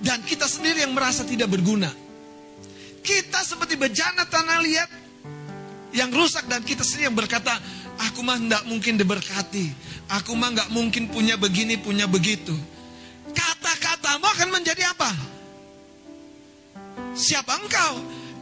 Dan 0.03 0.19
kita 0.27 0.51
sendiri 0.51 0.83
yang 0.83 0.99
merasa 0.99 1.23
tidak 1.23 1.47
berguna. 1.47 1.95
Kita 3.07 3.39
seperti 3.47 3.79
bejana 3.79 4.27
tanah 4.27 4.59
liat 4.67 4.91
yang 5.95 6.11
rusak 6.11 6.49
dan 6.49 6.65
kita 6.65 6.83
sendiri 6.83 7.13
yang 7.13 7.17
berkata, 7.17 7.55
aku 7.99 8.21
mah 8.25 8.39
tidak 8.41 8.63
mungkin 8.69 8.95
diberkati. 8.97 9.67
Aku 10.21 10.37
mah 10.37 10.53
nggak 10.53 10.71
mungkin 10.73 11.09
punya 11.09 11.41
begini, 11.41 11.81
punya 11.81 12.05
begitu 12.05 12.53
kata-katamu 13.33 14.27
akan 14.27 14.49
menjadi 14.53 14.91
apa? 14.93 15.11
Siapa 17.17 17.63
engkau? 17.63 17.95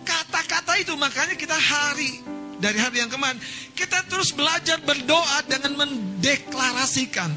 Kata-kata 0.03 0.80
itu 0.80 0.96
makanya 0.98 1.36
kita 1.38 1.55
hari 1.55 2.24
dari 2.59 2.78
hari 2.80 3.05
yang 3.05 3.12
kemarin 3.12 3.38
kita 3.76 4.05
terus 4.11 4.34
belajar 4.34 4.80
berdoa 4.82 5.44
dengan 5.46 5.86
mendeklarasikan, 5.86 7.30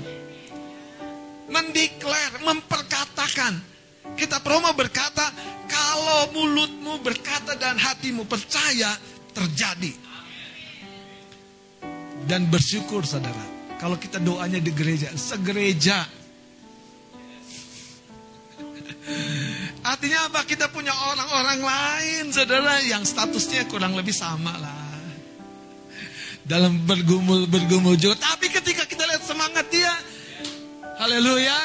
mendeklar, 1.52 2.32
memperkatakan. 2.42 3.76
Kita 4.14 4.38
promo 4.46 4.70
berkata, 4.78 5.26
kalau 5.66 6.30
mulutmu 6.38 7.02
berkata 7.02 7.58
dan 7.58 7.82
hatimu 7.82 8.30
percaya 8.30 8.94
terjadi. 9.34 10.13
Dan 12.28 12.48
bersyukur 12.48 13.04
saudara. 13.04 13.46
Kalau 13.80 14.00
kita 14.00 14.20
doanya 14.24 14.64
di 14.64 14.72
gereja, 14.72 15.12
segereja. 15.12 16.08
Artinya 19.92 20.32
apa? 20.32 20.48
Kita 20.48 20.72
punya 20.72 20.96
orang-orang 20.96 21.60
lain 21.60 22.32
saudara 22.32 22.80
yang 22.88 23.04
statusnya 23.04 23.68
kurang 23.68 24.00
lebih 24.00 24.16
sama 24.16 24.56
lah. 24.56 24.84
Dalam 26.44 26.84
bergumul-bergumul 26.88 27.96
juga. 27.96 28.20
Tapi 28.20 28.52
ketika 28.52 28.84
kita 28.84 29.08
lihat 29.08 29.24
semangat 29.24 29.68
dia, 29.72 29.92
haleluya, 31.00 31.56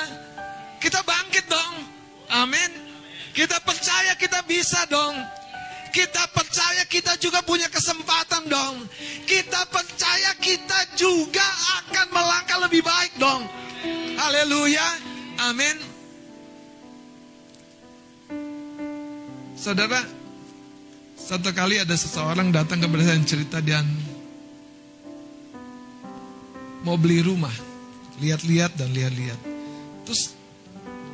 kita 0.78 1.02
bangkit 1.02 1.46
dong. 1.50 1.74
Amin. 2.30 2.70
Kita 3.34 3.58
percaya 3.62 4.14
kita 4.18 4.42
bisa 4.46 4.86
dong. 4.90 5.37
Kita 5.88 6.30
percaya 6.30 6.82
kita 6.84 7.16
juga 7.16 7.40
punya 7.42 7.66
kesempatan 7.72 8.46
dong. 8.46 8.86
Kita 9.24 9.66
percaya 9.68 10.36
kita 10.38 10.96
juga 10.98 11.44
akan 11.82 12.06
melangkah 12.12 12.58
lebih 12.68 12.82
baik 12.84 13.12
dong. 13.16 13.42
Haleluya. 14.18 14.86
Amin. 15.48 15.76
Saudara, 19.58 20.02
satu 21.18 21.50
kali 21.50 21.82
ada 21.82 21.94
seseorang 21.98 22.54
datang 22.54 22.78
kepada 22.78 23.04
saya 23.04 23.20
cerita 23.26 23.58
dan 23.58 23.84
mau 26.86 26.94
beli 26.94 27.22
rumah. 27.22 27.52
Lihat-lihat 28.18 28.74
dan 28.74 28.90
lihat-lihat. 28.90 29.38
Terus 30.06 30.34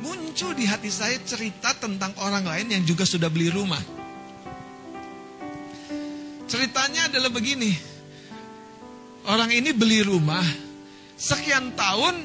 muncul 0.01 0.57
di 0.57 0.65
hati 0.65 0.89
saya 0.89 1.21
cerita 1.21 1.73
tentang 1.77 2.13
orang 2.21 2.45
lain 2.45 2.67
yang 2.73 2.83
juga 2.85 3.05
sudah 3.05 3.29
beli 3.29 3.53
rumah. 3.53 3.94
Ceritanya 6.45 7.09
adalah 7.09 7.33
begini. 7.33 7.73
Orang 9.25 9.49
ini 9.49 9.73
beli 9.73 10.05
rumah 10.05 10.45
sekian 11.17 11.73
tahun 11.73 12.15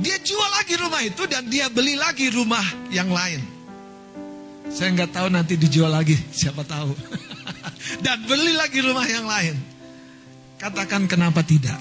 dia 0.00 0.16
jual 0.18 0.50
lagi 0.56 0.74
rumah 0.80 1.02
itu 1.04 1.22
dan 1.30 1.46
dia 1.46 1.70
beli 1.70 1.94
lagi 1.94 2.32
rumah 2.32 2.64
yang 2.90 3.12
lain. 3.12 3.38
Saya 4.70 4.94
nggak 4.94 5.12
tahu 5.14 5.28
nanti 5.30 5.54
dijual 5.54 5.90
lagi, 5.90 6.18
siapa 6.40 6.66
tahu. 6.66 6.90
dan 8.04 8.18
beli 8.26 8.54
lagi 8.54 8.82
rumah 8.82 9.06
yang 9.06 9.26
lain. 9.26 9.54
Katakan 10.58 11.06
kenapa 11.06 11.46
tidak? 11.46 11.78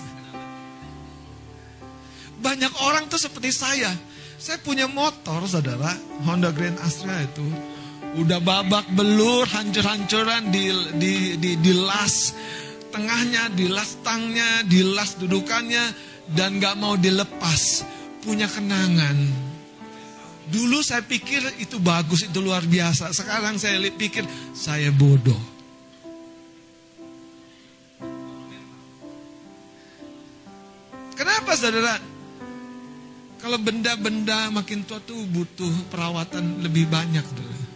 Banyak 2.40 2.72
orang 2.88 3.12
tuh 3.12 3.20
seperti 3.20 3.52
saya. 3.52 3.92
Saya 4.40 4.56
punya 4.64 4.88
motor, 4.88 5.44
saudara, 5.44 5.92
Honda 6.24 6.56
Grand 6.56 6.80
Astra 6.80 7.20
itu 7.20 7.44
udah 8.18 8.40
babak 8.42 8.90
belur, 8.98 9.46
hancur-hancuran 9.46 10.50
di, 10.50 10.74
di, 10.98 11.14
di, 11.38 11.52
di 11.62 11.74
las 11.78 12.34
tengahnya, 12.90 13.54
di 13.54 13.70
las 13.70 14.02
tangnya, 14.02 14.66
di 14.66 14.82
las 14.82 15.14
dudukannya, 15.22 15.86
dan 16.34 16.58
gak 16.58 16.78
mau 16.80 16.98
dilepas. 16.98 17.86
Punya 18.26 18.50
kenangan. 18.50 19.16
Dulu 20.50 20.82
saya 20.82 21.06
pikir 21.06 21.62
itu 21.62 21.78
bagus, 21.78 22.26
itu 22.26 22.42
luar 22.42 22.66
biasa. 22.66 23.14
Sekarang 23.14 23.62
saya 23.62 23.78
pikir 23.94 24.26
saya 24.58 24.90
bodoh. 24.90 25.38
Kenapa 31.14 31.54
saudara? 31.54 32.00
Kalau 33.40 33.56
benda-benda 33.62 34.52
makin 34.52 34.84
tua 34.84 35.00
tuh 35.00 35.24
butuh 35.30 35.72
perawatan 35.94 36.66
lebih 36.66 36.90
banyak. 36.92 37.24
Saudara. 37.24 37.69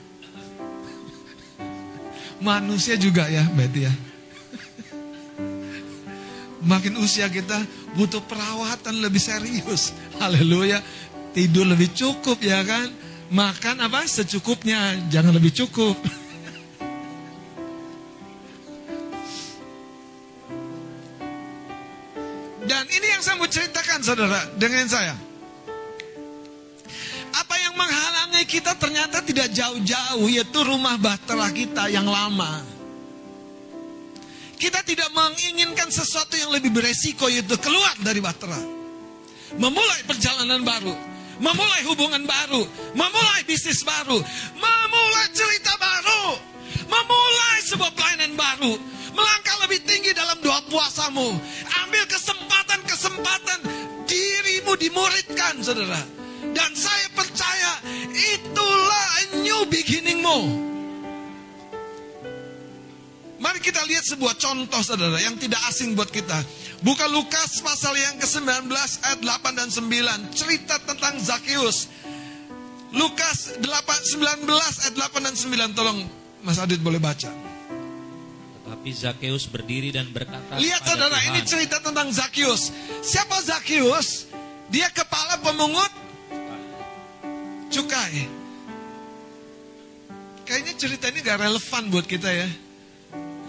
Manusia 2.43 2.99
juga 2.99 3.31
ya, 3.31 3.47
berarti 3.55 3.87
ya. 3.87 3.93
Makin 6.63 6.99
usia 6.99 7.31
kita 7.31 7.55
butuh 7.95 8.19
perawatan 8.23 8.99
lebih 8.99 9.19
serius. 9.19 9.95
Haleluya. 10.19 10.83
Tidur 11.31 11.63
lebih 11.63 11.95
cukup 11.95 12.43
ya 12.43 12.59
kan. 12.67 12.91
Makan 13.31 13.79
apa? 13.87 14.03
Secukupnya, 14.03 14.99
jangan 15.07 15.33
lebih 15.33 15.55
cukup. 15.55 15.95
Dan 22.63 22.83
ini 22.91 23.07
yang 23.07 23.23
saya 23.23 23.35
mau 23.39 23.47
ceritakan 23.47 23.99
saudara 24.03 24.39
dengan 24.59 24.87
saya. 24.87 25.15
Kita 28.53 28.77
ternyata 28.77 29.25
tidak 29.25 29.49
jauh-jauh 29.49 30.29
yaitu 30.29 30.59
rumah 30.61 30.93
bahtera 31.01 31.49
kita 31.49 31.89
yang 31.89 32.05
lama. 32.05 32.61
Kita 34.61 34.85
tidak 34.85 35.09
menginginkan 35.09 35.89
sesuatu 35.89 36.37
yang 36.37 36.53
lebih 36.53 36.69
beresiko 36.69 37.33
yaitu 37.33 37.57
keluar 37.57 37.97
dari 38.05 38.21
bahtera. 38.21 38.61
Memulai 39.57 40.05
perjalanan 40.05 40.61
baru, 40.61 40.93
memulai 41.41 41.81
hubungan 41.89 42.21
baru, 42.29 42.61
memulai 42.93 43.41
bisnis 43.49 43.81
baru, 43.81 44.21
memulai 44.53 45.27
cerita 45.33 45.73
baru, 45.81 46.37
memulai 46.85 47.57
sebuah 47.65 47.91
pelayanan 47.97 48.37
baru, 48.37 48.73
melangkah 49.17 49.57
lebih 49.65 49.81
tinggi 49.81 50.13
dalam 50.13 50.37
doa 50.45 50.61
puasamu. 50.69 51.41
Ambil 51.85 52.05
kesempatan-kesempatan 52.05 53.59
dirimu 54.05 54.77
dimuridkan, 54.77 55.57
saudara. 55.65 56.01
Dan 56.53 56.71
saya 56.77 57.12
itulah 58.14 59.09
new 59.41 59.61
beginningmu. 59.68 60.39
Mari 63.43 63.59
kita 63.59 63.84
lihat 63.84 64.07
sebuah 64.07 64.39
contoh 64.39 64.80
saudara 64.80 65.20
yang 65.20 65.36
tidak 65.36 65.59
asing 65.68 65.99
buat 65.99 66.07
kita. 66.07 66.39
Buka 66.80 67.11
Lukas 67.11 67.59
pasal 67.59 67.95
yang 67.99 68.16
ke-19 68.16 68.72
ayat 69.03 69.20
8 69.20 69.59
dan 69.59 69.68
9. 69.68 70.32
Cerita 70.32 70.80
tentang 70.80 71.20
Zakius. 71.20 71.91
Lukas 72.95 73.59
8, 73.59 73.64
19 73.64 74.47
ayat 74.47 74.95
8 74.95 75.28
dan 75.28 75.36
9. 75.36 75.76
Tolong 75.76 75.99
Mas 76.43 76.59
Adit 76.59 76.80
boleh 76.80 77.03
baca. 77.03 77.32
Tetapi 78.64 78.89
Zakeus 78.95 79.47
berdiri 79.47 79.91
dan 79.91 80.07
berkata 80.11 80.59
Lihat 80.59 80.84
saudara 80.84 81.20
Tuhan, 81.20 81.36
ini 81.36 81.39
cerita 81.43 81.84
tentang 81.84 82.11
Zakius. 82.11 82.72
Siapa 83.03 83.43
Zakius? 83.43 84.28
Dia 84.72 84.88
kepala 84.91 85.39
pemungut 85.43 86.02
cukai. 87.74 88.30
Kayaknya 90.45 90.74
cerita 90.78 91.09
ini 91.09 91.19
gak 91.26 91.41
relevan 91.41 91.84
buat 91.89 92.05
kita 92.05 92.30
ya. 92.30 92.49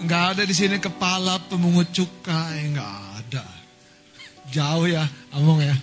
Nggak 0.05 0.25
ada 0.37 0.43
di 0.43 0.55
sini 0.57 0.77
kepala 0.83 1.39
pemungut 1.47 1.89
cukai, 1.95 2.75
nggak 2.75 2.95
ada. 3.23 3.45
Jauh 4.51 4.91
ya, 4.91 5.07
ngomong 5.33 5.63
ya. 5.63 5.77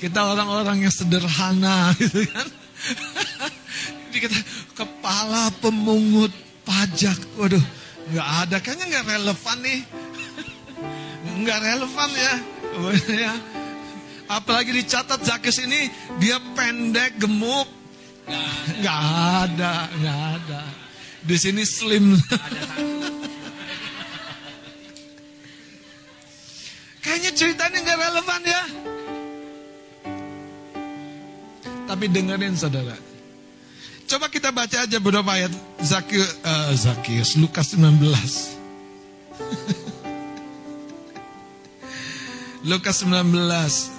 kita 0.00 0.20
orang-orang 0.20 0.84
yang 0.84 0.92
sederhana 0.92 1.90
gitu 1.98 2.22
kan. 2.28 2.46
Jadi 4.08 4.18
kita 4.20 4.38
kepala 4.76 5.50
pemungut 5.58 6.30
pajak, 6.62 7.16
waduh, 7.40 7.62
nggak 8.12 8.28
ada. 8.46 8.56
Kayaknya 8.60 8.84
nggak 8.94 9.06
relevan 9.08 9.56
nih, 9.64 9.80
nggak 11.42 11.58
relevan 11.64 12.10
ya. 12.14 12.34
ya. 13.26 13.34
Apalagi 14.28 14.76
dicatat 14.76 15.24
Zakis 15.24 15.56
ini 15.64 15.88
dia 16.20 16.36
pendek, 16.52 17.16
gemuk, 17.16 17.64
nggak 18.84 19.00
ada, 19.48 19.88
nggak 19.96 20.20
ada. 20.36 20.62
Di 21.24 21.36
sini 21.40 21.64
slim. 21.64 22.12
Kayaknya 27.00 27.32
ceritanya 27.32 27.78
nggak 27.80 28.00
relevan 28.04 28.42
ya. 28.44 28.62
Tapi 31.88 32.04
dengerin 32.12 32.52
saudara. 32.52 32.92
Coba 34.08 34.28
kita 34.28 34.52
baca 34.52 34.84
aja 34.84 35.00
beberapa 35.00 35.32
ayat 35.32 35.52
Zakius, 35.80 36.36
uh, 36.44 36.72
Zakius 36.76 37.36
Lukas 37.40 37.72
19. 37.72 37.96
Lukas 42.68 43.00
19. 43.04 43.97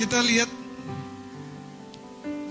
Kita 0.00 0.16
lihat 0.24 0.48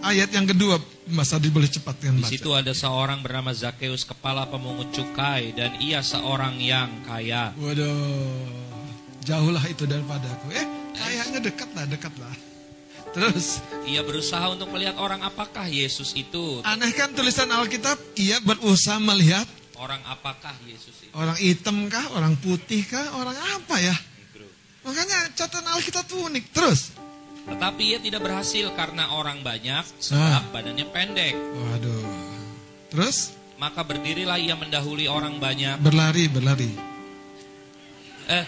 ayat 0.06 0.30
yang 0.30 0.46
kedua. 0.46 0.78
Mas 1.10 1.34
Adi 1.34 1.50
boleh 1.50 1.66
cepat 1.66 1.98
dengan 1.98 2.22
Di 2.22 2.30
baca. 2.30 2.30
situ 2.30 2.50
ada 2.54 2.70
seorang 2.70 3.26
bernama 3.26 3.50
Zakeus, 3.50 4.06
kepala 4.06 4.46
pemungut 4.46 4.94
cukai, 4.94 5.58
dan 5.58 5.74
ia 5.82 6.06
seorang 6.06 6.62
yang 6.62 6.86
kaya. 7.02 7.50
Waduh, 7.58 8.46
jauhlah 9.26 9.66
itu 9.66 9.90
daripadaku. 9.90 10.54
Eh, 10.54 10.66
kayaknya 10.94 11.40
dekat 11.42 11.70
lah, 11.74 11.90
dekat 11.90 12.14
lah. 12.22 12.36
Terus, 13.10 13.58
Ia 13.90 14.06
berusaha 14.06 14.54
untuk 14.54 14.70
melihat 14.70 15.02
orang 15.02 15.26
apakah 15.26 15.66
Yesus 15.66 16.14
itu. 16.14 16.62
aneh 16.62 16.94
kan 16.94 17.10
tulisan 17.10 17.50
Alkitab, 17.50 17.98
ia 18.14 18.38
berusaha 18.38 19.02
melihat 19.02 19.50
Orang 19.74 20.06
apakah 20.06 20.54
Yesus 20.70 20.94
itu. 21.02 21.14
orang 21.18 21.34
hitam 21.42 21.90
kah, 21.90 22.06
orang 22.14 22.38
putih 22.38 22.86
kah, 22.86 23.18
orang 23.18 23.34
apa 23.34 23.82
ya. 23.82 23.98
Makanya 24.86 25.34
catatan 25.34 25.66
Alkitab 25.74 26.06
tuh 26.06 26.30
unik. 26.30 26.54
Terus, 26.54 26.94
Tetapi 27.48 27.82
ia 27.96 28.00
tidak 28.02 28.22
berhasil 28.26 28.68
karena 28.76 29.16
orang 29.16 29.40
banyak, 29.40 29.86
sebab 30.02 30.52
badannya 30.52 30.86
pendek. 30.92 31.36
waduh. 31.36 32.04
Terus, 32.90 33.38
Maka 33.60 33.84
berdirilah 33.84 34.40
ia 34.40 34.56
mendahului 34.56 35.12
orang 35.12 35.36
banyak. 35.36 35.84
Berlari, 35.84 36.32
berlari. 36.32 36.72
Eh, 38.32 38.46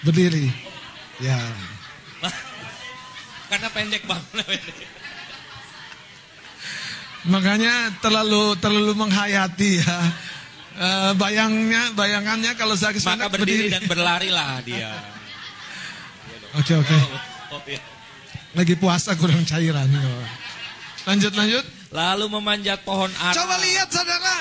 Berdiri. 0.00 0.48
Ya. 1.20 1.36
karena 3.52 3.68
pendek 3.68 4.08
banget. 4.08 4.44
Makanya 7.32 8.00
terlalu 8.00 8.56
terlalu 8.60 8.92
menghayati 8.96 9.80
ya. 9.80 9.98
Eh, 10.74 11.12
bayangnya, 11.14 11.92
bayangannya 11.94 12.52
kalau 12.56 12.74
Zakis 12.74 13.04
Maka 13.06 13.28
pendek 13.28 13.44
berdiri 13.44 13.68
dan 13.70 13.84
berlarilah 13.84 14.60
dia. 14.64 14.92
Oke 16.54 16.72
oke. 16.78 16.96
Oh, 17.50 17.58
iya. 17.66 17.82
Lagi 18.54 18.78
puasa 18.78 19.18
kurang 19.18 19.42
cairan. 19.42 19.90
Lanjut 21.04 21.34
lanjut. 21.34 21.66
Lalu 21.90 22.26
memanjat 22.30 22.86
pohon 22.86 23.10
ara. 23.18 23.34
Coba 23.34 23.58
lihat 23.58 23.90
saudara. 23.90 24.38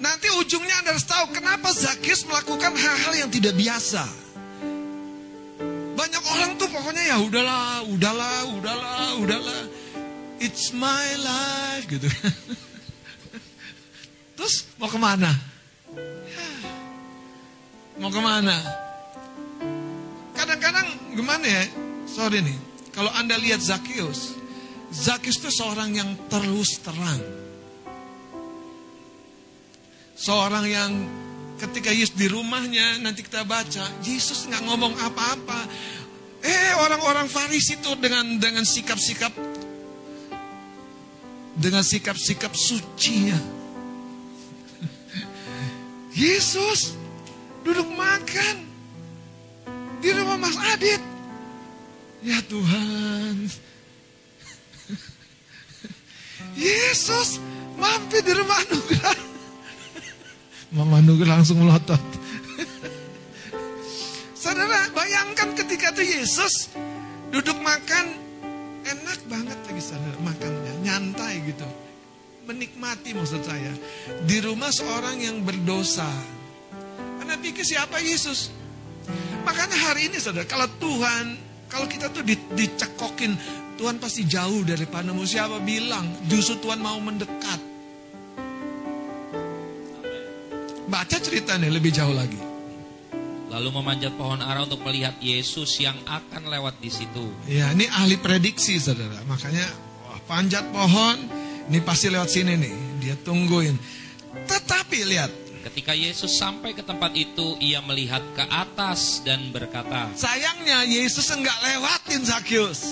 Nanti 0.00 0.28
ujungnya 0.36 0.84
Anda 0.84 0.92
harus 0.92 1.08
tahu 1.08 1.32
kenapa 1.32 1.72
Zakis 1.72 2.28
melakukan 2.28 2.76
hal-hal 2.76 3.24
yang 3.24 3.30
tidak 3.32 3.56
biasa. 3.56 4.04
Banyak 5.96 6.24
orang 6.28 6.60
tuh 6.60 6.68
pokoknya 6.68 7.02
ya 7.08 7.16
udahlah, 7.24 7.88
udahlah, 7.88 8.38
udahlah, 8.52 9.08
udahlah. 9.24 9.62
It's 10.44 10.76
my 10.76 11.08
life 11.24 11.88
gitu. 11.88 12.04
Terus 14.36 14.68
mau 14.76 14.92
ke 14.92 15.00
mana? 15.00 15.32
Mau 17.96 18.12
ke 18.12 18.20
mana? 18.20 18.83
Gimana 21.14 21.46
ya? 21.46 21.64
Sorry 22.10 22.42
nih. 22.42 22.58
Kalau 22.90 23.10
Anda 23.14 23.38
lihat 23.38 23.62
Zakius, 23.62 24.34
Zakius 24.90 25.38
itu 25.42 25.50
seorang 25.50 25.94
yang 25.94 26.10
terus 26.30 26.78
terang. 26.82 27.22
Seorang 30.14 30.64
yang 30.70 30.90
ketika 31.58 31.90
Yesus 31.90 32.14
di 32.14 32.30
rumahnya 32.30 33.02
nanti 33.02 33.26
kita 33.26 33.42
baca, 33.42 33.90
Yesus 34.06 34.46
nggak 34.46 34.62
ngomong 34.62 34.94
apa-apa. 34.94 35.60
Eh 36.44 36.72
orang-orang 36.78 37.26
Farisi 37.26 37.78
itu 37.78 37.94
dengan 37.98 38.38
dengan 38.38 38.62
sikap-sikap 38.62 39.32
dengan 41.58 41.82
sikap-sikap 41.82 42.54
sucinya. 42.54 43.38
Yesus 46.22 46.94
duduk 47.66 47.90
makan 47.90 48.73
di 50.04 50.12
rumah 50.12 50.36
Mas 50.36 50.52
Adit. 50.60 51.00
Ya 52.20 52.36
Tuhan. 52.44 53.48
Yesus 56.68 57.40
mampir 57.80 58.20
di 58.20 58.36
rumah 58.36 58.60
Anugerah. 58.68 59.18
Mama 60.76 61.00
Anugerah 61.00 61.40
langsung 61.40 61.64
melotot. 61.64 62.00
Saudara, 64.44 64.92
bayangkan 64.92 65.56
ketika 65.56 65.88
itu 65.96 66.20
Yesus 66.20 66.68
duduk 67.32 67.56
makan, 67.64 68.12
enak 68.84 69.24
banget 69.24 69.56
lagi 69.64 69.80
saudara 69.80 70.20
makannya, 70.20 70.84
nyantai 70.84 71.40
gitu. 71.48 71.64
Menikmati 72.44 73.16
maksud 73.16 73.40
saya. 73.40 73.72
Di 74.28 74.44
rumah 74.44 74.68
seorang 74.68 75.16
yang 75.16 75.40
berdosa. 75.40 76.12
Anda 77.24 77.40
pikir 77.40 77.64
siapa 77.64 78.04
Yesus? 78.04 78.52
Makanya 79.44 79.76
hari 79.76 80.08
ini 80.08 80.18
saudara, 80.18 80.48
kalau 80.48 80.68
Tuhan, 80.80 81.36
kalau 81.68 81.86
kita 81.88 82.08
tuh 82.08 82.24
di- 82.24 82.40
dicekokin, 82.54 83.36
Tuhan 83.74 83.98
pasti 83.98 84.22
jauh 84.24 84.62
daripada 84.62 85.10
Siapa 85.24 85.58
bilang, 85.60 86.06
justru 86.30 86.62
Tuhan 86.62 86.78
mau 86.78 86.96
mendekat. 87.02 87.60
Baca 90.86 91.16
ceritanya 91.18 91.66
lebih 91.66 91.90
jauh 91.90 92.14
lagi. 92.14 92.38
Lalu 93.50 93.68
memanjat 93.70 94.14
pohon 94.18 94.42
ara 94.42 94.62
untuk 94.62 94.82
melihat 94.82 95.14
Yesus 95.18 95.78
yang 95.78 95.94
akan 96.06 96.50
lewat 96.50 96.78
di 96.78 96.90
situ. 96.90 97.26
Ya, 97.46 97.70
ini 97.70 97.86
ahli 97.86 98.18
prediksi 98.18 98.78
saudara. 98.78 99.22
Makanya 99.26 99.66
wah, 100.06 100.18
panjat 100.26 100.70
pohon, 100.74 101.18
ini 101.70 101.78
pasti 101.82 102.10
lewat 102.10 102.30
sini 102.30 102.54
nih. 102.58 102.74
Dia 103.02 103.14
tungguin. 103.18 103.74
Tetapi 104.46 104.98
lihat, 105.06 105.30
Ketika 105.64 105.96
Yesus 105.96 106.36
sampai 106.36 106.76
ke 106.76 106.84
tempat 106.84 107.16
itu, 107.16 107.56
ia 107.56 107.80
melihat 107.80 108.20
ke 108.36 108.44
atas 108.52 109.24
dan 109.24 109.48
berkata, 109.48 110.12
sayangnya 110.12 110.84
Yesus 110.84 111.24
enggak 111.32 111.56
lewatin 111.64 112.20
Zakius. 112.20 112.84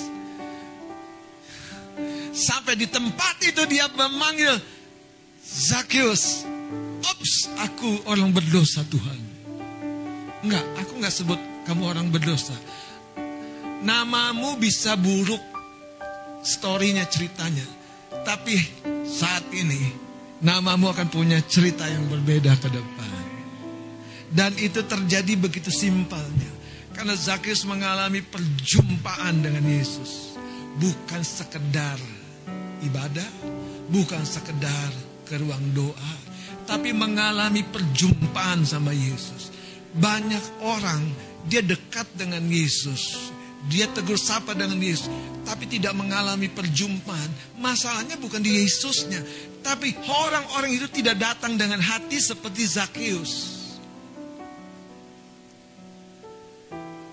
Sampai 2.33 2.81
di 2.81 2.89
tempat 2.89 3.45
itu 3.45 3.61
dia 3.69 3.93
memanggil 3.93 4.57
Zakius. 5.45 6.49
Ops, 7.05 7.53
aku 7.61 8.09
orang 8.09 8.33
berdosa 8.33 8.81
Tuhan. 8.89 9.21
Enggak, 10.41 10.65
aku 10.81 10.93
enggak 10.97 11.13
sebut 11.13 11.41
kamu 11.69 11.93
orang 11.93 12.09
berdosa. 12.09 12.57
Namamu 13.85 14.57
bisa 14.57 14.97
buruk 14.97 15.45
storynya 16.41 17.05
ceritanya. 17.05 17.69
Tapi 18.25 18.57
saat 19.05 19.45
ini 19.53 20.02
namamu 20.43 20.91
akan 20.91 21.09
punya 21.09 21.39
cerita 21.47 21.87
yang 21.87 22.11
berbeda 22.11 22.59
ke 22.59 22.69
depan. 22.69 23.13
Dan 24.33 24.53
itu 24.59 24.83
terjadi 24.83 25.33
begitu 25.39 25.71
simpelnya. 25.71 26.51
Karena 26.93 27.17
Zakheus 27.17 27.65
mengalami 27.65 28.21
perjumpaan 28.21 29.41
dengan 29.41 29.65
Yesus. 29.65 30.37
Bukan 30.77 31.23
sekedar 31.25 31.97
ibadah, 32.85 33.31
bukan 33.89 34.25
sekedar 34.25 34.91
ke 35.29 35.37
ruang 35.41 35.73
doa, 35.73 36.15
tapi 36.65 36.93
mengalami 36.93 37.65
perjumpaan 37.65 38.65
sama 38.65 38.93
Yesus. 38.93 39.53
Banyak 39.93 40.65
orang 40.65 41.01
dia 41.45 41.61
dekat 41.61 42.09
dengan 42.17 42.41
Yesus, 42.49 43.33
dia 43.69 43.85
tegur 43.93 44.17
sapa 44.17 44.57
dengan 44.57 44.81
Yesus, 44.81 45.13
tapi 45.45 45.69
tidak 45.69 45.93
mengalami 45.93 46.49
perjumpaan. 46.49 47.61
Masalahnya 47.61 48.17
bukan 48.17 48.41
di 48.41 48.65
Yesusnya, 48.65 49.21
tapi 49.63 49.95
orang-orang 50.05 50.75
itu 50.75 50.91
tidak 50.91 51.23
datang 51.23 51.55
dengan 51.55 51.79
hati 51.79 52.19
seperti 52.19 52.67
Zakheus. 52.67 53.63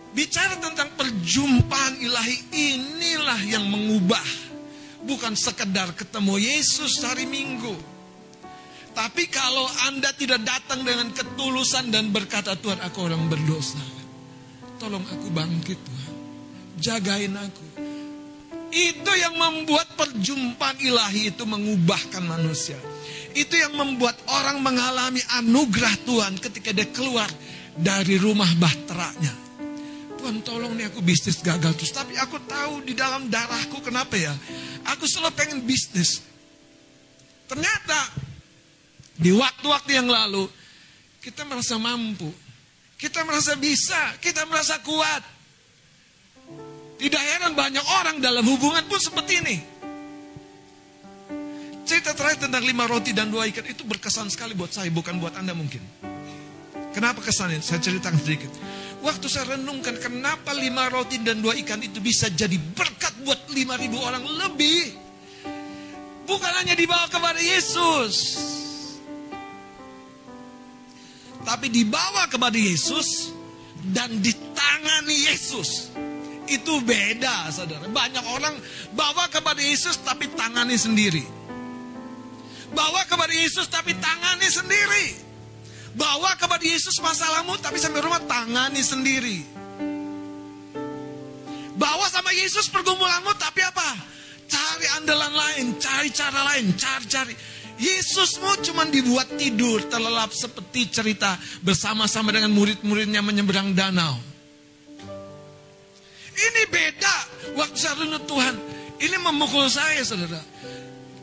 Bicara 0.10 0.58
tentang 0.60 0.90
perjumpaan 0.98 2.02
ilahi 2.02 2.38
inilah 2.52 3.40
yang 3.46 3.64
mengubah. 3.70 4.52
Bukan 5.00 5.32
sekedar 5.32 5.96
ketemu 5.96 6.36
Yesus 6.44 7.00
hari 7.00 7.24
Minggu. 7.24 7.72
Tapi 8.92 9.32
kalau 9.32 9.64
Anda 9.88 10.12
tidak 10.12 10.44
datang 10.44 10.84
dengan 10.84 11.08
ketulusan 11.16 11.88
dan 11.88 12.12
berkata 12.12 12.60
Tuhan 12.60 12.84
aku 12.84 13.08
orang 13.08 13.32
berdosa. 13.32 13.80
Tolong 14.76 15.06
aku 15.08 15.32
bangkit 15.32 15.80
Tuhan. 15.80 16.14
Jagain 16.84 17.32
aku. 17.40 17.89
Itu 18.70 19.12
yang 19.18 19.34
membuat 19.34 19.98
perjumpaan 19.98 20.78
ilahi 20.78 21.34
itu 21.34 21.44
mengubahkan 21.46 22.22
manusia. 22.22 22.78
Itu 23.34 23.58
yang 23.58 23.74
membuat 23.78 24.18
orang 24.30 24.62
mengalami 24.62 25.22
anugerah 25.42 25.96
Tuhan 26.06 26.34
ketika 26.38 26.70
dia 26.74 26.86
keluar 26.90 27.30
dari 27.74 28.18
rumah 28.22 28.50
bahteranya. 28.58 29.34
Tuhan 30.20 30.44
tolong 30.44 30.76
nih 30.76 30.92
aku 30.92 31.00
bisnis 31.02 31.40
gagal 31.42 31.74
terus. 31.80 31.96
Tapi 31.96 32.14
aku 32.20 32.38
tahu 32.46 32.84
di 32.86 32.94
dalam 32.94 33.32
darahku 33.32 33.82
kenapa 33.82 34.20
ya. 34.20 34.36
Aku 34.94 35.08
selalu 35.08 35.34
pengen 35.34 35.60
bisnis. 35.64 36.22
Ternyata 37.50 38.00
di 39.18 39.32
waktu-waktu 39.34 39.92
yang 39.98 40.12
lalu 40.12 40.46
kita 41.24 41.48
merasa 41.48 41.80
mampu. 41.80 42.30
Kita 43.00 43.24
merasa 43.24 43.56
bisa. 43.56 44.20
Kita 44.20 44.44
merasa 44.46 44.78
kuat. 44.84 45.39
Tidak 47.00 47.24
heran 47.24 47.56
banyak 47.56 47.86
orang 48.04 48.20
dalam 48.20 48.44
hubungan 48.44 48.84
pun 48.92 49.00
seperti 49.00 49.40
ini. 49.40 49.58
Cerita 51.88 52.12
terakhir 52.12 52.46
tentang 52.46 52.62
lima 52.68 52.86
roti 52.86 53.16
dan 53.16 53.32
dua 53.32 53.48
ikan 53.50 53.66
itu 53.66 53.88
berkesan 53.88 54.28
sekali 54.28 54.54
buat 54.54 54.70
saya, 54.70 54.92
bukan 54.92 55.18
buat 55.18 55.34
Anda 55.40 55.56
mungkin. 55.56 55.82
Kenapa 56.92 57.24
kesannya? 57.24 57.64
Saya 57.64 57.80
ceritakan 57.80 58.20
sedikit. 58.20 58.52
Waktu 59.00 59.26
saya 59.32 59.56
renungkan 59.56 59.96
kenapa 59.96 60.52
lima 60.52 60.92
roti 60.92 61.24
dan 61.24 61.40
dua 61.40 61.56
ikan 61.64 61.80
itu 61.80 62.04
bisa 62.04 62.28
jadi 62.28 62.60
berkat 62.76 63.24
buat 63.24 63.48
lima 63.56 63.80
ribu 63.80 63.96
orang 64.04 64.28
lebih. 64.28 64.92
Bukan 66.28 66.52
hanya 66.62 66.76
dibawa 66.76 67.08
kepada 67.08 67.40
Yesus. 67.40 68.38
Tapi 71.48 71.72
dibawa 71.72 72.28
kepada 72.28 72.60
Yesus 72.60 73.32
dan 73.96 74.20
ditangani 74.20 75.32
Yesus. 75.32 75.90
Itu 76.50 76.82
beda 76.82 77.54
saudara. 77.54 77.86
Banyak 77.86 78.26
orang 78.34 78.56
bawa 78.98 79.30
kepada 79.30 79.62
Yesus 79.62 80.02
tapi 80.02 80.30
tangani 80.34 80.76
sendiri. 80.76 81.26
Bawa 82.74 83.06
kepada 83.06 83.34
Yesus 83.34 83.70
tapi 83.70 83.94
tangani 83.98 84.50
sendiri. 84.50 85.08
Bawa 85.94 86.38
kepada 86.38 86.62
Yesus 86.62 86.98
masalahmu 87.02 87.58
tapi 87.62 87.78
sampai 87.82 88.02
rumah 88.02 88.22
tangani 88.26 88.82
sendiri. 88.82 89.38
Bawa 91.80 92.06
sama 92.12 92.36
Yesus 92.36 92.68
pergumulanmu 92.68 93.32
tapi 93.40 93.64
apa? 93.64 93.90
Cari 94.50 94.88
andalan 95.00 95.32
lain, 95.32 95.66
cari 95.80 96.10
cara 96.12 96.42
lain, 96.54 96.76
cari-cari. 96.76 97.32
Yesusmu 97.80 98.60
cuma 98.60 98.84
dibuat 98.92 99.40
tidur, 99.40 99.88
terlelap 99.88 100.36
seperti 100.36 100.92
cerita 100.92 101.40
bersama-sama 101.64 102.36
dengan 102.36 102.52
murid-muridnya 102.52 103.24
menyeberang 103.24 103.72
danau. 103.72 104.29
Ini 106.40 106.62
beda 106.72 107.16
waktu 107.60 107.76
saya 107.76 108.00
renung 108.00 108.24
Tuhan. 108.24 108.56
Ini 109.00 109.16
memukul 109.20 109.68
saya, 109.68 110.00
saudara. 110.04 110.40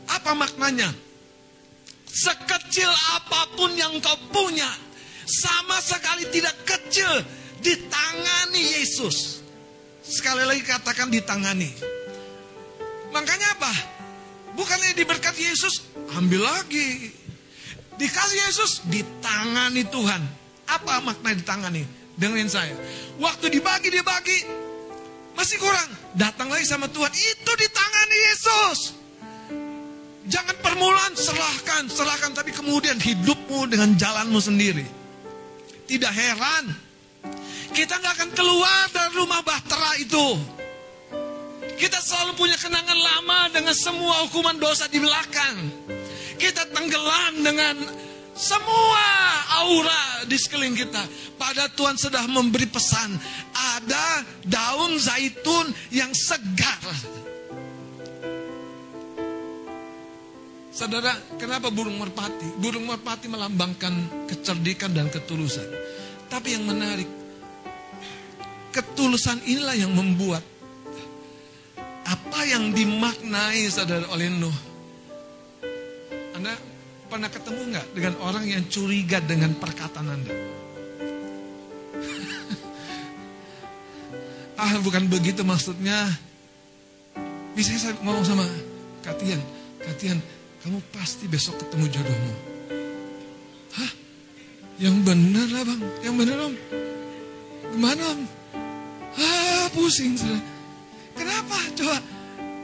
Apa 0.09 0.33
maknanya? 0.37 0.89
Sekecil 2.07 2.89
apa 3.13 3.53
pun 3.53 3.73
yang 3.77 3.93
kau 4.01 4.17
punya, 4.33 4.65
sama 5.25 5.77
sekali 5.81 6.25
tidak 6.33 6.57
kecil 6.65 7.21
ditangani 7.61 8.81
Yesus. 8.81 9.45
Sekali 10.01 10.47
lagi 10.47 10.63
katakan 10.65 11.13
ditangani. 11.13 11.69
Makanya 13.13 13.47
apa? 13.59 13.73
Bukannya 14.57 14.97
diberkati 14.97 15.45
Yesus, 15.45 15.85
ambil 16.17 16.41
lagi. 16.47 17.13
Dikasih 18.01 18.39
Yesus, 18.49 18.71
ditangani 18.89 19.85
Tuhan. 19.85 20.21
Apa 20.65 21.01
makna 21.05 21.37
ditangani? 21.37 21.85
Dengerin 22.17 22.49
saya. 22.49 22.73
Waktu 23.21 23.53
dibagi, 23.53 23.93
dibagi. 23.93 24.66
Masih 25.37 25.61
kurang. 25.61 25.89
Datang 26.17 26.49
lagi 26.49 26.65
sama 26.65 26.89
Tuhan. 26.89 27.13
Itu 27.13 27.51
ditangani 27.53 28.17
Yesus. 28.33 28.79
Jangan 30.25 30.57
permulaan 30.65 31.13
serahkan, 31.13 31.85
serahkan. 31.93 32.33
Tapi 32.33 32.49
kemudian 32.49 32.97
hidupmu 32.97 33.69
dengan 33.69 33.93
jalanmu 33.93 34.41
sendiri. 34.41 34.83
Tidak 35.85 36.09
heran. 36.09 36.73
Kita 37.69 38.01
nggak 38.01 38.13
akan 38.17 38.29
keluar 38.33 38.89
dari 38.89 39.13
rumah 39.13 39.45
bahtera 39.45 40.01
itu. 40.01 40.41
Kita 41.77 42.01
selalu 42.01 42.33
punya 42.33 42.57
kenangan 42.57 42.97
lama 42.97 43.53
dengan 43.53 43.77
semua 43.77 44.25
hukuman 44.25 44.57
dosa 44.57 44.89
di 44.89 44.97
belakang. 44.97 45.69
Kita 46.41 46.65
tenggelam 46.73 47.45
dengan 47.45 47.75
semua 48.37 49.05
aura 49.65 50.29
di 50.29 50.37
sekeliling 50.37 50.77
kita. 50.77 51.03
Pada 51.35 51.65
Tuhan 51.73 51.97
sudah 51.97 52.23
memberi 52.29 52.69
pesan. 52.69 53.17
Ada 53.81 54.21
daun 54.45 55.01
zaitun 55.01 55.73
yang 55.89 56.13
segar. 56.13 56.79
Saudara, 60.69 61.09
kenapa 61.41 61.73
burung 61.73 61.97
merpati? 61.97 62.61
Burung 62.61 62.85
merpati 62.85 63.25
melambangkan 63.25 64.29
kecerdikan 64.29 64.93
dan 64.93 65.09
ketulusan. 65.09 65.65
Tapi 66.29 66.53
yang 66.53 66.69
menarik, 66.69 67.09
ketulusan 68.69 69.41
inilah 69.49 69.73
yang 69.73 69.89
membuat 69.89 70.45
apa 72.05 72.45
yang 72.45 72.69
dimaknai 72.77 73.65
saudara 73.73 74.05
oleh 74.13 74.29
Nuh? 74.29 74.53
Anda 76.37 76.53
pernah 77.07 77.31
ketemu 77.31 77.71
nggak 77.71 77.87
dengan 77.95 78.19
orang 78.19 78.43
yang 78.45 78.67
curiga 78.67 79.23
dengan 79.23 79.55
perkataan 79.55 80.11
Anda? 80.11 80.29
ah 84.61 84.75
bukan 84.83 85.07
begitu 85.07 85.47
maksudnya. 85.47 86.11
Bisa 87.57 87.73
saya 87.73 87.97
ngomong 88.05 88.21
sama 88.21 88.45
Katian, 89.01 89.41
Katian, 89.81 90.21
kamu 90.61 90.77
pasti 90.93 91.25
besok 91.25 91.57
ketemu 91.57 91.89
jodohmu. 91.89 92.33
Hah? 93.73 93.91
Yang 94.77 94.95
benar 95.01 95.47
lah 95.49 95.65
bang, 95.65 95.81
yang 96.05 96.15
benar 96.21 96.37
om. 96.37 96.53
Gimana 97.73 98.13
om? 98.13 98.21
Ah 99.17 99.65
pusing 99.73 100.13
sudah. 100.13 100.37
Kenapa? 101.17 101.57
Coba 101.73 101.97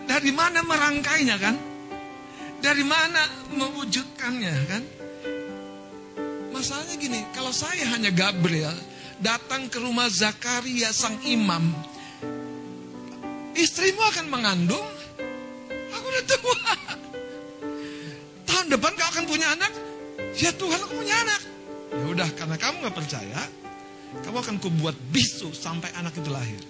dari 0.06 0.30
mana 0.30 0.62
merangkainya 0.62 1.42
kan? 1.42 1.58
Dari 2.64 2.80
mana 2.88 3.28
mewujudkannya 3.52 4.56
kan? 4.72 4.84
Masalahnya 6.56 6.96
gini, 6.96 7.20
kalau 7.36 7.52
saya 7.52 7.84
hanya 7.92 8.08
Gabriel 8.08 8.72
datang 9.20 9.68
ke 9.68 9.84
rumah 9.84 10.08
Zakaria 10.08 10.96
sang 10.96 11.20
imam, 11.28 11.76
istrimu 13.52 14.00
akan 14.00 14.32
mengandung. 14.32 14.88
Aku 15.92 16.06
udah 16.08 16.24
tua. 16.24 16.76
Tahun 18.48 18.68
depan 18.72 18.96
kau 18.96 19.08
akan 19.12 19.26
punya 19.28 19.52
anak. 19.60 19.72
Ya 20.40 20.56
Tuhan 20.56 20.80
aku 20.80 21.04
punya 21.04 21.20
anak. 21.20 21.42
Ya 21.92 22.06
udah 22.16 22.30
karena 22.32 22.56
kamu 22.56 22.76
nggak 22.80 22.96
percaya, 22.96 23.42
kamu 24.24 24.38
akan 24.40 24.56
kubuat 24.64 24.96
bisu 25.12 25.52
sampai 25.52 25.92
anak 26.00 26.16
itu 26.16 26.32
lahir. 26.32 26.64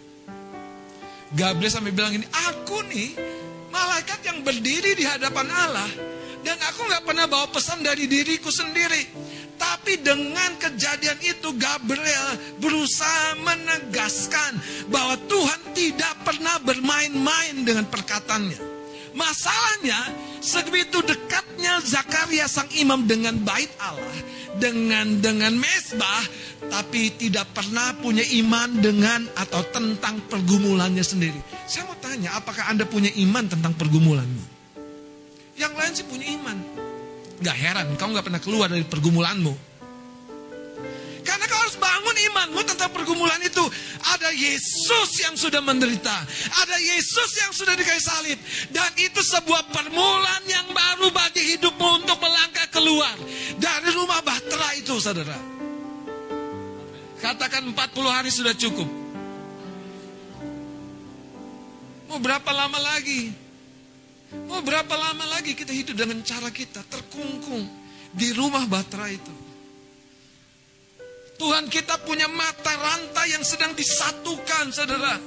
Gabriel 1.38 1.70
sampai 1.70 1.94
bilang 1.94 2.18
ini, 2.18 2.26
aku 2.50 2.82
nih 2.90 3.14
malaikat 3.74 4.22
yang 4.22 4.46
berdiri 4.46 4.94
di 4.94 5.04
hadapan 5.04 5.50
Allah. 5.50 5.90
Dan 6.46 6.60
aku 6.60 6.86
nggak 6.86 7.04
pernah 7.08 7.26
bawa 7.26 7.50
pesan 7.50 7.82
dari 7.82 8.06
diriku 8.06 8.54
sendiri. 8.54 9.10
Tapi 9.58 10.04
dengan 10.04 10.60
kejadian 10.60 11.18
itu 11.24 11.56
Gabriel 11.56 12.60
berusaha 12.60 13.40
menegaskan 13.40 14.60
bahwa 14.92 15.16
Tuhan 15.26 15.62
tidak 15.72 16.14
pernah 16.28 16.60
bermain-main 16.60 17.64
dengan 17.64 17.88
perkataannya. 17.88 18.60
Masalahnya 19.14 20.10
sebegitu 20.44 21.00
dekatnya 21.06 21.80
Zakaria 21.86 22.50
sang 22.50 22.68
imam 22.76 23.06
dengan 23.06 23.38
bait 23.46 23.70
Allah, 23.78 24.18
dengan 24.58 25.20
dengan 25.20 25.54
mesbah, 25.58 26.24
tapi 26.70 27.14
tidak 27.18 27.50
pernah 27.54 27.94
punya 27.98 28.22
iman 28.44 28.70
dengan 28.78 29.26
atau 29.34 29.66
tentang 29.74 30.22
pergumulannya 30.30 31.02
sendiri. 31.02 31.40
Saya 31.66 31.90
mau 31.90 31.98
tanya, 31.98 32.38
apakah 32.38 32.70
Anda 32.70 32.86
punya 32.86 33.10
iman 33.24 33.50
tentang 33.50 33.74
pergumulanmu? 33.74 34.44
Yang 35.58 35.74
lain 35.74 35.92
sih 35.94 36.06
punya 36.06 36.28
iman. 36.38 36.58
Gak 37.44 37.58
heran, 37.58 37.88
kau 37.98 38.10
gak 38.14 38.26
pernah 38.26 38.42
keluar 38.42 38.68
dari 38.70 38.86
pergumulanmu. 38.86 39.73
Harus 41.74 41.90
bangun 41.90 42.18
imanmu 42.30 42.62
tentang 42.70 42.94
pergumulan 42.94 43.42
itu. 43.42 43.66
Ada 44.06 44.30
Yesus 44.30 45.26
yang 45.26 45.34
sudah 45.34 45.58
menderita. 45.58 46.14
Ada 46.62 46.78
Yesus 46.78 47.34
yang 47.42 47.50
sudah 47.50 47.74
dikasih 47.74 48.06
salib. 48.06 48.38
Dan 48.70 48.94
itu 49.02 49.18
sebuah 49.26 49.74
permulaan 49.74 50.46
yang 50.46 50.70
baru 50.70 51.10
bagi 51.10 51.58
hidupmu 51.58 52.06
untuk 52.06 52.22
melangkah 52.22 52.70
keluar. 52.70 53.18
Dari 53.58 53.90
rumah 53.90 54.22
bahtera 54.22 54.70
itu 54.78 55.02
saudara. 55.02 55.34
Katakan 57.18 57.66
40 57.74 57.74
hari 58.06 58.30
sudah 58.30 58.54
cukup. 58.54 58.86
Mau 62.06 62.22
berapa 62.22 62.54
lama 62.54 62.78
lagi? 62.78 63.34
Mau 64.46 64.62
berapa 64.62 64.94
lama 64.94 65.26
lagi 65.26 65.58
kita 65.58 65.74
hidup 65.74 65.98
dengan 65.98 66.22
cara 66.22 66.54
kita 66.54 66.86
terkungkung 66.86 67.66
di 68.14 68.30
rumah 68.30 68.70
batra 68.70 69.10
itu? 69.10 69.43
Tuhan 71.38 71.66
kita 71.68 71.98
punya 72.06 72.30
mata 72.30 72.74
rantai 72.74 73.34
yang 73.34 73.42
sedang 73.42 73.74
disatukan, 73.74 74.70
saudara. 74.70 75.18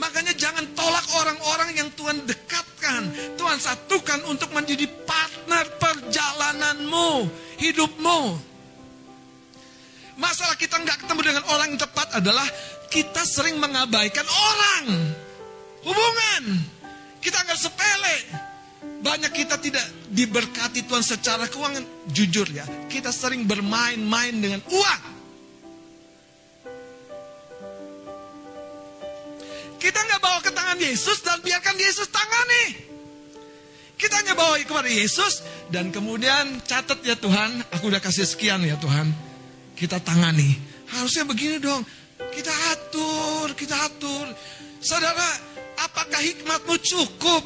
Makanya 0.00 0.32
jangan 0.32 0.64
tolak 0.72 1.04
orang-orang 1.20 1.76
yang 1.76 1.88
Tuhan 1.92 2.24
dekatkan. 2.24 3.36
Tuhan 3.36 3.58
satukan 3.60 4.24
untuk 4.32 4.48
menjadi 4.56 4.88
partner 5.04 5.64
perjalananmu, 5.76 7.28
hidupmu. 7.60 8.20
Masalah 10.16 10.56
kita 10.56 10.80
nggak 10.80 11.04
ketemu 11.04 11.20
dengan 11.32 11.44
orang 11.52 11.76
yang 11.76 11.80
tepat 11.80 12.08
adalah 12.16 12.44
kita 12.88 13.24
sering 13.24 13.60
mengabaikan 13.60 14.24
orang. 14.24 14.84
Hubungan. 15.84 16.44
Kita 17.20 17.40
nggak 17.44 17.60
sepele. 17.60 18.16
Banyak 19.00 19.32
kita 19.32 19.56
tidak 19.60 19.84
diberkati 20.12 20.84
Tuhan 20.88 21.04
secara 21.04 21.44
keuangan. 21.48 21.84
Jujur 22.12 22.48
ya, 22.48 22.64
kita 22.88 23.12
sering 23.12 23.44
bermain-main 23.44 24.32
dengan 24.40 24.60
uang. 24.68 25.19
Kita 29.80 29.96
nggak 29.96 30.20
bawa 30.20 30.38
ke 30.44 30.52
tangan 30.52 30.78
Yesus 30.78 31.24
dan 31.24 31.40
biarkan 31.40 31.76
Yesus 31.80 32.06
tangani. 32.12 32.64
Kita 33.96 34.20
hanya 34.20 34.32
bawa 34.36 34.60
kepada 34.60 34.88
Yesus 34.88 35.44
dan 35.72 35.88
kemudian 35.88 36.60
catat 36.64 37.00
ya 37.04 37.16
Tuhan, 37.16 37.64
aku 37.72 37.88
udah 37.92 38.00
kasih 38.00 38.24
sekian 38.28 38.64
ya 38.64 38.76
Tuhan 38.80 39.30
kita 39.80 39.96
tangani. 40.04 40.60
Harusnya 40.92 41.24
begini 41.24 41.56
dong. 41.56 41.80
Kita 42.20 42.52
atur, 42.76 43.56
kita 43.56 43.88
atur. 43.88 44.28
Saudara, 44.84 45.24
apakah 45.80 46.20
hikmatmu 46.20 46.76
cukup 46.84 47.40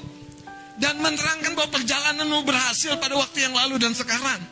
dan 0.82 0.98
menerangkan 0.98 1.54
bahwa 1.54 1.70
perjalananmu 1.78 2.42
berhasil 2.42 2.98
pada 2.98 3.14
waktu 3.14 3.46
yang 3.46 3.54
lalu 3.54 3.78
dan 3.78 3.94
sekarang? 3.94 4.42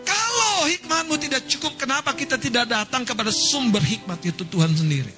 Kalau 0.00 0.64
hikmatmu 0.64 1.20
tidak 1.20 1.44
cukup, 1.44 1.76
kenapa 1.76 2.16
kita 2.16 2.40
tidak 2.40 2.64
datang 2.64 3.04
kepada 3.04 3.28
sumber 3.28 3.84
hikmat 3.84 4.24
itu 4.24 4.48
Tuhan 4.48 4.72
sendiri? 4.72 5.12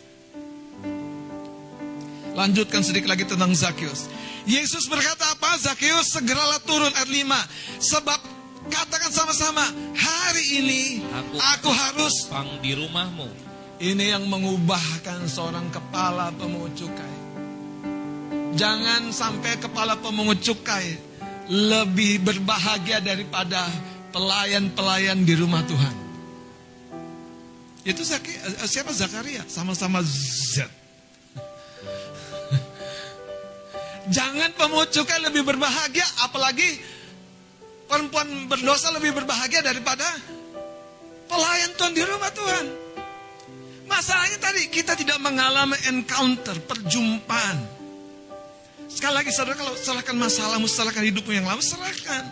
Lanjutkan 2.33 2.80
sedikit 2.80 3.12
lagi 3.12 3.28
tentang 3.28 3.53
Zakius. 3.53 4.09
Yesus 4.49 4.89
berkata 4.89 5.37
apa? 5.37 5.57
Zakius 5.61 6.16
segeralah 6.16 6.59
turun 6.64 6.91
ayat 6.97 7.11
5. 7.11 7.83
Sebab 7.83 8.20
Katakan 8.70 9.11
sama-sama, 9.11 9.64
hari 9.99 10.62
ini 10.62 10.83
aku, 11.03 11.35
aku 11.35 11.70
harus 11.74 12.14
di 12.62 12.78
rumahmu. 12.78 13.26
Ini 13.83 14.14
yang 14.14 14.30
mengubahkan 14.30 15.26
seorang 15.26 15.66
kepala 15.74 16.30
pemungut 16.39 16.70
cukai. 16.78 17.14
Jangan 18.55 19.11
sampai 19.11 19.59
kepala 19.59 19.99
pemungut 19.99 20.39
cukai 20.39 20.95
lebih 21.51 22.22
berbahagia 22.22 23.03
daripada 23.03 23.66
pelayan-pelayan 24.14 25.26
di 25.26 25.35
rumah 25.35 25.66
Tuhan. 25.66 25.97
Itu 27.83 28.07
eh, 28.07 28.68
siapa 28.70 28.95
Zakaria? 28.95 29.43
Sama-sama 29.51 29.99
Z. 30.07 30.82
Jangan 34.12 34.52
pemungut 34.52 34.92
cukai 34.92 35.24
lebih 35.24 35.40
berbahagia, 35.40 36.04
apalagi 36.28 36.68
perempuan 37.88 38.44
berdosa 38.44 38.92
lebih 38.92 39.16
berbahagia 39.16 39.64
daripada 39.64 40.04
pelayan 41.24 41.72
Tuhan 41.80 41.92
di 41.96 42.04
rumah 42.04 42.28
Tuhan. 42.28 42.66
Masalahnya 43.88 44.36
tadi 44.36 44.68
kita 44.68 44.92
tidak 45.00 45.16
mengalami 45.20 45.76
encounter, 45.88 46.60
perjumpaan. 46.60 47.56
Sekali 48.92 49.14
lagi 49.16 49.32
saudara 49.32 49.56
kalau 49.56 49.72
serahkan 49.72 50.16
masalahmu, 50.16 50.68
serahkan 50.68 51.04
hidupmu 51.08 51.32
yang 51.32 51.48
lama, 51.48 51.64
serahkan. 51.64 52.28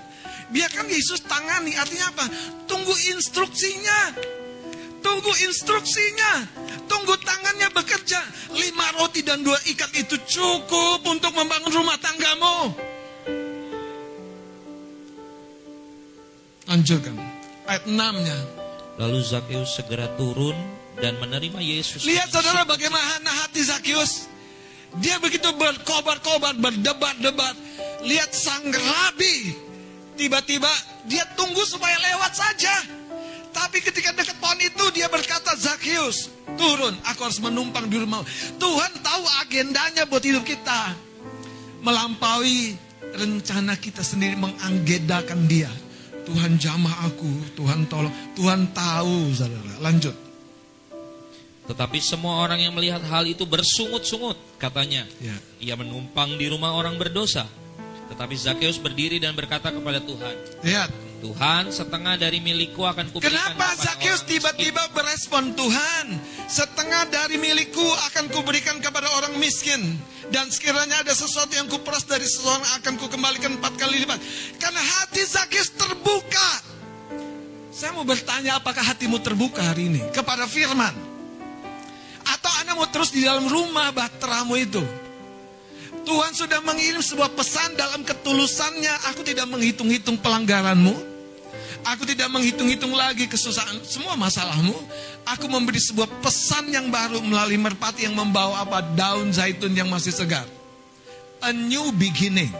Biarkan 0.52 0.84
Yesus 0.84 1.24
tangani, 1.24 1.72
artinya 1.80 2.12
apa? 2.12 2.28
Tunggu 2.68 2.92
instruksinya. 3.16 4.20
Tunggu 5.00 5.32
instruksinya. 5.48 6.46
Tunggu 6.86 7.16
tangannya 7.24 7.68
bekerja. 7.72 8.20
Lima 8.52 8.86
roti 9.00 9.24
dan 9.24 9.40
dua 9.40 9.56
ikan 9.74 9.90
itu 9.96 10.16
cukup 10.28 11.04
untuk 11.08 11.32
membangun 11.32 11.72
rumah 11.72 11.96
tanggamu. 12.00 12.76
Lanjutkan. 16.70 17.18
Ayat 17.66 17.84
6-nya. 17.88 18.38
Lalu 19.00 19.18
Zakheus 19.24 19.74
segera 19.74 20.06
turun 20.20 20.54
dan 21.00 21.16
menerima 21.18 21.58
Yesus. 21.58 22.04
Lihat 22.04 22.28
saudara 22.28 22.68
bagaimana 22.68 23.30
hati 23.42 23.64
Zakheus. 23.64 24.28
Dia 25.00 25.16
begitu 25.22 25.48
berkobar-kobar, 25.56 26.58
berdebat-debat. 26.58 27.56
Lihat 28.04 28.30
sang 28.36 28.68
rabi. 28.68 29.56
Tiba-tiba 30.20 30.68
dia 31.08 31.24
tunggu 31.32 31.64
supaya 31.64 31.96
lewat 31.96 32.32
saja. 32.36 32.99
Tapi 33.50 33.82
ketika 33.82 34.14
dekat 34.14 34.38
pohon 34.38 34.58
itu 34.62 34.84
dia 34.94 35.10
berkata, 35.10 35.54
Zakheus, 35.58 36.30
turun, 36.54 36.94
aku 37.06 37.26
harus 37.26 37.42
menumpang 37.42 37.90
di 37.90 37.98
rumah. 37.98 38.22
Tuhan 38.56 38.92
tahu 39.02 39.22
agendanya 39.42 40.06
buat 40.06 40.22
hidup 40.22 40.46
kita. 40.46 40.94
Melampaui 41.82 42.78
rencana 43.14 43.74
kita 43.74 44.06
sendiri 44.06 44.38
menganggedakan 44.38 45.50
dia. 45.50 45.70
Tuhan 46.30 46.62
jamah 46.62 47.10
aku, 47.10 47.58
Tuhan 47.58 47.90
tolong, 47.90 48.14
Tuhan 48.38 48.70
tahu, 48.70 49.34
saudara. 49.34 49.82
Lanjut. 49.82 50.14
Tetapi 51.66 51.98
semua 52.02 52.42
orang 52.42 52.62
yang 52.62 52.74
melihat 52.74 53.02
hal 53.06 53.26
itu 53.26 53.46
bersungut-sungut, 53.46 54.38
katanya. 54.58 55.06
Ya. 55.22 55.38
Ia 55.62 55.74
menumpang 55.78 56.34
di 56.38 56.50
rumah 56.50 56.74
orang 56.74 56.98
berdosa. 56.98 57.46
Tetapi 58.10 58.34
Zakheus 58.34 58.82
berdiri 58.82 59.22
dan 59.22 59.38
berkata 59.38 59.70
kepada 59.70 60.02
Tuhan, 60.02 60.34
Lihat, 60.66 60.90
Tuhan, 61.22 61.70
setengah 61.70 62.18
dari 62.18 62.42
milikku 62.42 62.82
akan 62.82 63.14
kuberikan 63.14 63.38
Kenapa 63.38 63.70
kepada 63.70 63.86
Zakheus 63.86 64.26
orang 64.26 64.30
tiba-tiba 64.34 64.82
berespon 64.90 65.44
Tuhan? 65.54 66.06
Setengah 66.50 67.06
dari 67.06 67.38
milikku 67.38 67.86
akan 68.10 68.26
kuberikan 68.34 68.82
kepada 68.82 69.06
orang 69.14 69.38
miskin. 69.38 69.94
Dan 70.30 70.50
sekiranya 70.50 71.06
ada 71.06 71.14
sesuatu 71.14 71.54
yang 71.54 71.70
kuperas 71.70 72.02
dari 72.02 72.26
seseorang 72.26 72.82
akan 72.82 72.94
kukembalikan 72.98 73.62
empat 73.62 73.78
kali 73.78 74.02
lipat. 74.02 74.18
Karena 74.58 74.82
hati 74.82 75.22
Zakheus 75.22 75.70
terbuka. 75.78 76.50
Saya 77.70 77.94
mau 77.94 78.02
bertanya 78.02 78.58
apakah 78.58 78.82
hatimu 78.82 79.22
terbuka 79.22 79.62
hari 79.62 79.86
ini 79.86 80.02
kepada 80.10 80.50
firman? 80.50 80.92
Atau 82.26 82.50
Anda 82.58 82.74
mau 82.74 82.90
terus 82.90 83.14
di 83.14 83.22
dalam 83.22 83.46
rumah 83.46 83.94
bahteramu 83.94 84.54
itu? 84.58 84.82
Tuhan 86.04 86.32
sudah 86.32 86.60
mengirim 86.64 87.02
sebuah 87.04 87.30
pesan 87.36 87.76
dalam 87.76 88.00
ketulusannya. 88.02 89.12
Aku 89.12 89.20
tidak 89.22 89.46
menghitung-hitung 89.46 90.16
pelanggaranmu. 90.18 90.92
Aku 91.80 92.04
tidak 92.04 92.28
menghitung-hitung 92.28 92.92
lagi 92.92 93.24
kesusahan 93.24 93.80
semua 93.84 94.12
masalahmu. 94.16 94.76
Aku 95.24 95.48
memberi 95.48 95.80
sebuah 95.80 96.08
pesan 96.20 96.68
yang 96.68 96.92
baru 96.92 97.24
melalui 97.24 97.56
merpati 97.56 98.04
yang 98.04 98.16
membawa 98.16 98.64
apa 98.64 98.84
daun 98.92 99.32
zaitun 99.32 99.72
yang 99.72 99.88
masih 99.88 100.12
segar. 100.12 100.44
A 101.40 101.56
new 101.56 101.88
beginning. 101.96 102.52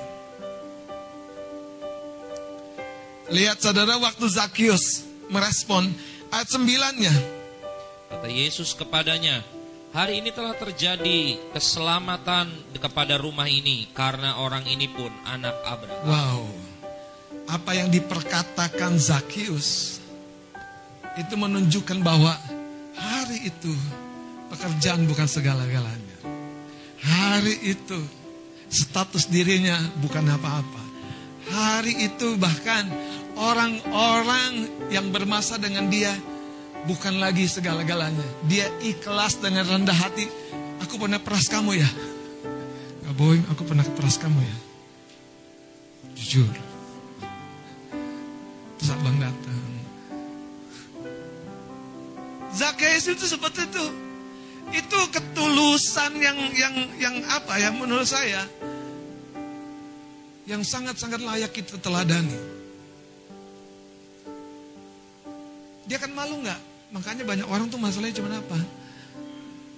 Lihat 3.30 3.61
saudara 3.62 4.01
waktu 4.01 4.24
Zakheus 4.26 5.05
merespon 5.30 5.86
ayat 6.32 6.49
9-nya. 6.51 7.14
Kata 8.11 8.26
Yesus 8.26 8.74
kepadanya, 8.74 9.45
hari 9.91 10.22
ini 10.22 10.30
telah 10.30 10.55
terjadi 10.55 11.51
keselamatan 11.51 12.51
kepada 12.78 13.18
rumah 13.18 13.51
ini 13.51 13.91
karena 13.91 14.38
orang 14.38 14.62
ini 14.66 14.86
pun 14.86 15.11
anak 15.26 15.55
Abraham. 15.66 16.07
Wow. 16.07 16.43
Apa 17.51 17.74
yang 17.74 17.91
diperkatakan 17.91 18.95
Zakheus 19.03 19.99
itu 21.18 21.34
menunjukkan 21.34 21.99
bahwa 22.07 22.30
hari 22.95 23.51
itu 23.51 23.74
pekerjaan 24.55 25.11
bukan 25.11 25.26
segala-galanya. 25.26 26.18
Hari 27.01 27.74
itu 27.74 27.99
status 28.70 29.26
dirinya 29.26 29.74
bukan 29.99 30.30
apa-apa. 30.30 30.82
Hari 31.51 32.07
itu 32.07 32.38
bahkan 32.38 32.86
orang-orang 33.34 34.70
yang 34.95 35.11
bermasa 35.11 35.59
dengan 35.59 35.91
dia 35.91 36.14
bukan 36.85 37.20
lagi 37.20 37.45
segala-galanya. 37.49 38.24
Dia 38.47 38.68
ikhlas 38.81 39.41
dengan 39.41 39.66
rendah 39.66 39.97
hati. 39.97 40.28
Aku 40.85 40.97
pernah 40.97 41.20
peras 41.20 41.49
kamu 41.49 41.76
ya. 41.76 41.91
Gak 43.05 43.14
bohong, 43.16 43.45
aku 43.53 43.62
pernah 43.66 43.85
peras 43.85 44.16
kamu 44.16 44.41
ya. 44.41 44.57
Jujur. 46.16 46.53
Terus 48.81 48.91
abang 48.93 49.16
datang. 49.20 49.61
Zakheus 52.55 53.07
itu 53.09 53.24
seperti 53.28 53.68
itu. 53.68 53.87
Itu 54.70 54.99
ketulusan 55.11 56.14
yang 56.22 56.39
yang 56.55 56.74
yang 57.03 57.16
apa 57.26 57.59
ya 57.59 57.74
menurut 57.74 58.07
saya 58.07 58.47
yang 60.47 60.66
sangat-sangat 60.66 61.22
layak 61.22 61.53
kita 61.55 61.78
teladani. 61.78 62.35
Dia 65.87 65.99
kan 65.99 66.14
malu 66.14 66.43
nggak? 66.43 66.69
Makanya 66.91 67.22
banyak 67.22 67.47
orang 67.47 67.70
tuh 67.70 67.78
masalahnya 67.78 68.18
cuma 68.18 68.34
apa? 68.34 68.59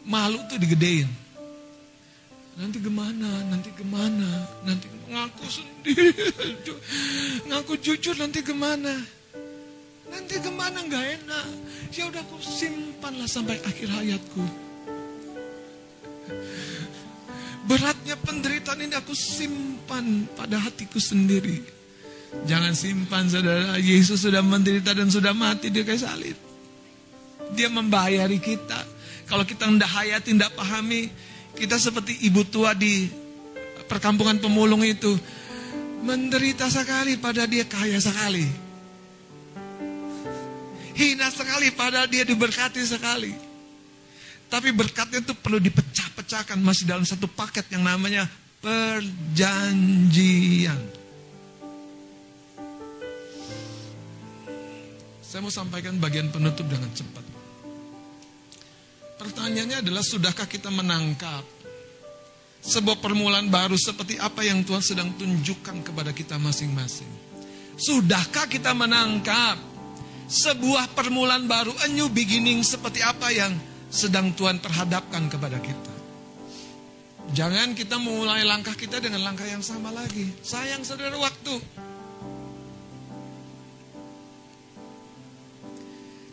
Malu 0.08 0.40
tuh 0.48 0.56
digedein. 0.56 1.04
Nanti 2.56 2.80
gimana? 2.80 3.44
Nanti 3.48 3.70
gimana? 3.72 4.28
Nanti 4.64 4.88
ngaku 5.08 5.46
sendiri. 5.48 6.12
ngaku 7.48 7.76
jujur 7.80 8.16
nanti 8.16 8.42
gimana? 8.44 8.92
Nanti 10.12 10.34
gimana 10.40 10.82
nggak 10.84 11.04
enak? 11.24 11.46
Ya 11.96 12.04
udah 12.12 12.20
aku 12.20 12.36
simpanlah 12.44 13.28
sampai 13.28 13.56
akhir 13.64 13.88
hayatku. 13.88 14.44
Beratnya 17.68 18.16
penderitaan 18.20 18.84
ini 18.84 18.94
aku 18.96 19.14
simpan 19.16 20.28
pada 20.36 20.58
hatiku 20.60 21.00
sendiri. 21.00 21.62
Jangan 22.48 22.72
simpan 22.72 23.28
saudara, 23.28 23.76
Yesus 23.76 24.24
sudah 24.24 24.40
menderita 24.40 24.96
dan 24.96 25.12
sudah 25.12 25.36
mati 25.36 25.68
di 25.68 25.84
kayu 25.84 26.00
salib. 26.00 26.51
Dia 27.52 27.68
membayari 27.68 28.40
kita. 28.40 28.80
Kalau 29.28 29.44
kita 29.48 29.68
tidak 29.68 29.88
hayati, 29.88 30.36
tidak 30.36 30.52
pahami, 30.52 31.08
kita 31.56 31.80
seperti 31.80 32.28
ibu 32.28 32.44
tua 32.48 32.76
di 32.76 33.08
perkampungan 33.88 34.40
pemulung 34.40 34.84
itu. 34.84 35.16
Menderita 36.02 36.66
sekali 36.66 37.14
pada 37.16 37.46
dia 37.46 37.62
kaya 37.64 38.02
sekali. 38.02 38.44
Hina 40.92 41.32
sekali 41.32 41.72
pada 41.72 42.04
dia 42.04 42.28
diberkati 42.28 42.84
sekali. 42.84 43.32
Tapi 44.52 44.68
berkatnya 44.76 45.24
itu 45.24 45.32
perlu 45.32 45.56
dipecah-pecahkan 45.56 46.60
masih 46.60 46.84
dalam 46.84 47.08
satu 47.08 47.24
paket 47.24 47.64
yang 47.72 47.88
namanya 47.88 48.28
perjanjian. 48.60 50.76
Saya 55.24 55.40
mau 55.40 55.48
sampaikan 55.48 55.96
bagian 55.96 56.28
penutup 56.28 56.68
dengan 56.68 56.92
cepat. 56.92 57.31
Pertanyaannya 59.22 59.86
adalah 59.86 60.02
sudahkah 60.02 60.50
kita 60.50 60.66
menangkap 60.66 61.46
sebuah 62.58 62.98
permulaan 62.98 63.46
baru 63.46 63.78
seperti 63.78 64.18
apa 64.18 64.42
yang 64.42 64.66
Tuhan 64.66 64.82
sedang 64.82 65.14
tunjukkan 65.14 65.86
kepada 65.86 66.10
kita 66.10 66.42
masing-masing? 66.42 67.06
Sudahkah 67.78 68.50
kita 68.50 68.74
menangkap 68.74 69.62
sebuah 70.26 70.90
permulaan 70.98 71.46
baru, 71.46 71.70
a 71.70 71.88
new 71.94 72.10
beginning 72.10 72.66
seperti 72.66 72.98
apa 72.98 73.30
yang 73.30 73.54
sedang 73.94 74.34
Tuhan 74.34 74.58
perhadapkan 74.58 75.30
kepada 75.30 75.62
kita. 75.62 75.94
Jangan 77.30 77.78
kita 77.78 78.02
mulai 78.02 78.42
langkah 78.42 78.74
kita 78.74 78.98
dengan 78.98 79.22
langkah 79.22 79.46
yang 79.46 79.62
sama 79.62 79.94
lagi. 79.94 80.26
Sayang 80.42 80.82
saudara 80.82 81.14
waktu. 81.14 81.62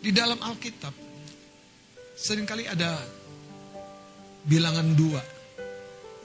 Di 0.02 0.10
dalam 0.10 0.42
Alkitab, 0.42 1.09
sering 2.20 2.44
kali 2.44 2.68
ada 2.68 3.00
bilangan 4.44 4.92
dua. 4.92 5.24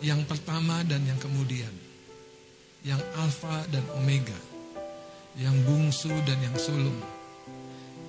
Yang 0.04 0.28
pertama 0.28 0.84
dan 0.84 1.08
yang 1.08 1.16
kemudian. 1.16 1.72
yang 2.86 3.02
alfa 3.18 3.66
dan 3.74 3.82
omega, 3.98 4.38
yang 5.41 5.58
bungsu 5.66 6.14
dan 6.22 6.38
yang 6.38 6.54
sulung, 6.54 7.02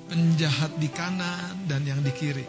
penjahat 0.04 0.68
di 0.76 0.92
kanan 0.92 1.64
dan 1.64 1.80
yang 1.88 2.04
di 2.04 2.12
kiri. 2.12 2.44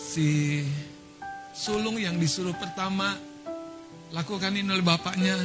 Si 0.00 0.64
sulung 1.52 2.00
yang 2.00 2.16
disuruh 2.16 2.56
pertama 2.56 3.12
lakukan 4.16 4.56
ini 4.56 4.72
oleh 4.72 4.80
bapaknya 4.80 5.36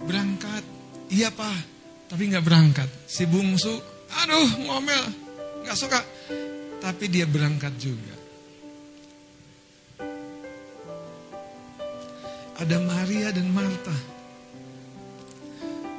berangkat, 0.00 0.64
iya 1.12 1.28
pak, 1.28 1.60
tapi 2.08 2.32
nggak 2.32 2.44
berangkat. 2.48 2.88
Si 3.04 3.28
bungsu, 3.28 3.76
aduh 4.12 4.50
ngomel, 4.68 5.04
nggak 5.64 5.78
suka, 5.78 6.00
tapi 6.82 7.08
dia 7.08 7.24
berangkat 7.24 7.72
juga. 7.80 8.14
Ada 12.62 12.78
Maria 12.78 13.34
dan 13.34 13.50
Marta. 13.50 13.96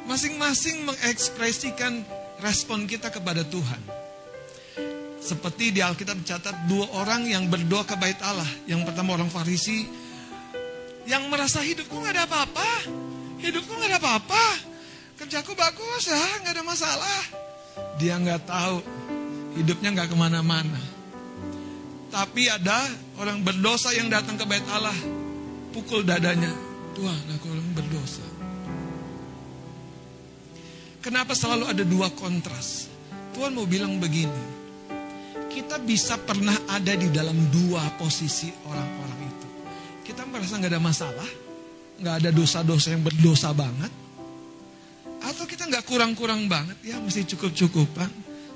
Masing-masing 0.08 0.88
mengekspresikan 0.88 2.04
respon 2.40 2.88
kita 2.88 3.12
kepada 3.12 3.44
Tuhan. 3.44 3.82
Seperti 5.24 5.72
di 5.72 5.80
Alkitab 5.80 6.20
catat 6.28 6.56
dua 6.68 6.88
orang 7.00 7.28
yang 7.28 7.48
berdoa 7.48 7.84
ke 7.88 7.96
bait 7.96 8.20
Allah. 8.24 8.48
Yang 8.68 8.92
pertama 8.92 9.16
orang 9.16 9.32
Farisi 9.32 9.88
yang 11.04 11.28
merasa 11.28 11.60
hidupku 11.60 12.00
nggak 12.00 12.16
ada 12.16 12.24
apa-apa, 12.28 12.70
hidupku 13.44 13.72
nggak 13.76 13.92
ada 13.92 14.00
apa-apa, 14.00 14.44
kerjaku 15.20 15.52
bagus 15.56 16.08
ya, 16.08 16.24
nggak 16.44 16.54
ada 16.60 16.64
masalah. 16.64 17.43
Dia 18.02 18.18
nggak 18.18 18.50
tahu 18.50 18.78
hidupnya 19.58 19.94
nggak 19.94 20.10
ke 20.10 20.18
mana-mana. 20.18 20.82
Tapi 22.14 22.46
ada 22.46 22.86
orang 23.18 23.42
berdosa 23.42 23.90
yang 23.94 24.06
datang 24.10 24.38
ke 24.38 24.46
bait 24.46 24.66
Allah, 24.70 24.94
pukul 25.74 26.06
dadanya, 26.06 26.50
Tuhan 26.94 27.22
aku 27.38 27.46
orang 27.50 27.70
berdosa. 27.74 28.26
Kenapa 31.02 31.34
selalu 31.34 31.74
ada 31.74 31.84
dua 31.84 32.14
kontras? 32.14 32.88
Tuhan 33.34 33.58
mau 33.58 33.66
bilang 33.66 33.98
begini, 33.98 34.46
kita 35.50 35.82
bisa 35.82 36.22
pernah 36.22 36.54
ada 36.70 36.94
di 36.94 37.10
dalam 37.10 37.50
dua 37.50 37.82
posisi 37.98 38.54
orang-orang 38.70 39.20
itu. 39.26 39.48
Kita 40.06 40.22
merasa 40.30 40.62
nggak 40.62 40.70
ada 40.70 40.82
masalah, 40.82 41.30
nggak 41.98 42.16
ada 42.22 42.30
dosa-dosa 42.30 42.94
yang 42.94 43.02
berdosa 43.02 43.50
banget, 43.58 43.90
nggak 45.74 45.90
kurang-kurang 45.90 46.46
banget, 46.46 46.78
ya 46.86 47.02
mesti 47.02 47.26
cukup-cukupan. 47.34 48.06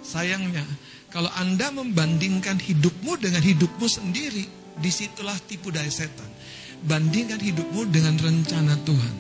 Sayangnya, 0.06 0.62
kalau 1.10 1.34
anda 1.34 1.74
membandingkan 1.74 2.62
hidupmu 2.62 3.18
dengan 3.18 3.42
hidupmu 3.42 3.90
sendiri, 3.90 4.46
di 4.78 4.92
situlah 4.94 5.34
tipu 5.50 5.74
daya 5.74 5.90
setan. 5.90 6.30
Bandingkan 6.86 7.42
hidupmu 7.42 7.90
dengan 7.90 8.14
rencana 8.22 8.78
Tuhan. 8.86 9.16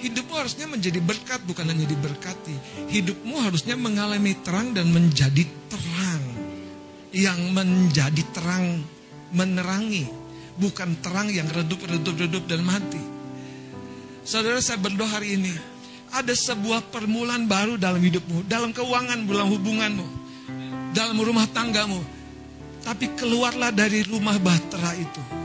Hidupmu 0.00 0.32
harusnya 0.32 0.64
menjadi 0.64 0.96
berkat, 1.04 1.44
bukan 1.44 1.68
hanya 1.68 1.84
diberkati. 1.84 2.88
Hidupmu 2.88 3.36
harusnya 3.36 3.76
mengalami 3.76 4.32
terang 4.40 4.72
dan 4.72 4.88
menjadi 4.88 5.44
terang. 5.68 6.24
Yang 7.12 7.40
menjadi 7.52 8.22
terang 8.32 8.80
menerangi. 9.36 10.08
Bukan 10.56 11.04
terang 11.04 11.28
yang 11.28 11.52
redup, 11.52 11.84
redup, 11.84 12.16
redup 12.16 12.48
dan 12.48 12.64
mati. 12.64 13.02
Saudara 14.24 14.56
saya 14.64 14.80
berdoa 14.80 15.20
hari 15.20 15.36
ini. 15.36 15.77
Ada 16.08 16.32
sebuah 16.32 16.88
permulaan 16.88 17.44
baru 17.44 17.76
dalam 17.76 18.00
hidupmu. 18.00 18.48
Dalam 18.48 18.72
keuangan, 18.72 19.28
dalam 19.28 19.48
hubunganmu. 19.52 20.06
Dalam 20.96 21.16
rumah 21.20 21.44
tanggamu. 21.52 22.00
Tapi 22.84 23.12
keluarlah 23.18 23.68
dari 23.68 24.00
rumah 24.08 24.40
bahtera 24.40 24.96
itu 24.96 25.38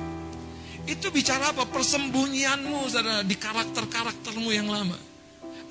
itu 0.84 1.08
bicara 1.16 1.56
apa? 1.56 1.64
Persembunyianmu 1.64 2.92
saudara 2.92 3.24
di 3.24 3.36
karakter-karaktermu 3.40 4.50
yang 4.52 4.68
lama. 4.68 5.00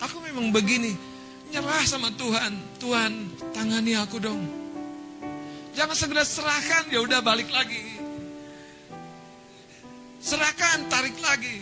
Aku 0.00 0.24
memang 0.24 0.48
begini, 0.50 0.96
nyerah 1.52 1.84
sama 1.84 2.08
Tuhan. 2.16 2.52
Tuhan, 2.80 3.12
tangani 3.52 3.92
aku 4.00 4.16
dong. 4.16 4.40
Jangan 5.76 5.96
segera 5.96 6.24
serahkan, 6.24 6.88
ya 6.88 7.00
udah 7.04 7.20
balik 7.20 7.48
lagi. 7.52 7.80
Serahkan, 10.20 10.88
tarik 10.88 11.16
lagi. 11.20 11.60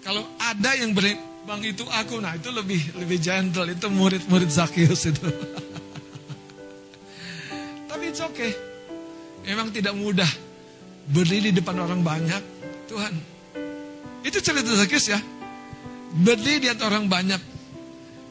Kalau 0.00 0.24
ada 0.40 0.70
yang 0.80 0.96
beri, 0.96 1.12
bang 1.44 1.60
itu 1.60 1.84
aku, 1.84 2.24
nah 2.24 2.32
itu 2.32 2.48
lebih 2.48 2.96
lebih 2.96 3.20
gentle. 3.20 3.68
Itu 3.68 3.92
murid-murid 3.92 4.48
Zakius 4.48 5.12
itu. 5.12 5.22
Tapi 7.88 8.04
it's 8.08 8.24
okay. 8.24 8.56
Memang 9.44 9.72
tidak 9.72 9.92
mudah 9.96 10.28
berdiri 11.10 11.52
di 11.52 11.60
depan 11.60 11.76
orang 11.80 12.00
banyak, 12.00 12.42
Tuhan. 12.88 13.14
Itu 14.24 14.40
cerita 14.40 14.72
Zakis 14.76 15.12
ya. 15.12 15.20
Berdiri 16.16 16.64
di 16.64 16.68
antara 16.68 16.96
orang 16.96 17.08
banyak. 17.08 17.40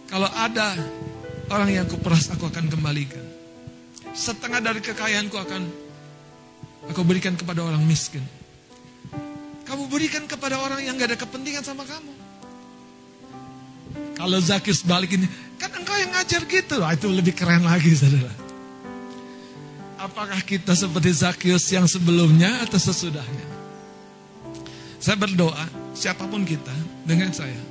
Kalau 0.10 0.30
ada 0.30 0.74
orang 1.54 1.70
yang 1.70 1.86
kuperas, 1.86 2.34
aku 2.34 2.50
akan 2.50 2.66
kembalikan. 2.70 3.22
Setengah 4.14 4.58
dari 4.58 4.82
kekayaanku 4.82 5.38
akan 5.38 5.62
aku 6.90 7.02
berikan 7.06 7.38
kepada 7.38 7.62
orang 7.62 7.86
miskin. 7.86 8.26
Kamu 9.70 9.86
berikan 9.86 10.26
kepada 10.26 10.58
orang 10.58 10.82
yang 10.82 10.98
gak 10.98 11.14
ada 11.14 11.20
kepentingan 11.22 11.62
sama 11.62 11.86
kamu. 11.86 12.10
Kalau 14.18 14.42
Zakis 14.42 14.82
balikin, 14.82 15.30
kan 15.62 15.70
engkau 15.78 15.94
yang 15.94 16.10
ngajar 16.10 16.42
gitu. 16.50 16.82
Wah, 16.82 16.98
itu 16.98 17.06
lebih 17.06 17.38
keren 17.38 17.64
lagi, 17.64 17.94
saudara. 17.94 18.34
Apakah 20.02 20.42
kita 20.42 20.74
seperti 20.74 21.14
Zakius 21.14 21.70
yang 21.70 21.86
sebelumnya 21.86 22.66
atau 22.66 22.82
sesudahnya? 22.82 23.46
Saya 24.98 25.16
berdoa, 25.16 25.70
siapa 25.94 26.26
pun 26.28 26.44
kita, 26.44 26.74
dengan 27.06 27.32
saya. 27.32 27.62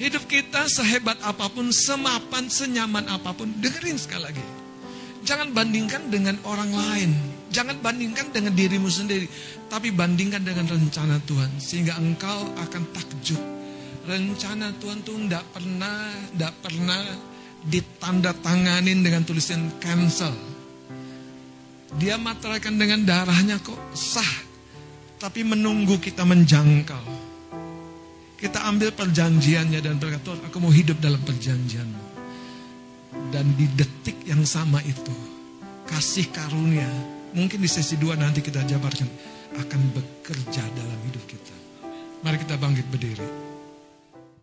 Hidup 0.00 0.24
kita 0.24 0.64
sehebat 0.64 1.20
apa 1.20 1.46
pun, 1.52 1.68
semapan, 1.70 2.48
senyaman 2.48 3.04
apa 3.06 3.36
pun, 3.36 3.52
dengerin 3.60 4.00
sekali 4.00 4.32
lagi. 4.32 4.46
Jangan 5.28 5.52
bandingkan 5.52 6.08
dengan 6.08 6.40
orang 6.42 6.72
lain. 6.72 7.39
Jangan 7.50 7.82
bandingkan 7.82 8.30
dengan 8.30 8.54
dirimu 8.54 8.86
sendiri. 8.86 9.26
Tapi 9.66 9.90
bandingkan 9.90 10.42
dengan 10.42 10.70
rencana 10.70 11.18
Tuhan. 11.26 11.58
Sehingga 11.58 11.98
engkau 11.98 12.54
akan 12.54 12.82
takjub. 12.94 13.42
Rencana 14.06 14.74
Tuhan 14.78 15.02
tuh 15.02 15.18
tidak 15.26 15.44
pernah, 15.50 16.14
tidak 16.32 16.54
pernah 16.62 17.02
ditanda 17.66 18.32
tanganin 18.40 19.04
dengan 19.04 19.22
tulisan 19.26 19.68
cancel 19.76 20.32
dia 21.98 22.14
materaikan 22.20 22.78
dengan 22.78 23.02
darahnya 23.02 23.58
kok 23.58 23.78
sah. 23.96 24.46
Tapi 25.18 25.42
menunggu 25.42 25.98
kita 25.98 26.22
menjangkau. 26.22 27.04
Kita 28.40 28.64
ambil 28.72 28.94
perjanjiannya 28.94 29.80
dan 29.84 30.00
berkata, 30.00 30.32
Tuhan 30.32 30.40
aku 30.48 30.56
mau 30.62 30.72
hidup 30.72 30.96
dalam 30.96 31.20
perjanjianmu. 31.20 32.04
Dan 33.28 33.52
di 33.52 33.68
detik 33.68 34.24
yang 34.24 34.40
sama 34.48 34.80
itu, 34.80 35.12
kasih 35.84 36.32
karunia, 36.32 36.88
mungkin 37.34 37.58
di 37.62 37.70
sesi 37.70 37.98
dua 37.98 38.14
nanti 38.18 38.40
kita 38.42 38.62
jabarkan, 38.66 39.08
akan 39.58 39.80
bekerja 39.94 40.62
dalam 40.74 40.98
hidup 41.10 41.24
kita. 41.26 41.54
Mari 42.20 42.36
kita 42.42 42.54
bangkit 42.60 42.86
berdiri. 42.92 43.49